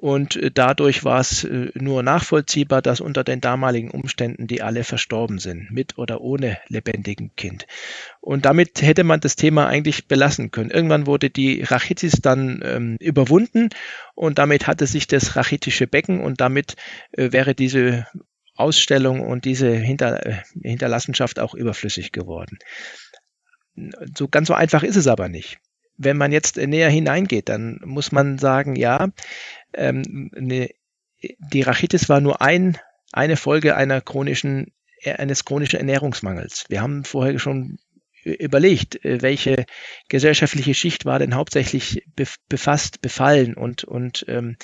und 0.00 0.36
äh, 0.36 0.50
dadurch 0.50 1.04
war 1.04 1.20
es 1.20 1.44
äh, 1.44 1.70
nur 1.74 2.02
nachvollziehbar, 2.02 2.80
dass 2.80 3.02
unter 3.02 3.22
den 3.22 3.42
damaligen 3.42 3.90
Umständen 3.90 4.46
die 4.46 4.62
alle 4.62 4.82
verstorben 4.82 5.38
sind, 5.38 5.70
mit 5.70 5.98
oder 5.98 6.22
ohne 6.22 6.56
lebendigen 6.68 7.36
Kind. 7.36 7.66
Und 8.22 8.46
damit 8.46 8.80
hätte 8.80 9.04
man 9.04 9.20
das 9.20 9.36
Thema 9.36 9.66
eigentlich 9.66 10.08
belassen 10.08 10.50
können. 10.50 10.70
Irgendwann 10.70 11.06
wurde 11.06 11.28
die 11.28 11.62
Rachitis 11.62 12.12
dann 12.22 12.62
ähm, 12.64 12.96
überwunden 12.98 13.68
und 14.14 14.38
damit 14.38 14.66
hatte 14.66 14.86
sich 14.86 15.06
das 15.06 15.36
rachitische 15.36 15.86
Becken 15.86 16.22
und 16.22 16.40
damit 16.40 16.76
äh, 17.12 17.32
wäre 17.32 17.54
diese 17.54 18.06
Ausstellung 18.56 19.20
und 19.20 19.44
diese 19.44 19.70
Hinter 19.70 20.24
äh, 20.24 20.36
Hinterlassenschaft 20.62 21.38
auch 21.38 21.52
überflüssig 21.52 22.10
geworden. 22.10 22.58
So 24.16 24.28
ganz 24.28 24.48
so 24.48 24.54
einfach 24.54 24.82
ist 24.82 24.96
es 24.96 25.08
aber 25.08 25.28
nicht 25.28 25.60
wenn 26.02 26.16
man 26.16 26.32
jetzt 26.32 26.56
näher 26.56 26.88
hineingeht, 26.88 27.50
dann 27.50 27.78
muss 27.84 28.10
man 28.10 28.38
sagen, 28.38 28.74
ja, 28.74 29.08
ähm, 29.74 30.30
ne, 30.34 30.70
die 31.52 31.62
Rachitis 31.62 32.08
war 32.08 32.22
nur 32.22 32.40
ein, 32.40 32.78
eine 33.12 33.36
Folge 33.36 33.76
einer 33.76 34.00
chronischen, 34.00 34.72
eines 35.04 35.44
chronischen 35.44 35.78
Ernährungsmangels. 35.78 36.64
Wir 36.68 36.80
haben 36.80 37.04
vorher 37.04 37.38
schon 37.38 37.78
überlegt, 38.22 39.04
äh, 39.04 39.20
welche 39.20 39.66
gesellschaftliche 40.08 40.72
Schicht 40.72 41.04
war 41.04 41.18
denn 41.18 41.34
hauptsächlich 41.34 42.02
befasst, 42.48 43.02
befallen 43.02 43.54
und, 43.54 43.84
und 43.84 44.24
ähm, 44.26 44.56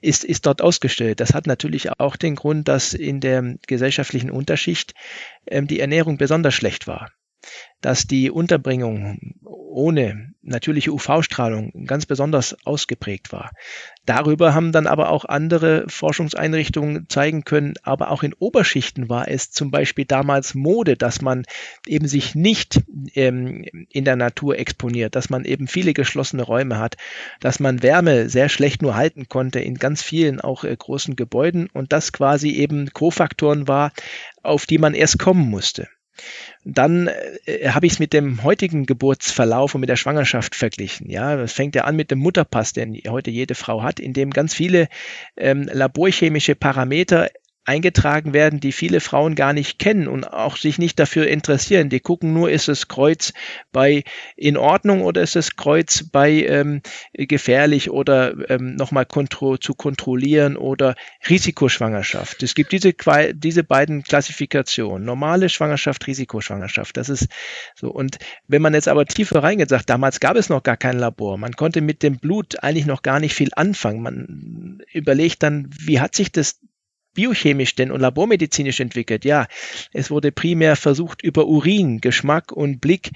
ist, 0.00 0.24
ist 0.24 0.44
dort 0.44 0.60
ausgestellt. 0.60 1.20
Das 1.20 1.34
hat 1.34 1.46
natürlich 1.46 2.00
auch 2.00 2.16
den 2.16 2.34
Grund, 2.34 2.66
dass 2.66 2.94
in 2.94 3.20
der 3.20 3.56
gesellschaftlichen 3.68 4.30
Unterschicht 4.30 4.94
ähm, 5.46 5.68
die 5.68 5.78
Ernährung 5.78 6.18
besonders 6.18 6.54
schlecht 6.54 6.88
war 6.88 7.10
dass 7.80 8.06
die 8.06 8.30
Unterbringung 8.30 9.18
ohne 9.74 10.32
natürliche 10.42 10.92
UV-Strahlung 10.92 11.86
ganz 11.86 12.06
besonders 12.06 12.56
ausgeprägt 12.64 13.32
war. 13.32 13.50
Darüber 14.06 14.54
haben 14.54 14.72
dann 14.72 14.86
aber 14.86 15.10
auch 15.10 15.24
andere 15.24 15.84
Forschungseinrichtungen 15.88 17.08
zeigen 17.08 17.44
können, 17.44 17.74
aber 17.82 18.10
auch 18.10 18.22
in 18.22 18.34
Oberschichten 18.34 19.08
war 19.08 19.28
es 19.28 19.50
zum 19.50 19.70
Beispiel 19.70 20.04
damals 20.04 20.54
Mode, 20.54 20.96
dass 20.96 21.22
man 21.22 21.44
eben 21.86 22.06
sich 22.06 22.34
nicht 22.34 22.82
ähm, 23.14 23.64
in 23.90 24.04
der 24.04 24.16
Natur 24.16 24.58
exponiert, 24.58 25.16
dass 25.16 25.30
man 25.30 25.44
eben 25.44 25.66
viele 25.66 25.92
geschlossene 25.92 26.42
Räume 26.42 26.78
hat, 26.78 26.96
dass 27.40 27.58
man 27.58 27.82
Wärme 27.82 28.28
sehr 28.28 28.48
schlecht 28.48 28.82
nur 28.82 28.94
halten 28.94 29.28
konnte 29.28 29.60
in 29.60 29.74
ganz 29.74 30.02
vielen 30.02 30.40
auch 30.40 30.64
äh, 30.64 30.76
großen 30.76 31.16
Gebäuden 31.16 31.68
und 31.72 31.92
das 31.92 32.12
quasi 32.12 32.50
eben 32.50 32.92
Kofaktoren 32.92 33.66
war, 33.66 33.92
auf 34.42 34.66
die 34.66 34.78
man 34.78 34.94
erst 34.94 35.18
kommen 35.18 35.48
musste. 35.48 35.88
Dann 36.64 37.08
äh, 37.46 37.68
habe 37.68 37.86
ich 37.86 37.94
es 37.94 37.98
mit 37.98 38.12
dem 38.12 38.42
heutigen 38.42 38.86
Geburtsverlauf 38.86 39.74
und 39.74 39.80
mit 39.80 39.90
der 39.90 39.96
Schwangerschaft 39.96 40.54
verglichen. 40.54 41.10
Ja, 41.10 41.36
das 41.36 41.52
fängt 41.52 41.74
ja 41.74 41.84
an 41.84 41.96
mit 41.96 42.10
dem 42.10 42.18
Mutterpass, 42.18 42.72
den 42.72 43.00
heute 43.08 43.30
jede 43.30 43.54
Frau 43.54 43.82
hat, 43.82 44.00
in 44.00 44.12
dem 44.12 44.30
ganz 44.30 44.54
viele 44.54 44.88
ähm, 45.36 45.68
laborchemische 45.72 46.54
Parameter 46.54 47.28
eingetragen 47.64 48.34
werden, 48.34 48.60
die 48.60 48.72
viele 48.72 49.00
Frauen 49.00 49.34
gar 49.34 49.52
nicht 49.54 49.78
kennen 49.78 50.06
und 50.06 50.24
auch 50.24 50.56
sich 50.56 50.78
nicht 50.78 50.98
dafür 50.98 51.26
interessieren. 51.26 51.88
Die 51.88 52.00
gucken 52.00 52.34
nur, 52.34 52.50
ist 52.50 52.68
das 52.68 52.88
Kreuz 52.88 53.32
bei 53.72 54.04
in 54.36 54.56
Ordnung 54.56 55.02
oder 55.02 55.22
ist 55.22 55.34
das 55.34 55.56
Kreuz 55.56 56.04
bei 56.12 56.42
ähm, 56.42 56.82
gefährlich 57.14 57.90
oder 57.90 58.50
ähm, 58.50 58.76
nochmal 58.76 59.06
kontro 59.06 59.56
zu 59.56 59.74
kontrollieren 59.74 60.56
oder 60.56 60.94
Risikoschwangerschaft. 61.28 62.42
Es 62.42 62.54
gibt 62.54 62.72
diese, 62.72 62.92
diese 63.32 63.64
beiden 63.64 64.02
Klassifikationen. 64.02 65.06
Normale 65.06 65.48
Schwangerschaft, 65.48 66.06
Risikoschwangerschaft. 66.06 66.96
Das 66.98 67.08
ist 67.08 67.28
so. 67.74 67.90
Und 67.90 68.18
wenn 68.46 68.60
man 68.60 68.74
jetzt 68.74 68.88
aber 68.88 69.06
tiefer 69.06 69.42
reingeht, 69.42 69.70
sagt, 69.70 69.88
damals 69.88 70.20
gab 70.20 70.36
es 70.36 70.50
noch 70.50 70.62
gar 70.62 70.76
kein 70.76 70.98
Labor. 70.98 71.38
Man 71.38 71.52
konnte 71.52 71.80
mit 71.80 72.02
dem 72.02 72.18
Blut 72.18 72.62
eigentlich 72.62 72.86
noch 72.86 73.02
gar 73.02 73.20
nicht 73.20 73.34
viel 73.34 73.50
anfangen. 73.56 74.02
Man 74.02 74.82
überlegt 74.92 75.42
dann, 75.42 75.70
wie 75.78 76.00
hat 76.00 76.14
sich 76.14 76.30
das 76.30 76.60
biochemisch 77.14 77.74
denn 77.74 77.90
und 77.90 78.00
labormedizinisch 78.00 78.80
entwickelt? 78.80 79.24
Ja, 79.24 79.46
es 79.92 80.10
wurde 80.10 80.32
primär 80.32 80.76
versucht, 80.76 81.22
über 81.22 81.46
Urin, 81.46 82.00
Geschmack 82.00 82.52
und 82.52 82.80
Blick 82.80 83.10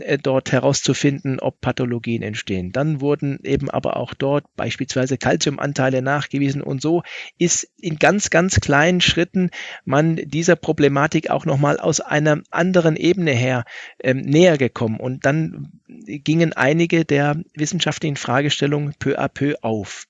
äh, 0.00 0.18
dort 0.18 0.52
herauszufinden, 0.52 1.40
ob 1.40 1.60
Pathologien 1.60 2.22
entstehen. 2.22 2.72
Dann 2.72 3.00
wurden 3.00 3.38
eben 3.44 3.70
aber 3.70 3.96
auch 3.96 4.14
dort 4.14 4.44
beispielsweise 4.56 5.18
Kalziumanteile 5.18 6.02
nachgewiesen 6.02 6.62
und 6.62 6.82
so 6.82 7.02
ist 7.38 7.68
in 7.80 7.96
ganz, 7.98 8.30
ganz 8.30 8.60
kleinen 8.60 9.00
Schritten 9.00 9.50
man 9.84 10.16
dieser 10.16 10.56
Problematik 10.56 11.30
auch 11.30 11.46
nochmal 11.46 11.78
aus 11.78 12.00
einer 12.00 12.42
anderen 12.50 12.96
Ebene 12.96 13.32
her 13.32 13.64
ähm, 14.02 14.20
näher 14.20 14.58
gekommen 14.58 14.98
und 15.00 15.24
dann 15.24 15.72
gingen 15.86 16.52
einige 16.52 17.04
der 17.04 17.42
wissenschaftlichen 17.54 18.16
Fragestellungen 18.16 18.94
peu 18.98 19.18
à 19.18 19.28
peu 19.28 19.54
auf. 19.62 20.06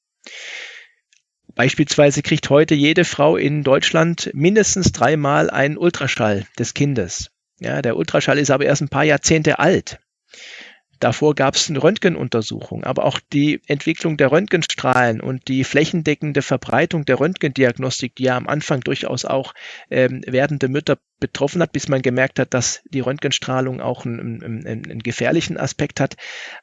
Beispielsweise 1.57 2.23
kriegt 2.23 2.51
heute 2.51 2.75
jede 2.75 3.07
Frau 3.07 3.37
in 3.37 3.63
Deutschland 3.63 4.31
mindestens 4.35 4.93
dreimal 4.93 5.49
einen 5.49 5.79
Ultraschall 5.79 6.45
des 6.59 6.75
Kindes. 6.75 7.31
Ja, 7.59 7.81
der 7.81 7.97
Ultraschall 7.97 8.39
ist 8.39 8.51
aber 8.51 8.67
erst 8.67 8.83
ein 8.83 8.91
paar 8.91 9.05
Jahrzehnte 9.05 9.59
alt. 9.59 9.99
Davor 11.01 11.35
gab 11.35 11.55
es 11.55 11.71
eine 11.71 11.83
Röntgenuntersuchung, 11.83 12.85
aber 12.85 13.05
auch 13.05 13.21
die 13.33 13.63
Entwicklung 13.67 14.19
der 14.19 14.33
Röntgenstrahlen 14.33 15.23
und 15.23 15.49
die 15.49 15.65
flächendeckende 15.65 16.43
Verbreitung 16.43 17.07
der 17.07 17.21
Röntgendiagnostik, 17.21 18.15
die 18.17 18.25
ja 18.25 18.37
am 18.37 18.49
Anfang 18.49 18.81
durchaus 18.81 19.25
auch 19.25 19.55
ähm, 19.91 20.23
werdende 20.27 20.69
Mütter 20.69 20.99
betroffen 21.19 21.62
hat, 21.62 21.73
bis 21.73 21.89
man 21.89 22.03
gemerkt 22.03 22.39
hat, 22.39 22.53
dass 22.53 22.83
die 22.85 23.01
Röntgenstrahlung 23.01 23.81
auch 23.81 24.05
einen, 24.05 24.43
einen, 24.43 24.67
einen 24.67 24.99
gefährlichen 24.99 25.57
Aspekt 25.57 26.01
hat, 26.01 26.17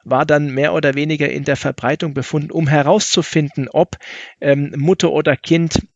war 0.04 0.26
dann 0.26 0.54
mehr 0.54 0.74
oder 0.74 0.94
weniger 0.94 1.30
in 1.30 1.44
der 1.44 1.58
Verbreitung 1.58 2.14
befunden, 2.14 2.52
um 2.52 2.68
herauszufinden, 2.68 3.68
ob 3.70 3.98
ähm, 4.42 4.74
Mutter 4.76 5.12
oder 5.12 5.36
Kind 5.36 5.88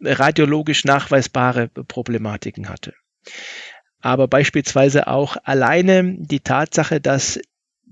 radiologisch 0.00 0.84
nachweisbare 0.84 1.68
Problematiken 1.68 2.68
hatte. 2.68 2.94
Aber 4.00 4.26
beispielsweise 4.26 5.06
auch 5.06 5.36
alleine 5.44 6.16
die 6.18 6.40
Tatsache, 6.40 7.00
dass 7.00 7.38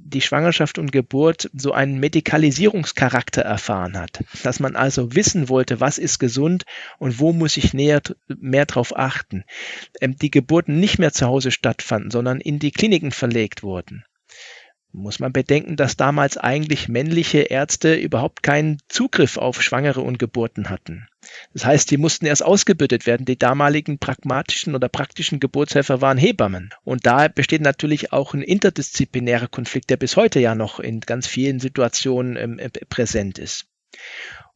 die 0.02 0.20
Schwangerschaft 0.20 0.78
und 0.78 0.92
Geburt 0.92 1.50
so 1.52 1.72
einen 1.72 2.00
Medikalisierungscharakter 2.00 3.42
erfahren 3.42 3.98
hat, 3.98 4.24
dass 4.42 4.60
man 4.60 4.76
also 4.76 5.14
wissen 5.14 5.48
wollte, 5.48 5.80
was 5.80 5.98
ist 5.98 6.18
gesund 6.18 6.64
und 6.98 7.18
wo 7.18 7.32
muss 7.32 7.56
ich 7.56 7.74
näher 7.74 8.00
mehr 8.26 8.66
drauf 8.66 8.96
achten. 8.96 9.44
Ähm, 10.00 10.16
die 10.16 10.30
Geburten 10.30 10.80
nicht 10.80 10.98
mehr 10.98 11.12
zu 11.12 11.26
Hause 11.26 11.50
stattfanden, 11.50 12.10
sondern 12.10 12.40
in 12.40 12.58
die 12.58 12.72
Kliniken 12.72 13.12
verlegt 13.12 13.62
wurden 13.62 14.04
muss 14.92 15.20
man 15.20 15.32
bedenken, 15.32 15.76
dass 15.76 15.96
damals 15.96 16.36
eigentlich 16.36 16.88
männliche 16.88 17.40
Ärzte 17.40 17.94
überhaupt 17.94 18.42
keinen 18.42 18.78
Zugriff 18.88 19.36
auf 19.36 19.62
Schwangere 19.62 20.00
und 20.00 20.18
Geburten 20.18 20.68
hatten. 20.68 21.06
Das 21.52 21.64
heißt, 21.64 21.90
die 21.90 21.96
mussten 21.96 22.26
erst 22.26 22.44
ausgebildet 22.44 23.06
werden. 23.06 23.26
Die 23.26 23.38
damaligen 23.38 23.98
pragmatischen 23.98 24.74
oder 24.74 24.88
praktischen 24.88 25.38
Geburtshelfer 25.38 26.00
waren 26.00 26.18
Hebammen. 26.18 26.70
Und 26.82 27.06
da 27.06 27.28
besteht 27.28 27.62
natürlich 27.62 28.12
auch 28.12 28.34
ein 28.34 28.42
interdisziplinärer 28.42 29.48
Konflikt, 29.48 29.90
der 29.90 29.96
bis 29.96 30.16
heute 30.16 30.40
ja 30.40 30.54
noch 30.54 30.80
in 30.80 31.00
ganz 31.00 31.26
vielen 31.26 31.60
Situationen 31.60 32.36
ähm, 32.36 32.58
äh, 32.58 32.70
präsent 32.88 33.38
ist. 33.38 33.66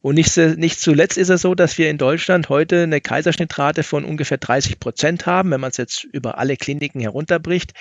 Und 0.01 0.15
nicht, 0.15 0.37
nicht, 0.37 0.79
zuletzt 0.79 1.17
ist 1.17 1.29
es 1.29 1.41
so, 1.41 1.55
dass 1.55 1.77
wir 1.77 1.89
in 1.89 1.97
Deutschland 1.97 2.49
heute 2.49 2.83
eine 2.83 3.01
Kaiserschnittrate 3.01 3.81
von 3.81 4.05
ungefähr 4.05 4.37
30 4.37 4.79
Prozent 4.79 5.25
haben, 5.25 5.49
wenn 5.51 5.59
man 5.59 5.71
es 5.71 5.77
jetzt 5.77 6.03
über 6.03 6.37
alle 6.37 6.57
Kliniken 6.57 7.01
herunterbricht. 7.01 7.73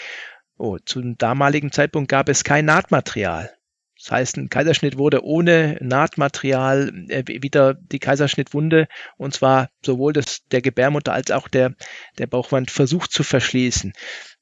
Oh, 0.56 0.78
zum 0.78 1.18
damaligen 1.18 1.72
Zeitpunkt 1.72 2.08
gab 2.08 2.28
es 2.28 2.44
kein 2.44 2.64
Nahtmaterial. 2.66 3.50
Das 4.04 4.10
heißt, 4.10 4.36
ein 4.36 4.50
Kaiserschnitt 4.50 4.98
wurde 4.98 5.24
ohne 5.24 5.78
Nahtmaterial 5.80 6.92
äh, 7.08 7.24
wieder 7.26 7.72
die 7.72 7.98
Kaiserschnittwunde 7.98 8.86
und 9.16 9.32
zwar 9.32 9.70
sowohl 9.82 10.12
das, 10.12 10.42
der 10.52 10.60
Gebärmutter 10.60 11.14
als 11.14 11.30
auch 11.30 11.48
der, 11.48 11.72
der 12.18 12.26
Bauchwand 12.26 12.70
versucht 12.70 13.12
zu 13.12 13.22
verschließen. 13.22 13.94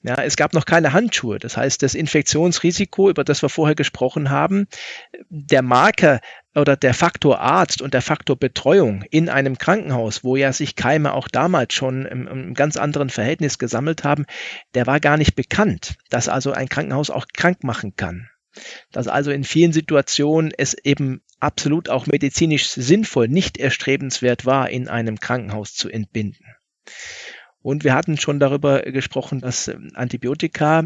Ja, 0.03 0.17
es 0.21 0.35
gab 0.35 0.53
noch 0.53 0.65
keine 0.65 0.93
Handschuhe. 0.93 1.39
Das 1.39 1.57
heißt, 1.57 1.81
das 1.81 1.95
Infektionsrisiko, 1.95 3.09
über 3.09 3.23
das 3.23 3.41
wir 3.41 3.49
vorher 3.49 3.77
gesprochen 3.77 4.31
haben, 4.31 4.67
der 5.29 5.63
Marker 5.63 6.19
oder 6.57 6.77
der 6.77 6.93
Faktor 6.93 7.39
Arzt 7.39 7.83
und 7.83 7.95
der 7.95 8.03
Faktor 8.03 8.37
Betreuung 8.37 9.05
in 9.13 9.29
einem 9.29 9.59
Krankenhaus, 9.59 10.25
wo 10.25 10.35
ja 10.35 10.53
sich 10.53 10.75
Keime 10.75 11.13
auch 11.13 11.29
damals 11.29 11.75
schon 11.75 12.05
im, 12.05 12.27
im 12.27 12.55
ganz 12.55 12.77
anderen 12.77 13.11
Verhältnis 13.11 13.59
gesammelt 13.59 14.03
haben, 14.03 14.27
der 14.75 14.89
war 14.89 14.99
gar 14.99 15.17
nicht 15.17 15.37
bekannt, 15.37 15.95
dass 16.11 16.29
also 16.29 16.51
ein 16.51 16.69
Krankenhaus 16.69 17.11
auch 17.11 17.27
krank 17.33 17.63
machen 17.63 17.95
kann. 17.95 18.29
Dass 18.90 19.09
also 19.09 19.30
in 19.30 19.44
vielen 19.44 19.72
Situationen 19.72 20.53
es 20.57 20.74
eben 20.74 21.22
absolut 21.40 21.88
auch 21.88 22.07
medizinisch 22.07 22.68
sinnvoll, 22.68 23.28
nicht 23.28 23.59
erstrebenswert 23.59 24.46
war, 24.46 24.70
in 24.70 24.88
einem 24.88 25.18
Krankenhaus 25.18 25.74
zu 25.74 25.88
entbinden. 25.88 26.44
Und 27.62 27.84
wir 27.84 27.94
hatten 27.94 28.18
schon 28.18 28.40
darüber 28.40 28.82
gesprochen, 28.82 29.40
dass 29.40 29.68
ähm, 29.68 29.90
Antibiotika 29.94 30.84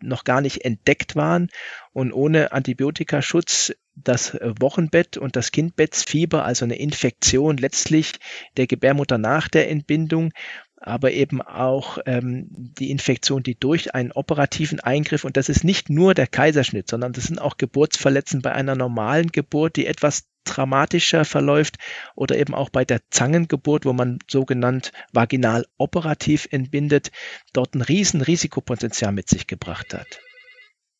noch 0.00 0.24
gar 0.24 0.40
nicht 0.40 0.64
entdeckt 0.64 1.16
waren 1.16 1.48
und 1.92 2.12
ohne 2.12 2.52
Antibiotikaschutz 2.52 3.72
das 3.94 4.34
äh, 4.34 4.54
Wochenbett 4.60 5.16
und 5.16 5.36
das 5.36 5.50
Kindbettsfieber, 5.50 6.44
also 6.44 6.64
eine 6.64 6.78
Infektion 6.78 7.56
letztlich 7.56 8.12
der 8.56 8.66
Gebärmutter 8.66 9.18
nach 9.18 9.48
der 9.48 9.68
Entbindung, 9.68 10.32
aber 10.82 11.12
eben 11.12 11.40
auch 11.40 11.98
ähm, 12.06 12.46
die 12.50 12.90
Infektion, 12.90 13.42
die 13.42 13.58
durch 13.58 13.94
einen 13.94 14.12
operativen 14.12 14.80
Eingriff, 14.80 15.24
und 15.24 15.36
das 15.36 15.48
ist 15.48 15.64
nicht 15.64 15.90
nur 15.90 16.14
der 16.14 16.26
Kaiserschnitt, 16.26 16.90
sondern 16.90 17.12
das 17.12 17.24
sind 17.24 17.40
auch 17.40 17.56
Geburtsverletzen 17.56 18.42
bei 18.42 18.52
einer 18.52 18.74
normalen 18.74 19.28
Geburt, 19.28 19.76
die 19.76 19.86
etwas 19.86 20.24
dramatischer 20.44 21.24
verläuft 21.24 21.76
oder 22.16 22.36
eben 22.36 22.54
auch 22.54 22.68
bei 22.68 22.84
der 22.84 23.00
Zangengeburt, 23.10 23.84
wo 23.84 23.92
man 23.92 24.18
sogenannt 24.28 24.92
vaginal 25.12 25.66
operativ 25.78 26.48
entbindet, 26.50 27.12
dort 27.52 27.74
ein 27.74 27.82
riesen 27.82 28.20
Risikopotenzial 28.20 29.12
mit 29.12 29.28
sich 29.28 29.46
gebracht 29.46 29.94
hat. 29.94 30.20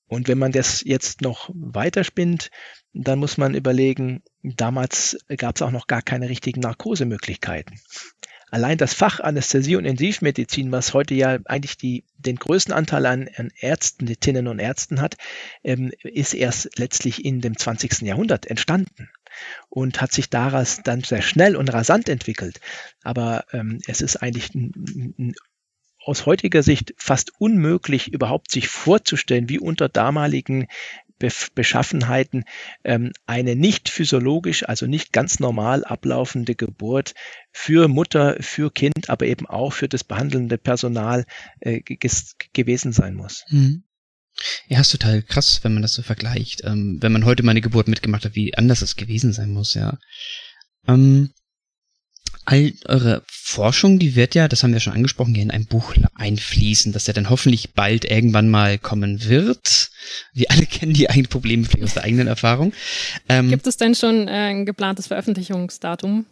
Und 0.07 0.28
wenn 0.28 0.39
man 0.39 0.53
das 0.53 0.83
jetzt 0.85 1.22
noch 1.22 1.51
weiterspinnt, 1.55 2.51
dann 2.93 3.18
muss 3.18 3.39
man 3.39 3.55
überlegen, 3.55 4.22
damals 4.43 5.16
gab 5.39 5.57
es 5.57 5.62
auch 5.62 5.70
noch 5.70 5.87
gar 5.87 6.03
keine 6.03 6.28
richtigen 6.28 6.61
Narkosemöglichkeiten. 6.61 7.80
Allein 8.53 8.76
das 8.76 8.92
Fach 8.92 9.18
Anästhesie 9.18 9.76
und 9.76 9.86
Intensivmedizin, 9.86 10.70
was 10.72 10.92
heute 10.92 11.14
ja 11.14 11.38
eigentlich 11.46 11.78
die, 11.78 12.05
den 12.18 12.36
größten 12.36 12.74
Anteil 12.74 13.07
an, 13.07 13.30
an 13.34 13.50
Ärztinnen 13.59 14.46
und 14.46 14.59
Ärzten 14.59 15.00
hat, 15.00 15.16
ähm, 15.64 15.90
ist 16.03 16.34
erst 16.34 16.78
letztlich 16.78 17.24
in 17.24 17.40
dem 17.40 17.57
20. 17.57 18.03
Jahrhundert 18.03 18.46
entstanden 18.46 19.09
und 19.70 20.03
hat 20.03 20.12
sich 20.12 20.28
daraus 20.28 20.82
dann 20.84 21.03
sehr 21.03 21.22
schnell 21.22 21.57
und 21.57 21.72
rasant 21.72 22.11
entwickelt. 22.11 22.61
Aber 23.03 23.46
ähm, 23.55 23.80
es 23.86 24.03
ist 24.03 24.16
eigentlich 24.16 24.55
ein, 24.55 25.14
ein 25.18 25.34
aus 26.05 26.26
heutiger 26.26 26.62
Sicht 26.62 26.94
fast 26.98 27.32
unmöglich, 27.38 28.12
überhaupt 28.12 28.50
sich 28.50 28.68
vorzustellen, 28.68 29.48
wie 29.48 29.59
unter 29.59 29.88
damaligen 29.88 30.66
Beschaffenheiten 31.55 32.45
ähm, 32.85 33.12
eine 33.27 33.57
nicht 33.57 33.89
physiologisch, 33.89 34.68
also 34.68 34.87
nicht 34.87 35.12
ganz 35.12 35.41
normal 35.41 35.85
ablaufende 35.85 36.55
Geburt 36.55 37.14
für 37.53 37.89
Mutter, 37.89 38.37
für 38.41 38.70
Kind, 38.73 39.09
aber 39.09 39.27
eben 39.27 39.47
auch 39.47 39.73
für 39.73 39.89
das 39.89 40.05
behandelnde 40.05 40.59
Personal 40.59 41.25
äh, 41.61 41.81
gewesen 42.53 42.93
sein 42.93 43.14
muss. 43.14 43.45
Mhm. 43.49 43.85
Ja, 44.66 44.81
ist 44.81 44.93
total 44.93 45.23
krass, 45.23 45.61
wenn 45.62 45.75
man 45.75 45.83
das 45.83 45.93
so 45.93 46.03
vergleicht. 46.03 46.62
Ähm, 46.64 46.99
wenn 47.01 47.12
man 47.12 47.25
heute 47.25 47.43
meine 47.43 47.61
Geburt 47.61 47.89
mitgemacht 47.89 48.25
hat, 48.25 48.35
wie 48.35 48.55
anders 48.55 48.83
es 48.83 48.97
gewesen 48.97 49.33
sein 49.33 49.51
muss, 49.51 49.75
ja. 49.75 49.99
Ähm, 50.89 51.33
all 52.45 52.72
eure 52.86 53.22
Forschung, 53.26 53.99
die 53.99 54.16
wird 54.16 54.34
ja, 54.34 54.49
das 54.49 54.62
haben 54.62 54.72
wir 54.72 54.80
schon 54.80 54.93
angesprochen, 54.93 55.34
hier 55.34 55.43
in 55.43 55.51
ein 55.51 55.66
Buch 55.66 55.95
einfließen, 56.14 56.93
dass 56.93 57.05
der 57.05 57.14
dann 57.14 57.30
hoffentlich 57.30 57.72
bald 57.74 58.05
irgendwann 58.05 58.49
mal 58.49 58.78
kommen 58.78 59.24
wird. 59.24 59.90
Wir 60.32 60.51
alle 60.51 60.66
kennen 60.66 60.95
die 60.95 61.09
eigenen 61.09 61.28
Probleme 61.28 61.66
aus 61.82 61.95
der 61.95 62.05
eigenen 62.05 62.26
Erfahrung. 62.26 62.72
Ähm, 63.28 63.49
Gibt 63.49 63.66
es 63.66 63.76
denn 63.76 63.95
schon 63.95 64.28
äh, 64.28 64.51
ein 64.51 64.66
geplantes 64.66 65.07
Veröffentlichungsdatum? 65.07 66.26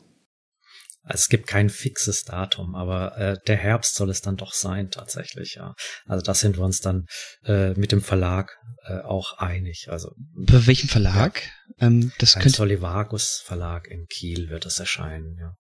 Es 1.09 1.29
gibt 1.29 1.47
kein 1.47 1.71
fixes 1.71 2.25
Datum, 2.25 2.75
aber 2.75 3.17
äh, 3.17 3.37
der 3.47 3.57
Herbst 3.57 3.97
soll 3.97 4.11
es 4.11 4.21
dann 4.21 4.37
doch 4.37 4.53
sein 4.53 4.91
tatsächlich, 4.91 5.55
ja. 5.55 5.75
Also 6.07 6.23
da 6.23 6.35
sind 6.35 6.59
wir 6.59 6.65
uns 6.65 6.81
dann 6.81 7.07
äh, 7.45 7.73
mit 7.73 7.91
dem 7.91 8.03
Verlag 8.03 8.59
äh, 8.85 9.01
auch 9.01 9.39
einig. 9.39 9.89
Also 9.89 10.13
bei 10.35 10.67
welchem 10.67 10.89
Verlag? 10.89 11.43
Ja, 11.79 11.87
ähm, 11.87 12.13
das 12.19 12.35
könnte 12.35 12.51
Solivagus 12.51 13.43
Verlag 13.45 13.89
in 13.89 14.07
Kiel 14.07 14.51
wird 14.51 14.67
es 14.67 14.79
erscheinen, 14.79 15.37
ja. 15.41 15.55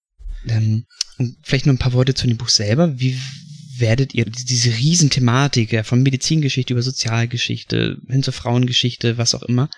Ähm, 0.48 0.86
vielleicht 1.42 1.66
nur 1.66 1.74
ein 1.74 1.78
paar 1.78 1.92
Worte 1.92 2.14
zu 2.14 2.26
dem 2.26 2.36
Buch 2.36 2.48
selber. 2.48 2.98
Wie 2.98 3.18
werdet 3.78 4.14
ihr 4.14 4.24
diese 4.26 4.70
Riesenthematik 4.70 5.72
ja, 5.72 5.82
von 5.82 6.02
Medizingeschichte 6.02 6.72
über 6.74 6.82
Sozialgeschichte 6.82 7.98
hin 8.08 8.22
zur 8.22 8.34
Frauengeschichte, 8.34 9.18
was 9.18 9.34
auch 9.34 9.42
immer, 9.42 9.70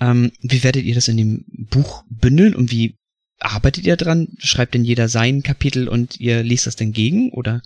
ähm, 0.00 0.32
wie 0.40 0.64
werdet 0.64 0.84
ihr 0.84 0.94
das 0.94 1.08
in 1.08 1.18
dem 1.18 1.44
Buch 1.70 2.02
bündeln 2.08 2.54
und 2.54 2.70
wie 2.70 2.96
arbeitet 3.38 3.86
ihr 3.86 3.96
dran? 3.96 4.28
Schreibt 4.38 4.74
denn 4.74 4.84
jeder 4.84 5.08
sein 5.08 5.42
Kapitel 5.42 5.88
und 5.88 6.18
ihr 6.18 6.42
liest 6.42 6.66
das 6.66 6.76
dann 6.76 6.92
gegen 6.92 7.30
oder? 7.32 7.62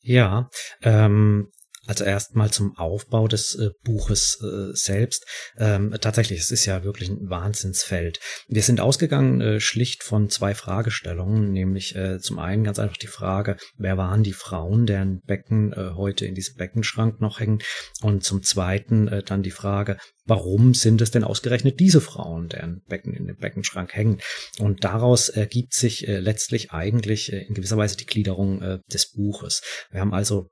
Ja, 0.00 0.48
ähm, 0.82 1.48
also 1.88 2.04
erstmal 2.04 2.50
zum 2.50 2.76
Aufbau 2.76 3.28
des 3.28 3.54
äh, 3.54 3.70
Buches 3.82 4.38
äh, 4.42 4.74
selbst. 4.74 5.24
Ähm, 5.56 5.96
tatsächlich, 5.98 6.38
es 6.38 6.50
ist 6.50 6.66
ja 6.66 6.84
wirklich 6.84 7.08
ein 7.08 7.30
Wahnsinnsfeld. 7.30 8.20
Wir 8.46 8.62
sind 8.62 8.80
ausgegangen 8.80 9.40
äh, 9.40 9.58
schlicht 9.58 10.02
von 10.02 10.28
zwei 10.28 10.54
Fragestellungen, 10.54 11.50
nämlich 11.50 11.96
äh, 11.96 12.18
zum 12.18 12.38
einen 12.38 12.62
ganz 12.62 12.78
einfach 12.78 12.98
die 12.98 13.06
Frage, 13.06 13.56
wer 13.78 13.96
waren 13.96 14.22
die 14.22 14.34
Frauen, 14.34 14.84
deren 14.84 15.20
Becken 15.20 15.72
äh, 15.72 15.92
heute 15.94 16.26
in 16.26 16.34
diesem 16.34 16.56
Beckenschrank 16.56 17.22
noch 17.22 17.40
hängen? 17.40 17.60
Und 18.02 18.22
zum 18.22 18.42
zweiten 18.42 19.08
äh, 19.08 19.22
dann 19.22 19.42
die 19.42 19.50
Frage, 19.50 19.96
warum 20.26 20.74
sind 20.74 21.00
es 21.00 21.10
denn 21.10 21.24
ausgerechnet 21.24 21.80
diese 21.80 22.02
Frauen, 22.02 22.48
deren 22.48 22.82
Becken 22.86 23.14
in 23.14 23.26
dem 23.26 23.36
Beckenschrank 23.36 23.94
hängen? 23.94 24.20
Und 24.58 24.84
daraus 24.84 25.30
ergibt 25.30 25.72
sich 25.72 26.04
letztlich 26.06 26.70
eigentlich 26.70 27.32
in 27.32 27.54
gewisser 27.54 27.78
Weise 27.78 27.96
die 27.96 28.04
Gliederung 28.04 28.82
des 28.92 29.12
Buches. 29.12 29.62
Wir 29.90 30.00
haben 30.00 30.12
also 30.12 30.50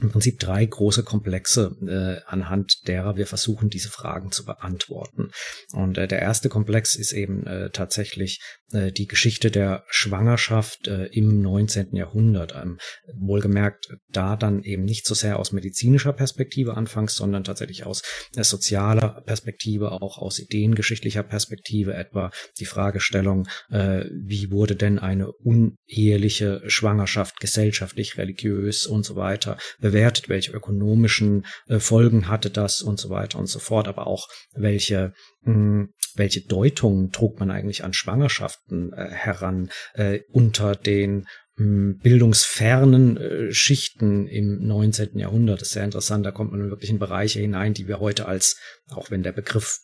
im 0.00 0.10
Prinzip 0.10 0.38
drei 0.38 0.64
große 0.64 1.02
Komplexe, 1.02 1.76
äh, 1.82 2.24
anhand 2.26 2.88
derer 2.88 3.16
wir 3.16 3.26
versuchen, 3.26 3.68
diese 3.68 3.90
Fragen 3.90 4.32
zu 4.32 4.44
beantworten. 4.44 5.30
Und 5.72 5.98
äh, 5.98 6.08
der 6.08 6.20
erste 6.20 6.48
Komplex 6.48 6.94
ist 6.94 7.12
eben 7.12 7.46
äh, 7.46 7.70
tatsächlich 7.70 8.40
äh, 8.72 8.90
die 8.90 9.06
Geschichte 9.06 9.50
der 9.50 9.84
Schwangerschaft 9.88 10.88
äh, 10.88 11.06
im 11.06 11.42
19. 11.42 11.94
Jahrhundert. 11.94 12.54
Ähm, 12.54 12.78
wohlgemerkt, 13.14 13.88
da 14.10 14.36
dann 14.36 14.62
eben 14.62 14.84
nicht 14.84 15.06
so 15.06 15.14
sehr 15.14 15.38
aus 15.38 15.52
medizinischer 15.52 16.14
Perspektive 16.14 16.74
anfangs, 16.74 17.14
sondern 17.14 17.44
tatsächlich 17.44 17.84
aus 17.84 18.02
äh, 18.34 18.44
sozialer 18.44 19.22
Perspektive, 19.26 19.92
auch 19.92 20.16
aus 20.16 20.38
ideengeschichtlicher 20.38 21.22
Perspektive, 21.22 21.94
etwa 21.94 22.30
die 22.58 22.66
Fragestellung, 22.66 23.46
äh, 23.70 24.04
wie 24.10 24.50
wurde 24.50 24.74
denn 24.74 24.98
eine 24.98 25.30
uneheliche 25.32 26.62
Schwangerschaft 26.66 27.40
gesellschaftlich, 27.40 28.16
religiös 28.16 28.86
und 28.86 29.04
so 29.04 29.16
weiter 29.16 29.58
bewertet, 29.82 30.30
welche 30.30 30.52
ökonomischen 30.52 31.44
äh, 31.66 31.78
Folgen 31.78 32.28
hatte 32.28 32.48
das 32.48 32.80
und 32.80 32.98
so 32.98 33.10
weiter 33.10 33.38
und 33.38 33.46
so 33.46 33.58
fort, 33.58 33.88
aber 33.88 34.06
auch 34.06 34.28
welche 34.54 35.12
hm, 35.42 35.92
welche 36.14 36.42
Deutungen 36.42 37.10
trug 37.10 37.40
man 37.40 37.50
eigentlich 37.50 37.84
an 37.84 37.92
Schwangerschaften 37.92 38.92
äh, 38.92 39.08
heran 39.10 39.70
äh, 39.94 40.20
unter 40.30 40.74
den 40.74 41.26
hm, 41.56 41.98
bildungsfernen 41.98 43.52
Schichten 43.52 44.26
im 44.26 44.66
19. 44.66 45.18
Jahrhundert. 45.18 45.60
Das 45.60 45.68
ist 45.68 45.74
sehr 45.74 45.84
interessant. 45.84 46.24
Da 46.24 46.30
kommt 46.30 46.52
man 46.52 46.70
wirklich 46.70 46.90
in 46.90 46.98
Bereiche 46.98 47.40
hinein, 47.40 47.74
die 47.74 47.88
wir 47.88 48.00
heute 48.00 48.26
als, 48.26 48.56
auch 48.90 49.10
wenn 49.10 49.22
der 49.22 49.32
Begriff 49.32 49.78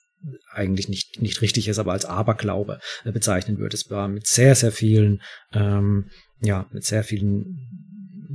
eigentlich 0.50 0.88
nicht, 0.88 1.20
nicht 1.20 1.42
richtig 1.42 1.68
ist, 1.68 1.78
aber 1.78 1.92
als 1.92 2.04
Aberglaube 2.04 2.80
bezeichnen 3.04 3.58
würde. 3.58 3.76
Es 3.76 3.88
war 3.90 4.08
mit 4.08 4.26
sehr, 4.26 4.54
sehr 4.54 4.72
vielen, 4.72 5.22
ähm, 5.52 6.10
ja, 6.40 6.68
mit 6.72 6.84
sehr 6.84 7.04
vielen 7.04 7.87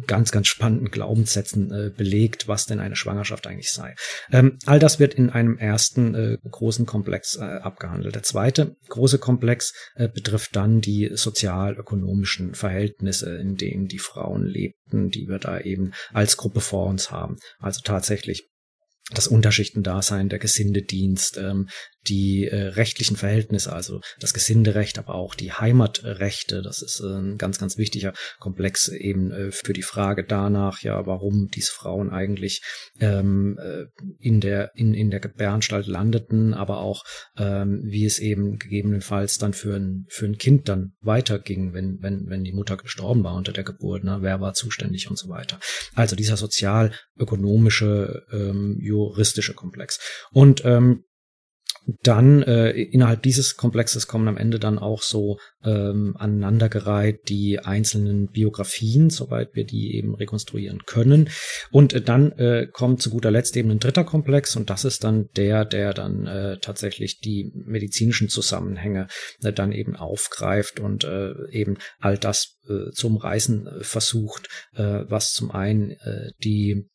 ganz, 0.08 0.32
ganz 0.32 0.47
spannenden 0.47 0.89
Glaubenssätzen 0.89 1.72
äh, 1.72 1.89
belegt, 1.89 2.47
was 2.47 2.66
denn 2.66 2.80
eine 2.80 2.95
Schwangerschaft 2.95 3.47
eigentlich 3.47 3.72
sei. 3.72 3.95
Ähm, 4.32 4.58
all 4.66 4.80
das 4.80 4.99
wird 4.99 5.14
in 5.14 5.30
einem 5.30 5.58
ersten 5.58 6.16
äh, 6.16 6.38
großen 6.49 6.86
Komplex 6.86 7.36
äh, 7.36 7.41
abgehandelt. 7.43 8.16
Der 8.16 8.24
zweite 8.24 8.76
große 8.89 9.20
Komplex 9.20 9.74
äh, 9.95 10.08
betrifft 10.08 10.56
dann 10.56 10.82
die 10.82 11.12
sozial-ökonomischen 11.14 12.56
Verhältnisse, 12.56 13.36
in 13.38 13.56
denen 13.56 13.88
die 13.88 13.99
Frauen 13.99 14.45
lebten, 14.45 15.10
die 15.10 15.28
wir 15.28 15.39
da 15.39 15.60
eben 15.60 15.91
als 16.12 16.38
Gruppe 16.38 16.62
vor 16.62 16.88
uns 16.88 17.12
haben. 17.12 17.38
Also 17.60 17.82
tatsächlich 17.84 18.49
das 19.12 19.28
Unterschichtendasein, 19.28 20.30
der 20.30 20.39
Gesindedienst, 20.39 21.38
ähm, 21.38 21.68
die 22.08 22.47
äh, 22.47 22.68
rechtlichen 22.68 23.18
Verhältnisse, 23.18 23.74
also 23.74 24.01
das 24.20 24.34
Gesinderecht, 24.34 24.99
aber 24.99 25.16
auch 25.16 25.36
die 25.36 25.54
Heimatrechte, 25.54 26.62
das 26.62 26.82
ist 26.82 26.99
äh, 26.99 27.08
ein 27.08 27.38
ganz, 27.38 27.60
ganz 27.60 27.78
wichtiger 27.78 28.14
Komplex 28.39 28.89
eben 28.89 29.32
äh, 29.32 29.51
für 29.51 29.74
die 29.74 29.84
Frage 29.84 30.24
danach, 30.24 30.82
ja, 30.82 31.06
warum 31.06 31.47
diese 31.47 31.72
Frauen 31.72 32.10
eigentlich 32.10 32.62
ähm, 32.99 33.58
äh, 33.62 33.86
in 34.20 34.41
der 34.41 34.72
in, 34.76 34.93
in 34.93 35.12
der 35.12 35.20
Gebäranstalt 35.20 35.88
landeten, 35.88 36.54
aber 36.54 36.80
auch 36.80 37.04
ähm, 37.38 37.82
wie 37.86 38.06
es 38.06 38.20
eben 38.20 38.58
gegebenenfalls 38.58 39.38
dann 39.38 39.54
für 39.54 39.76
ein 39.76 40.06
für 40.10 40.26
ein 40.26 40.38
Kind 40.38 40.70
dann 40.70 40.93
weiterging, 41.01 41.74
wenn 41.74 41.99
wenn 42.01 42.26
wenn 42.28 42.43
die 42.43 42.54
Mutter 42.54 42.78
gestorben 42.78 43.24
war 43.24 43.36
unter 43.36 43.54
der 43.54 43.64
Geburt, 43.64 44.04
ne, 44.04 44.18
wer 44.22 44.41
war 44.41 44.54
zuständig 44.54 45.10
und 45.10 45.18
so 45.18 45.30
weiter. 45.30 45.60
Also 45.95 46.16
dieser 46.16 46.38
sozial-ökonomische 46.38 48.26
ähm, 48.32 48.78
juristische 48.80 49.54
Komplex 49.54 49.99
und 50.32 50.66
ähm, 50.66 51.06
dann 51.86 52.44
äh, 52.44 52.72
innerhalb 52.72 53.22
dieses 53.24 53.58
Komplexes 53.58 54.08
kommen 54.08 54.28
am 54.28 54.38
Ende 54.38 54.60
dann 54.60 54.80
auch 54.80 55.02
so 55.02 55.38
ähm, 55.64 56.16
aneinandergereiht 56.18 57.30
die 57.30 57.60
einzelnen 57.60 58.28
Biografien, 58.28 59.10
soweit 59.10 59.54
wir 59.54 59.66
die 59.66 59.96
eben 59.96 60.16
rekonstruieren 60.16 60.86
können. 60.86 61.30
Und 61.72 61.94
äh, 61.94 62.02
dann 62.02 62.32
äh, 62.34 62.68
kommt 62.72 63.02
zu 63.02 63.10
guter 63.10 63.32
Letzt 63.32 63.58
eben 63.58 63.72
ein 63.72 63.80
dritter 63.80 64.04
Komplex 64.04 64.56
und 64.56 64.70
das 64.70 64.86
ist 64.86 65.04
dann 65.04 65.30
der, 65.36 65.66
der 65.66 65.94
dann 65.94 66.26
äh, 66.26 66.58
tatsächlich 66.60 67.20
die 67.20 67.52
medizinischen 67.54 68.30
Zusammenhänge 68.30 69.08
äh, 69.44 69.52
dann 69.52 69.72
eben 69.72 69.96
aufgreift 69.96 70.80
und 70.80 71.04
äh, 71.04 71.34
eben 71.52 71.78
all 72.00 72.18
das 72.18 72.60
äh, 72.68 72.92
zum 72.92 73.18
Reisen 73.18 73.68
äh, 73.68 73.84
versucht, 73.84 74.48
äh, 74.74 75.02
was 75.08 75.34
zum 75.34 75.52
einen 75.52 75.92
äh, 75.92 76.32
die 76.44 76.90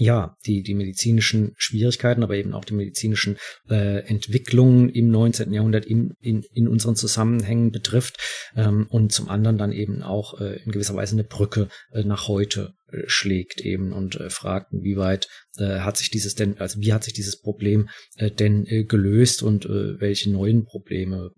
ja, 0.00 0.34
die, 0.46 0.62
die 0.62 0.72
medizinischen 0.72 1.52
Schwierigkeiten, 1.58 2.22
aber 2.22 2.34
eben 2.34 2.54
auch 2.54 2.64
die 2.64 2.72
medizinischen 2.72 3.36
äh, 3.68 3.98
Entwicklungen 4.06 4.88
im 4.88 5.10
19. 5.10 5.52
Jahrhundert 5.52 5.84
in, 5.84 6.14
in, 6.20 6.42
in 6.54 6.68
unseren 6.68 6.96
Zusammenhängen 6.96 7.70
betrifft 7.70 8.16
ähm, 8.56 8.86
und 8.88 9.12
zum 9.12 9.28
anderen 9.28 9.58
dann 9.58 9.72
eben 9.72 10.02
auch 10.02 10.40
äh, 10.40 10.58
in 10.64 10.72
gewisser 10.72 10.94
Weise 10.96 11.16
eine 11.16 11.24
Brücke 11.24 11.68
äh, 11.92 12.02
nach 12.02 12.28
heute 12.28 12.72
äh, 12.90 13.02
schlägt 13.08 13.60
eben 13.60 13.92
und 13.92 14.18
äh, 14.18 14.30
fragt, 14.30 14.68
wie 14.72 14.96
weit 14.96 15.28
äh, 15.58 15.80
hat 15.80 15.98
sich 15.98 16.10
dieses 16.10 16.34
denn, 16.34 16.56
also 16.56 16.80
wie 16.80 16.94
hat 16.94 17.04
sich 17.04 17.12
dieses 17.12 17.38
Problem 17.38 17.90
äh, 18.16 18.30
denn 18.30 18.64
äh, 18.66 18.84
gelöst 18.84 19.42
und 19.42 19.66
äh, 19.66 20.00
welche 20.00 20.30
neuen 20.30 20.64
Probleme 20.64 21.30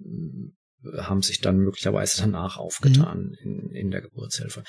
haben 0.99 1.23
sich 1.23 1.41
dann 1.41 1.59
möglicherweise 1.59 2.21
danach 2.21 2.57
aufgetan 2.57 3.37
mhm. 3.43 3.71
in, 3.71 3.71
in 3.71 3.91
der 3.91 4.01
Geburtshilfe. 4.01 4.65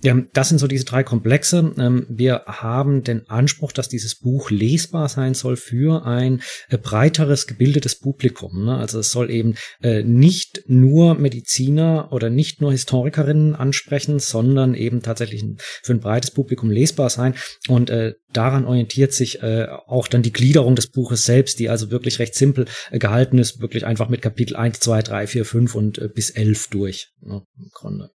Ja, 0.00 0.16
das 0.32 0.48
sind 0.48 0.58
so 0.58 0.68
diese 0.68 0.84
drei 0.84 1.02
Komplexe. 1.02 1.74
Ähm, 1.76 2.06
wir 2.08 2.44
haben 2.46 3.02
den 3.02 3.28
Anspruch, 3.28 3.72
dass 3.72 3.88
dieses 3.88 4.16
Buch 4.16 4.50
lesbar 4.50 5.08
sein 5.08 5.34
soll 5.34 5.56
für 5.56 6.06
ein 6.06 6.40
äh, 6.68 6.78
breiteres 6.78 7.48
gebildetes 7.48 7.98
Publikum. 7.98 8.64
Ne? 8.64 8.76
Also 8.76 9.00
es 9.00 9.10
soll 9.10 9.30
eben 9.30 9.56
äh, 9.82 10.04
nicht 10.04 10.62
nur 10.68 11.16
Mediziner 11.16 12.12
oder 12.12 12.30
nicht 12.30 12.60
nur 12.60 12.70
Historikerinnen 12.70 13.56
ansprechen, 13.56 14.20
sondern 14.20 14.74
eben 14.74 15.02
tatsächlich 15.02 15.44
für 15.82 15.94
ein 15.94 16.00
breites 16.00 16.30
Publikum 16.30 16.70
lesbar 16.70 17.10
sein. 17.10 17.34
Und 17.66 17.90
äh, 17.90 18.14
daran 18.32 18.64
orientiert 18.64 19.12
sich 19.12 19.42
auch 19.42 20.08
dann 20.08 20.22
die 20.22 20.32
Gliederung 20.32 20.76
des 20.76 20.88
Buches 20.88 21.24
selbst, 21.24 21.58
die 21.58 21.68
also 21.68 21.90
wirklich 21.90 22.18
recht 22.18 22.34
simpel 22.34 22.66
gehalten 22.92 23.38
ist, 23.38 23.60
wirklich 23.60 23.86
einfach 23.86 24.08
mit 24.08 24.22
Kapitel 24.22 24.56
1, 24.56 24.80
2, 24.80 25.02
3, 25.02 25.26
4, 25.26 25.44
5 25.44 25.74
und 25.74 26.14
bis 26.14 26.30
11 26.30 26.68
durch. 26.68 27.10
Ne, 27.20 27.42
Im 27.56 27.70
Grunde. 27.72 28.10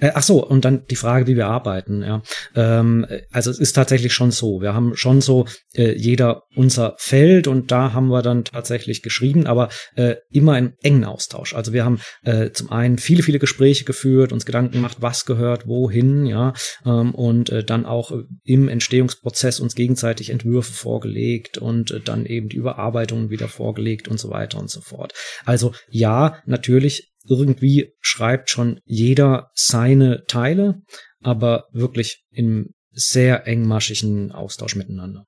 Äh, 0.00 0.10
ach 0.14 0.22
so, 0.22 0.44
und 0.44 0.64
dann 0.64 0.86
die 0.86 0.96
Frage, 0.96 1.26
wie 1.26 1.36
wir 1.36 1.46
arbeiten. 1.46 2.02
Ja. 2.02 2.22
Ähm, 2.54 3.06
also 3.30 3.50
es 3.50 3.58
ist 3.58 3.74
tatsächlich 3.74 4.12
schon 4.12 4.30
so. 4.30 4.60
Wir 4.60 4.74
haben 4.74 4.96
schon 4.96 5.20
so 5.20 5.46
äh, 5.74 5.92
jeder 5.96 6.42
unser 6.54 6.94
Feld 6.98 7.46
und 7.46 7.70
da 7.70 7.92
haben 7.92 8.08
wir 8.08 8.22
dann 8.22 8.44
tatsächlich 8.44 9.02
geschrieben, 9.02 9.46
aber 9.46 9.68
äh, 9.94 10.16
immer 10.30 10.58
im 10.58 10.74
engen 10.82 11.04
Austausch. 11.04 11.54
Also 11.54 11.72
wir 11.72 11.84
haben 11.84 12.00
äh, 12.24 12.50
zum 12.50 12.70
einen 12.70 12.98
viele, 12.98 13.22
viele 13.22 13.38
Gespräche 13.38 13.84
geführt, 13.84 14.32
uns 14.32 14.46
Gedanken 14.46 14.72
gemacht, 14.72 14.98
was 15.00 15.24
gehört 15.24 15.66
wohin, 15.66 16.26
ja, 16.26 16.52
ähm, 16.84 17.14
und 17.14 17.50
äh, 17.50 17.64
dann 17.64 17.86
auch 17.86 18.12
im 18.44 18.68
Entstehungsprozess 18.68 19.60
uns 19.60 19.74
gegenseitig 19.74 20.30
Entwürfe 20.30 20.72
vorgelegt 20.72 21.58
und 21.58 21.90
äh, 21.90 22.00
dann 22.00 22.26
eben 22.26 22.48
die 22.48 22.56
Überarbeitungen 22.56 23.30
wieder 23.30 23.48
vorgelegt 23.48 24.08
und 24.08 24.18
so 24.18 24.30
weiter 24.30 24.58
und 24.58 24.70
so 24.70 24.80
fort. 24.80 25.12
Also 25.44 25.72
ja, 25.88 26.38
natürlich 26.46 27.11
irgendwie 27.28 27.92
schreibt 28.00 28.50
schon 28.50 28.80
jeder 28.84 29.50
seine 29.54 30.24
Teile, 30.26 30.82
aber 31.20 31.66
wirklich 31.72 32.24
im 32.30 32.74
sehr 32.90 33.46
engmaschigen 33.46 34.32
Austausch 34.32 34.76
miteinander. 34.76 35.26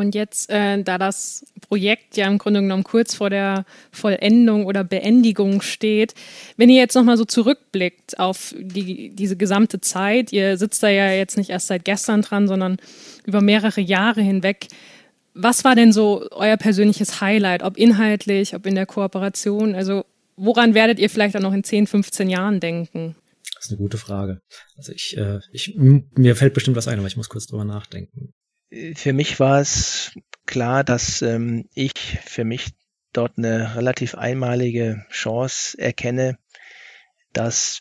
Und 0.00 0.14
jetzt, 0.14 0.48
äh, 0.48 0.82
da 0.82 0.96
das 0.96 1.44
Projekt 1.68 2.16
ja 2.16 2.26
im 2.26 2.38
Grunde 2.38 2.62
genommen 2.62 2.84
kurz 2.84 3.14
vor 3.14 3.28
der 3.28 3.66
Vollendung 3.92 4.64
oder 4.64 4.82
Beendigung 4.82 5.60
steht, 5.60 6.14
wenn 6.56 6.70
ihr 6.70 6.80
jetzt 6.80 6.94
nochmal 6.94 7.18
so 7.18 7.26
zurückblickt 7.26 8.18
auf 8.18 8.54
die, 8.58 9.10
diese 9.10 9.36
gesamte 9.36 9.82
Zeit, 9.82 10.32
ihr 10.32 10.56
sitzt 10.56 10.82
da 10.82 10.88
ja 10.88 11.12
jetzt 11.12 11.36
nicht 11.36 11.50
erst 11.50 11.66
seit 11.66 11.84
gestern 11.84 12.22
dran, 12.22 12.48
sondern 12.48 12.78
über 13.26 13.42
mehrere 13.42 13.82
Jahre 13.82 14.22
hinweg, 14.22 14.68
was 15.42 15.64
war 15.64 15.74
denn 15.74 15.92
so 15.92 16.28
euer 16.30 16.56
persönliches 16.56 17.20
Highlight, 17.20 17.62
ob 17.62 17.76
inhaltlich, 17.76 18.54
ob 18.54 18.66
in 18.66 18.74
der 18.74 18.86
Kooperation? 18.86 19.74
Also 19.74 20.04
woran 20.36 20.74
werdet 20.74 20.98
ihr 20.98 21.10
vielleicht 21.10 21.36
auch 21.36 21.40
noch 21.40 21.52
in 21.52 21.64
10, 21.64 21.86
15 21.86 22.28
Jahren 22.28 22.60
denken? 22.60 23.16
Das 23.54 23.66
ist 23.66 23.70
eine 23.72 23.78
gute 23.78 23.98
Frage. 23.98 24.40
Also 24.76 24.92
ich, 24.92 25.16
äh, 25.16 25.40
ich 25.52 25.74
mir 25.76 26.36
fällt 26.36 26.54
bestimmt 26.54 26.76
was 26.76 26.88
ein, 26.88 26.98
aber 26.98 27.08
ich 27.08 27.16
muss 27.16 27.28
kurz 27.28 27.46
drüber 27.46 27.64
nachdenken. 27.64 28.32
Für 28.94 29.12
mich 29.12 29.40
war 29.40 29.60
es 29.60 30.12
klar, 30.46 30.84
dass 30.84 31.22
ähm, 31.22 31.68
ich 31.74 32.18
für 32.24 32.44
mich 32.44 32.68
dort 33.12 33.36
eine 33.36 33.76
relativ 33.76 34.14
einmalige 34.14 35.04
Chance 35.10 35.76
erkenne, 35.78 36.38
dass 37.32 37.80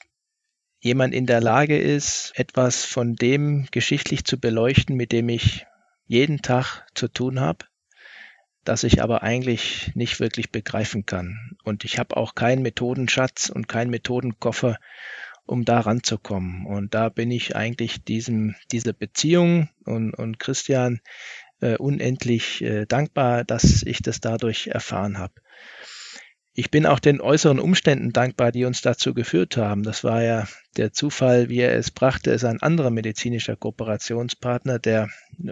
jemand 0.80 1.14
in 1.14 1.26
der 1.26 1.42
Lage 1.42 1.80
ist, 1.80 2.32
etwas 2.36 2.86
von 2.86 3.16
dem 3.16 3.68
geschichtlich 3.72 4.24
zu 4.24 4.40
beleuchten, 4.40 4.96
mit 4.96 5.12
dem 5.12 5.30
ich 5.30 5.66
jeden 6.10 6.42
Tag 6.42 6.88
zu 6.96 7.08
tun 7.08 7.40
habe, 7.40 7.66
das 8.66 8.84
ich 8.84 9.02
aber 9.02 9.22
eigentlich 9.22 9.92
nicht 9.94 10.20
wirklich 10.20 10.52
begreifen 10.52 11.06
kann. 11.06 11.56
Und 11.64 11.86
ich 11.86 12.00
habe 12.00 12.18
auch 12.18 12.34
keinen 12.34 12.64
Methodenschatz 12.64 13.50
und 13.50 13.68
keinen 13.68 13.92
Methodenkoffer, 13.92 14.80
um 15.46 15.66
da 15.66 15.80
ranzukommen. 15.80 16.66
Und 16.66 16.96
da 16.96 17.10
bin 17.10 17.30
ich 17.30 17.56
eigentlich 17.56 18.04
diesem, 18.04 18.56
dieser 18.72 18.94
Beziehung 18.94 19.70
und, 19.86 20.16
und 20.16 20.40
Christian 20.40 21.00
äh, 21.62 21.78
unendlich 21.78 22.64
äh, 22.64 22.88
dankbar, 22.88 23.44
dass 23.44 23.84
ich 23.84 24.02
das 24.02 24.20
dadurch 24.20 24.68
erfahren 24.68 25.20
habe. 25.20 25.36
Ich 26.54 26.72
bin 26.72 26.86
auch 26.86 27.00
den 27.00 27.22
äußeren 27.22 27.60
Umständen 27.60 28.12
dankbar, 28.12 28.52
die 28.52 28.66
uns 28.66 28.82
dazu 28.82 29.14
geführt 29.14 29.56
haben. 29.56 29.84
Das 29.84 30.04
war 30.04 30.24
ja 30.24 30.48
der 30.78 30.92
Zufall, 30.92 31.48
wie 31.50 31.60
er 31.60 31.76
es 31.76 31.92
brachte, 31.92 32.32
ist 32.32 32.44
ein 32.44 32.62
anderer 32.62 32.90
medizinischer 32.90 33.56
Kooperationspartner, 33.56 34.80
der 34.80 35.10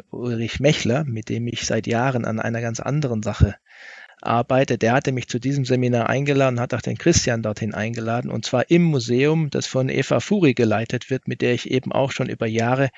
Ulrich 0.10 0.60
Mechler, 0.60 1.06
mit 1.06 1.30
dem 1.30 1.48
ich 1.48 1.66
seit 1.66 1.88
Jahren 1.88 2.26
an 2.26 2.39
einer 2.39 2.62
ganz 2.62 2.80
anderen 2.80 3.24
Sache 3.24 3.56
arbeite. 4.22 4.78
Der 4.78 4.93
hatte 4.93 5.12
mich 5.12 5.28
zu 5.28 5.39
diesem 5.39 5.66
Seminar 5.66 6.10
eingeladen, 6.10 6.60
hat 6.60 6.74
auch 6.74 6.82
den 6.82 6.98
Christian 6.98 7.43
dorthin 7.43 7.74
eingeladen, 7.74 8.32
und 8.32 8.45
zwar 8.45 8.70
im 8.72 8.84
Museum, 8.84 9.50
das 9.50 9.68
von 9.68 9.89
Eva 9.89 10.20
Furi 10.20 10.54
geleitet 10.54 11.10
wird, 11.10 11.28
mit 11.28 11.41
der 11.41 11.54
ich 11.54 11.70
eben 11.70 11.91
auch 11.91 12.12
schon 12.12 12.28
über 12.28 12.48
Jahre 12.48 12.89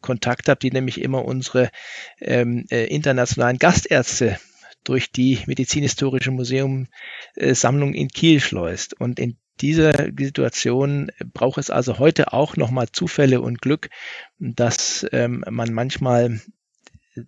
Kontakt 0.00 0.48
habe, 0.48 0.58
die 0.58 0.70
nämlich 0.70 1.00
immer 1.00 1.24
unsere 1.24 1.70
ähm, 2.20 2.66
äh, 2.70 2.86
internationalen 2.86 3.58
Gastärzte 3.58 4.38
durch 4.84 5.10
die 5.10 5.40
Medizinhistorische 5.46 6.30
Museum 6.30 6.88
äh, 7.34 7.54
Sammlung 7.54 7.94
in 7.94 8.08
Kiel 8.08 8.40
schleust. 8.40 8.98
Und 9.00 9.18
in 9.18 9.36
dieser 9.60 9.92
Situation 10.18 11.10
braucht 11.32 11.58
es 11.58 11.70
also 11.70 11.98
heute 11.98 12.32
auch 12.32 12.56
nochmal 12.56 12.88
Zufälle 12.90 13.40
und 13.40 13.60
Glück, 13.60 13.90
dass 14.38 15.06
ähm, 15.12 15.44
man 15.48 15.72
manchmal 15.72 16.40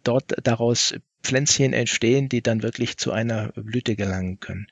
dort 0.03 0.35
daraus 0.43 0.95
Pflänzchen 1.23 1.73
entstehen, 1.73 2.29
die 2.29 2.43
dann 2.43 2.63
wirklich 2.63 2.99
zu 2.99 3.13
einer 3.13 3.53
Blüte 3.53 3.97
gelangen 3.97 4.41
können. 4.41 4.67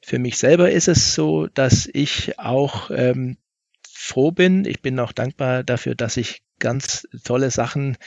Für 0.00 0.18
mich 0.18 0.36
selber 0.38 0.70
ist 0.70 0.88
es 0.88 1.14
so, 1.14 1.46
dass 1.46 1.88
ich 1.92 2.38
auch 2.38 2.90
ähm, 2.90 3.36
froh 3.88 4.32
bin. 4.32 4.64
Ich 4.64 4.82
bin 4.82 4.98
auch 4.98 5.12
dankbar 5.12 5.62
dafür, 5.62 5.94
dass 5.94 6.16
ich 6.16 6.42
ganz 6.62 7.06
tolle 7.24 7.50
Sachen 7.50 7.98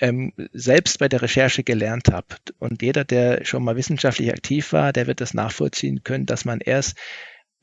ähm, 0.00 0.32
selbst 0.52 0.98
bei 0.98 1.08
der 1.08 1.22
Recherche 1.22 1.64
gelernt 1.64 2.08
habe. 2.08 2.36
Und 2.58 2.82
jeder, 2.82 3.04
der 3.04 3.44
schon 3.44 3.64
mal 3.64 3.76
wissenschaftlich 3.76 4.30
aktiv 4.30 4.72
war, 4.72 4.92
der 4.92 5.06
wird 5.06 5.20
das 5.20 5.34
nachvollziehen 5.34 6.02
können, 6.04 6.26
dass 6.26 6.44
man 6.44 6.60
erst 6.60 6.96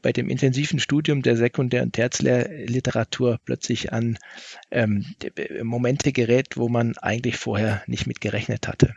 bei 0.02 0.12
dem 0.12 0.30
intensiven 0.30 0.80
Studium 0.80 1.22
der 1.22 1.38
Sekundär- 1.38 1.82
und 1.82 1.94
Tertiärliteratur 1.94 3.40
plötzlich 3.46 3.94
an 3.94 4.20
ähm, 4.70 5.06
Momente 5.64 6.12
gerät, 6.12 6.58
wo 6.58 6.70
man 6.70 6.98
eigentlich 6.98 7.38
vorher 7.38 7.82
nicht 7.88 8.06
mit 8.06 8.22
gerechnet 8.22 8.68
hatte. 8.68 8.94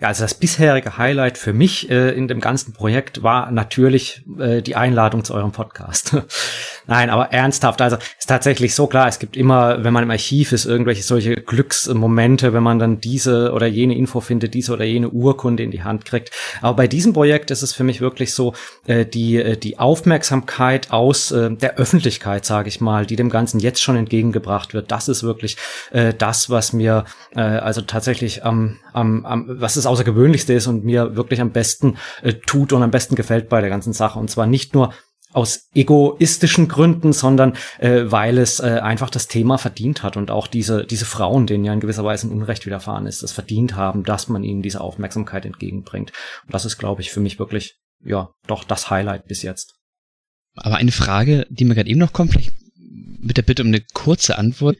Ja, 0.00 0.08
also 0.08 0.24
das 0.24 0.34
bisherige 0.34 0.98
Highlight 0.98 1.38
für 1.38 1.52
mich 1.52 1.90
äh, 1.90 2.10
in 2.10 2.28
dem 2.28 2.40
ganzen 2.40 2.72
Projekt 2.72 3.22
war 3.22 3.50
natürlich 3.50 4.22
äh, 4.38 4.62
die 4.62 4.76
Einladung 4.76 5.24
zu 5.24 5.34
eurem 5.34 5.52
Podcast. 5.52 6.16
Nein, 6.86 7.10
aber 7.10 7.32
ernsthaft, 7.32 7.82
also 7.82 7.96
ist 8.18 8.28
tatsächlich 8.28 8.74
so 8.74 8.86
klar, 8.86 9.08
es 9.08 9.18
gibt 9.18 9.36
immer, 9.36 9.84
wenn 9.84 9.92
man 9.92 10.04
im 10.04 10.10
Archiv 10.10 10.52
ist, 10.52 10.64
irgendwelche 10.64 11.02
solche 11.02 11.34
Glücksmomente, 11.36 12.52
wenn 12.54 12.62
man 12.62 12.78
dann 12.78 13.00
diese 13.00 13.52
oder 13.52 13.66
jene 13.66 13.96
Info 13.96 14.20
findet, 14.20 14.54
diese 14.54 14.72
oder 14.72 14.84
jene 14.84 15.10
Urkunde 15.10 15.62
in 15.62 15.70
die 15.70 15.82
Hand 15.82 16.04
kriegt. 16.04 16.30
Aber 16.62 16.76
bei 16.76 16.86
diesem 16.86 17.12
Projekt 17.12 17.50
ist 17.50 17.62
es 17.62 17.74
für 17.74 17.84
mich 17.84 18.00
wirklich 18.00 18.32
so, 18.32 18.54
äh, 18.86 19.04
die, 19.04 19.36
äh, 19.36 19.56
die 19.56 19.78
Aufmerksamkeit 19.78 20.90
aus 20.90 21.30
äh, 21.30 21.50
der 21.50 21.76
Öffentlichkeit, 21.76 22.44
sage 22.44 22.68
ich 22.68 22.80
mal, 22.80 23.04
die 23.04 23.16
dem 23.16 23.30
Ganzen 23.30 23.60
jetzt 23.60 23.82
schon 23.82 23.96
entgegengebracht 23.96 24.72
wird, 24.72 24.90
das 24.90 25.08
ist 25.08 25.22
wirklich 25.22 25.56
äh, 25.90 26.14
das, 26.14 26.48
was 26.48 26.72
mir 26.72 27.04
äh, 27.34 27.40
also 27.40 27.82
tatsächlich 27.82 28.44
am, 28.44 28.78
am, 28.92 29.26
am, 29.26 29.57
was 29.60 29.74
das 29.74 29.86
Außergewöhnlichste 29.86 30.52
ist 30.52 30.66
und 30.66 30.84
mir 30.84 31.16
wirklich 31.16 31.40
am 31.40 31.52
besten 31.52 31.96
äh, 32.22 32.34
tut 32.34 32.72
und 32.72 32.82
am 32.82 32.90
besten 32.90 33.14
gefällt 33.14 33.48
bei 33.48 33.60
der 33.60 33.70
ganzen 33.70 33.92
Sache. 33.92 34.18
Und 34.18 34.30
zwar 34.30 34.46
nicht 34.46 34.74
nur 34.74 34.92
aus 35.32 35.68
egoistischen 35.74 36.68
Gründen, 36.68 37.12
sondern 37.12 37.54
äh, 37.78 38.04
weil 38.06 38.38
es 38.38 38.60
äh, 38.60 38.80
einfach 38.82 39.10
das 39.10 39.28
Thema 39.28 39.58
verdient 39.58 40.02
hat 40.02 40.16
und 40.16 40.30
auch 40.30 40.46
diese, 40.46 40.84
diese 40.84 41.04
Frauen, 41.04 41.46
denen 41.46 41.64
ja 41.64 41.72
in 41.72 41.80
gewisser 41.80 42.04
Weise 42.04 42.26
ein 42.26 42.32
Unrecht 42.32 42.64
widerfahren 42.64 43.06
ist, 43.06 43.22
das 43.22 43.32
verdient 43.32 43.76
haben, 43.76 44.04
dass 44.04 44.28
man 44.28 44.42
ihnen 44.42 44.62
diese 44.62 44.80
Aufmerksamkeit 44.80 45.44
entgegenbringt. 45.44 46.12
Und 46.46 46.54
das 46.54 46.64
ist, 46.64 46.78
glaube 46.78 47.02
ich, 47.02 47.10
für 47.10 47.20
mich 47.20 47.38
wirklich, 47.38 47.76
ja, 48.02 48.30
doch 48.46 48.64
das 48.64 48.90
Highlight 48.90 49.26
bis 49.26 49.42
jetzt. 49.42 49.74
Aber 50.56 50.76
eine 50.76 50.92
Frage, 50.92 51.46
die 51.50 51.64
mir 51.64 51.74
gerade 51.74 51.90
eben 51.90 52.00
noch 52.00 52.12
kommt, 52.12 52.32
vielleicht 52.32 52.52
mit 53.20 53.36
der 53.36 53.42
Bitte 53.42 53.62
um 53.62 53.68
eine 53.68 53.82
kurze 53.92 54.38
Antwort. 54.38 54.76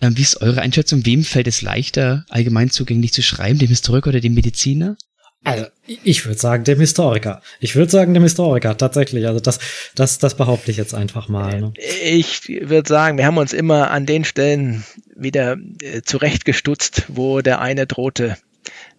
Ähm, 0.00 0.16
wie 0.16 0.22
ist 0.22 0.40
eure 0.40 0.60
Einschätzung? 0.60 1.04
Wem 1.06 1.24
fällt 1.24 1.46
es 1.46 1.62
leichter, 1.62 2.24
allgemein 2.28 2.70
zugänglich 2.70 3.12
zu 3.12 3.22
schreiben, 3.22 3.58
dem 3.58 3.68
Historiker 3.68 4.10
oder 4.10 4.20
dem 4.20 4.34
Mediziner? 4.34 4.96
Also, 5.44 5.66
ich 5.86 6.26
würde 6.26 6.38
sagen, 6.38 6.64
dem 6.64 6.80
Historiker. 6.80 7.42
Ich 7.60 7.76
würde 7.76 7.90
sagen, 7.90 8.12
dem 8.12 8.24
Historiker, 8.24 8.76
tatsächlich. 8.76 9.26
Also, 9.26 9.40
das, 9.40 9.60
das, 9.94 10.18
das 10.18 10.36
behaupte 10.36 10.70
ich 10.70 10.76
jetzt 10.76 10.94
einfach 10.94 11.28
mal. 11.28 11.60
Ne? 11.60 11.72
Ich 12.02 12.48
würde 12.48 12.88
sagen, 12.88 13.18
wir 13.18 13.26
haben 13.26 13.38
uns 13.38 13.52
immer 13.52 13.90
an 13.90 14.04
den 14.04 14.24
Stellen 14.24 14.84
wieder 15.16 15.56
äh, 15.80 16.02
zurechtgestutzt, 16.02 17.04
wo 17.08 17.40
der 17.40 17.60
eine 17.60 17.86
drohte, 17.86 18.36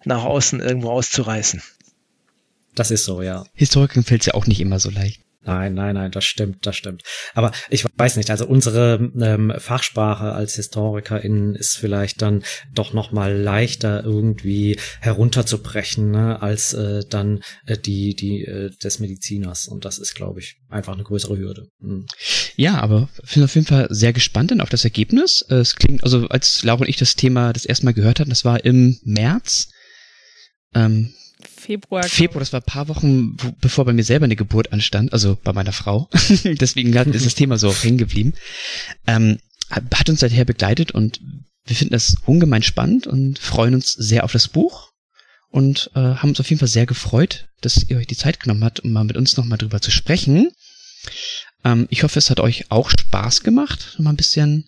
nach 0.05 0.23
außen 0.23 0.61
irgendwo 0.61 0.89
auszureißen. 0.89 1.61
Das 2.73 2.91
ist 2.91 3.03
so, 3.03 3.21
ja. 3.21 3.45
Historikern 3.53 4.03
fällt 4.03 4.21
es 4.21 4.27
ja 4.27 4.33
auch 4.33 4.47
nicht 4.47 4.61
immer 4.61 4.79
so 4.79 4.89
leicht. 4.89 5.21
Nein, 5.49 5.73
nein, 5.73 5.95
nein, 5.95 6.11
das 6.11 6.25
stimmt, 6.25 6.65
das 6.65 6.75
stimmt. 6.75 7.03
Aber 7.33 7.51
ich 7.69 7.85
weiß 7.95 8.17
nicht, 8.17 8.29
also 8.29 8.45
unsere 8.45 9.11
ähm, 9.19 9.53
Fachsprache 9.57 10.33
als 10.33 10.55
HistorikerInnen 10.55 11.55
ist 11.55 11.77
vielleicht 11.77 12.21
dann 12.21 12.43
doch 12.73 12.93
noch 12.93 13.11
mal 13.11 13.35
leichter 13.35 14.03
irgendwie 14.03 14.79
herunterzubrechen, 15.01 16.11
ne, 16.11 16.41
als 16.41 16.73
äh, 16.73 17.03
dann 17.09 17.41
äh, 17.65 17.77
die 17.77 18.15
die 18.15 18.43
äh, 18.45 18.69
des 18.83 18.99
Mediziners. 18.99 19.67
Und 19.67 19.85
das 19.85 19.97
ist, 19.97 20.15
glaube 20.15 20.39
ich, 20.39 20.57
einfach 20.69 20.93
eine 20.93 21.03
größere 21.03 21.37
Hürde. 21.37 21.67
Mhm. 21.79 22.05
Ja, 22.55 22.79
aber 22.79 23.09
bin 23.33 23.43
auf 23.43 23.55
jeden 23.55 23.67
Fall 23.67 23.87
sehr 23.89 24.13
gespannt 24.13 24.51
dann 24.51 24.61
auf 24.61 24.69
das 24.69 24.83
Ergebnis. 24.83 25.43
Es 25.49 25.75
klingt, 25.75 26.03
also 26.03 26.27
als 26.27 26.63
Laura 26.63 26.81
und 26.81 26.89
ich 26.89 26.97
das 26.97 27.15
Thema 27.15 27.53
das 27.53 27.65
erste 27.65 27.85
Mal 27.85 27.93
gehört 27.93 28.19
hatten, 28.19 28.29
das 28.29 28.45
war 28.45 28.63
im 28.63 28.99
März. 29.03 29.69
Ähm, 30.75 31.13
Februar. 31.69 32.03
Februar, 32.03 32.39
das 32.39 32.51
war 32.51 32.61
ein 32.61 32.65
paar 32.65 32.87
Wochen, 32.87 33.35
wo, 33.37 33.51
bevor 33.61 33.85
bei 33.85 33.93
mir 33.93 34.03
selber 34.03 34.23
eine 34.23 34.35
Geburt 34.35 34.73
anstand, 34.73 35.13
also 35.13 35.37
bei 35.43 35.53
meiner 35.53 35.71
Frau. 35.71 36.09
Deswegen 36.43 36.95
ist 36.95 37.27
das 37.27 37.35
Thema 37.35 37.59
so 37.59 37.69
auch 37.69 37.83
hängen 37.83 37.99
geblieben. 37.99 38.33
Ähm, 39.05 39.37
hat 39.69 40.09
uns 40.09 40.21
seither 40.21 40.45
begleitet 40.45 40.91
und 40.91 41.21
wir 41.65 41.75
finden 41.75 41.93
das 41.93 42.15
ungemein 42.25 42.63
spannend 42.63 43.05
und 43.05 43.37
freuen 43.37 43.75
uns 43.75 43.93
sehr 43.93 44.23
auf 44.23 44.31
das 44.31 44.47
Buch 44.47 44.89
und 45.51 45.91
äh, 45.93 45.99
haben 45.99 46.29
uns 46.29 46.39
auf 46.39 46.49
jeden 46.49 46.59
Fall 46.59 46.67
sehr 46.67 46.87
gefreut, 46.87 47.49
dass 47.61 47.87
ihr 47.87 47.97
euch 47.97 48.07
die 48.07 48.17
Zeit 48.17 48.39
genommen 48.39 48.63
habt, 48.63 48.79
um 48.79 48.91
mal 48.91 49.03
mit 49.03 49.15
uns 49.15 49.37
nochmal 49.37 49.59
drüber 49.59 49.79
zu 49.79 49.91
sprechen. 49.91 50.49
Ähm, 51.63 51.85
ich 51.91 52.01
hoffe, 52.01 52.17
es 52.17 52.31
hat 52.31 52.39
euch 52.39 52.71
auch 52.71 52.89
Spaß 52.89 53.43
gemacht, 53.43 53.95
mal 53.99 54.09
ein 54.09 54.17
bisschen 54.17 54.67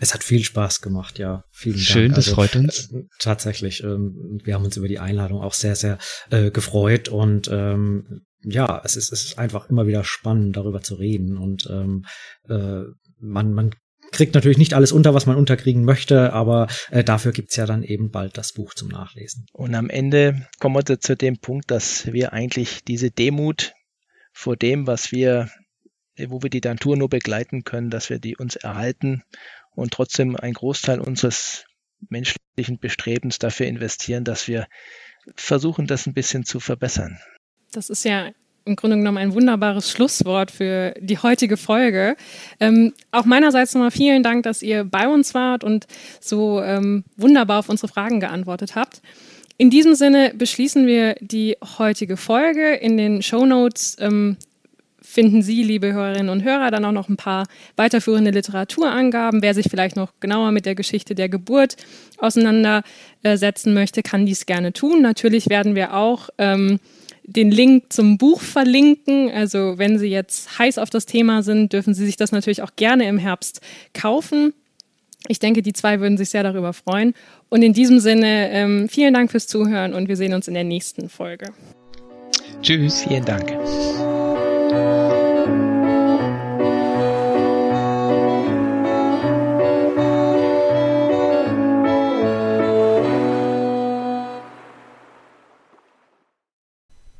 es 0.00 0.14
hat 0.14 0.24
viel 0.24 0.44
Spaß 0.44 0.80
gemacht, 0.80 1.18
ja. 1.18 1.44
Vielen 1.50 1.78
Schön, 1.78 2.02
Dank. 2.04 2.16
das 2.16 2.26
also, 2.26 2.34
freut 2.36 2.56
uns. 2.56 2.92
Äh, 2.92 3.02
tatsächlich, 3.18 3.82
ähm, 3.82 4.40
wir 4.44 4.54
haben 4.54 4.64
uns 4.64 4.76
über 4.76 4.88
die 4.88 4.98
Einladung 4.98 5.40
auch 5.40 5.54
sehr, 5.54 5.76
sehr 5.76 5.98
äh, 6.30 6.50
gefreut 6.50 7.08
und 7.08 7.48
ähm, 7.52 8.22
ja, 8.42 8.80
es 8.84 8.96
ist, 8.96 9.12
es 9.12 9.24
ist 9.24 9.38
einfach 9.38 9.68
immer 9.68 9.86
wieder 9.86 10.04
spannend, 10.04 10.56
darüber 10.56 10.80
zu 10.80 10.94
reden 10.94 11.36
und 11.36 11.68
ähm, 11.70 12.04
äh, 12.48 12.82
man, 13.18 13.52
man 13.52 13.74
kriegt 14.12 14.34
natürlich 14.34 14.58
nicht 14.58 14.74
alles 14.74 14.92
unter, 14.92 15.14
was 15.14 15.26
man 15.26 15.36
unterkriegen 15.36 15.84
möchte, 15.84 16.32
aber 16.32 16.68
äh, 16.90 17.04
dafür 17.04 17.32
gibt's 17.32 17.56
ja 17.56 17.66
dann 17.66 17.82
eben 17.82 18.10
bald 18.10 18.36
das 18.36 18.52
Buch 18.52 18.74
zum 18.74 18.88
Nachlesen. 18.88 19.46
Und 19.52 19.74
am 19.74 19.88
Ende 19.88 20.46
kommen 20.58 20.76
wir 20.76 21.00
zu 21.00 21.16
dem 21.16 21.38
Punkt, 21.38 21.70
dass 21.70 22.12
wir 22.12 22.32
eigentlich 22.32 22.84
diese 22.84 23.10
Demut 23.10 23.72
vor 24.32 24.56
dem, 24.56 24.86
was 24.86 25.12
wir, 25.12 25.48
wo 26.28 26.42
wir 26.42 26.50
die 26.50 26.60
Natur 26.60 26.96
nur 26.96 27.08
begleiten 27.08 27.62
können, 27.62 27.90
dass 27.90 28.10
wir 28.10 28.18
die 28.18 28.36
uns 28.36 28.56
erhalten 28.56 29.22
und 29.74 29.92
trotzdem 29.92 30.36
einen 30.36 30.54
Großteil 30.54 31.00
unseres 31.00 31.64
menschlichen 32.08 32.78
Bestrebens 32.78 33.38
dafür 33.38 33.66
investieren, 33.66 34.24
dass 34.24 34.48
wir 34.48 34.66
versuchen, 35.36 35.86
das 35.86 36.06
ein 36.06 36.14
bisschen 36.14 36.44
zu 36.44 36.60
verbessern. 36.60 37.18
Das 37.72 37.90
ist 37.90 38.04
ja 38.04 38.30
im 38.64 38.76
Grunde 38.76 38.96
genommen 38.96 39.18
ein 39.18 39.34
wunderbares 39.34 39.90
Schlusswort 39.90 40.50
für 40.50 40.94
die 41.00 41.18
heutige 41.18 41.56
Folge. 41.56 42.16
Ähm, 42.58 42.92
auch 43.10 43.24
meinerseits 43.24 43.74
nochmal 43.74 43.90
vielen 43.90 44.22
Dank, 44.22 44.42
dass 44.42 44.62
ihr 44.62 44.84
bei 44.84 45.08
uns 45.08 45.34
wart 45.34 45.64
und 45.64 45.86
so 46.20 46.62
ähm, 46.62 47.04
wunderbar 47.16 47.60
auf 47.60 47.68
unsere 47.68 47.88
Fragen 47.88 48.20
geantwortet 48.20 48.74
habt. 48.74 49.00
In 49.56 49.70
diesem 49.70 49.94
Sinne 49.94 50.32
beschließen 50.34 50.86
wir 50.86 51.16
die 51.20 51.56
heutige 51.78 52.16
Folge. 52.16 52.74
In 52.74 52.96
den 52.96 53.22
Show 53.22 53.44
Notes 53.44 53.96
ähm, 54.00 54.36
finden 55.10 55.42
Sie, 55.42 55.62
liebe 55.62 55.92
Hörerinnen 55.92 56.28
und 56.28 56.44
Hörer, 56.44 56.70
dann 56.70 56.84
auch 56.84 56.92
noch 56.92 57.08
ein 57.08 57.16
paar 57.16 57.46
weiterführende 57.76 58.30
Literaturangaben. 58.30 59.42
Wer 59.42 59.54
sich 59.54 59.66
vielleicht 59.68 59.96
noch 59.96 60.12
genauer 60.20 60.52
mit 60.52 60.66
der 60.66 60.74
Geschichte 60.74 61.14
der 61.14 61.28
Geburt 61.28 61.76
auseinandersetzen 62.18 63.74
möchte, 63.74 64.02
kann 64.02 64.24
dies 64.24 64.46
gerne 64.46 64.72
tun. 64.72 65.02
Natürlich 65.02 65.48
werden 65.48 65.74
wir 65.74 65.94
auch 65.94 66.30
ähm, 66.38 66.78
den 67.24 67.50
Link 67.50 67.92
zum 67.92 68.18
Buch 68.18 68.40
verlinken. 68.40 69.30
Also 69.30 69.78
wenn 69.78 69.98
Sie 69.98 70.08
jetzt 70.08 70.58
heiß 70.58 70.78
auf 70.78 70.90
das 70.90 71.06
Thema 71.06 71.42
sind, 71.42 71.72
dürfen 71.72 71.92
Sie 71.92 72.06
sich 72.06 72.16
das 72.16 72.32
natürlich 72.32 72.62
auch 72.62 72.76
gerne 72.76 73.08
im 73.08 73.18
Herbst 73.18 73.60
kaufen. 73.92 74.54
Ich 75.28 75.38
denke, 75.38 75.62
die 75.62 75.72
zwei 75.72 76.00
würden 76.00 76.16
sich 76.16 76.30
sehr 76.30 76.42
darüber 76.42 76.72
freuen. 76.72 77.14
Und 77.48 77.62
in 77.62 77.72
diesem 77.72 78.00
Sinne, 78.00 78.50
ähm, 78.50 78.88
vielen 78.88 79.12
Dank 79.12 79.30
fürs 79.30 79.46
Zuhören 79.46 79.92
und 79.92 80.08
wir 80.08 80.16
sehen 80.16 80.34
uns 80.34 80.48
in 80.48 80.54
der 80.54 80.64
nächsten 80.64 81.08
Folge. 81.08 81.52
Tschüss. 82.62 83.02
Vielen 83.02 83.24
Dank. 83.24 83.50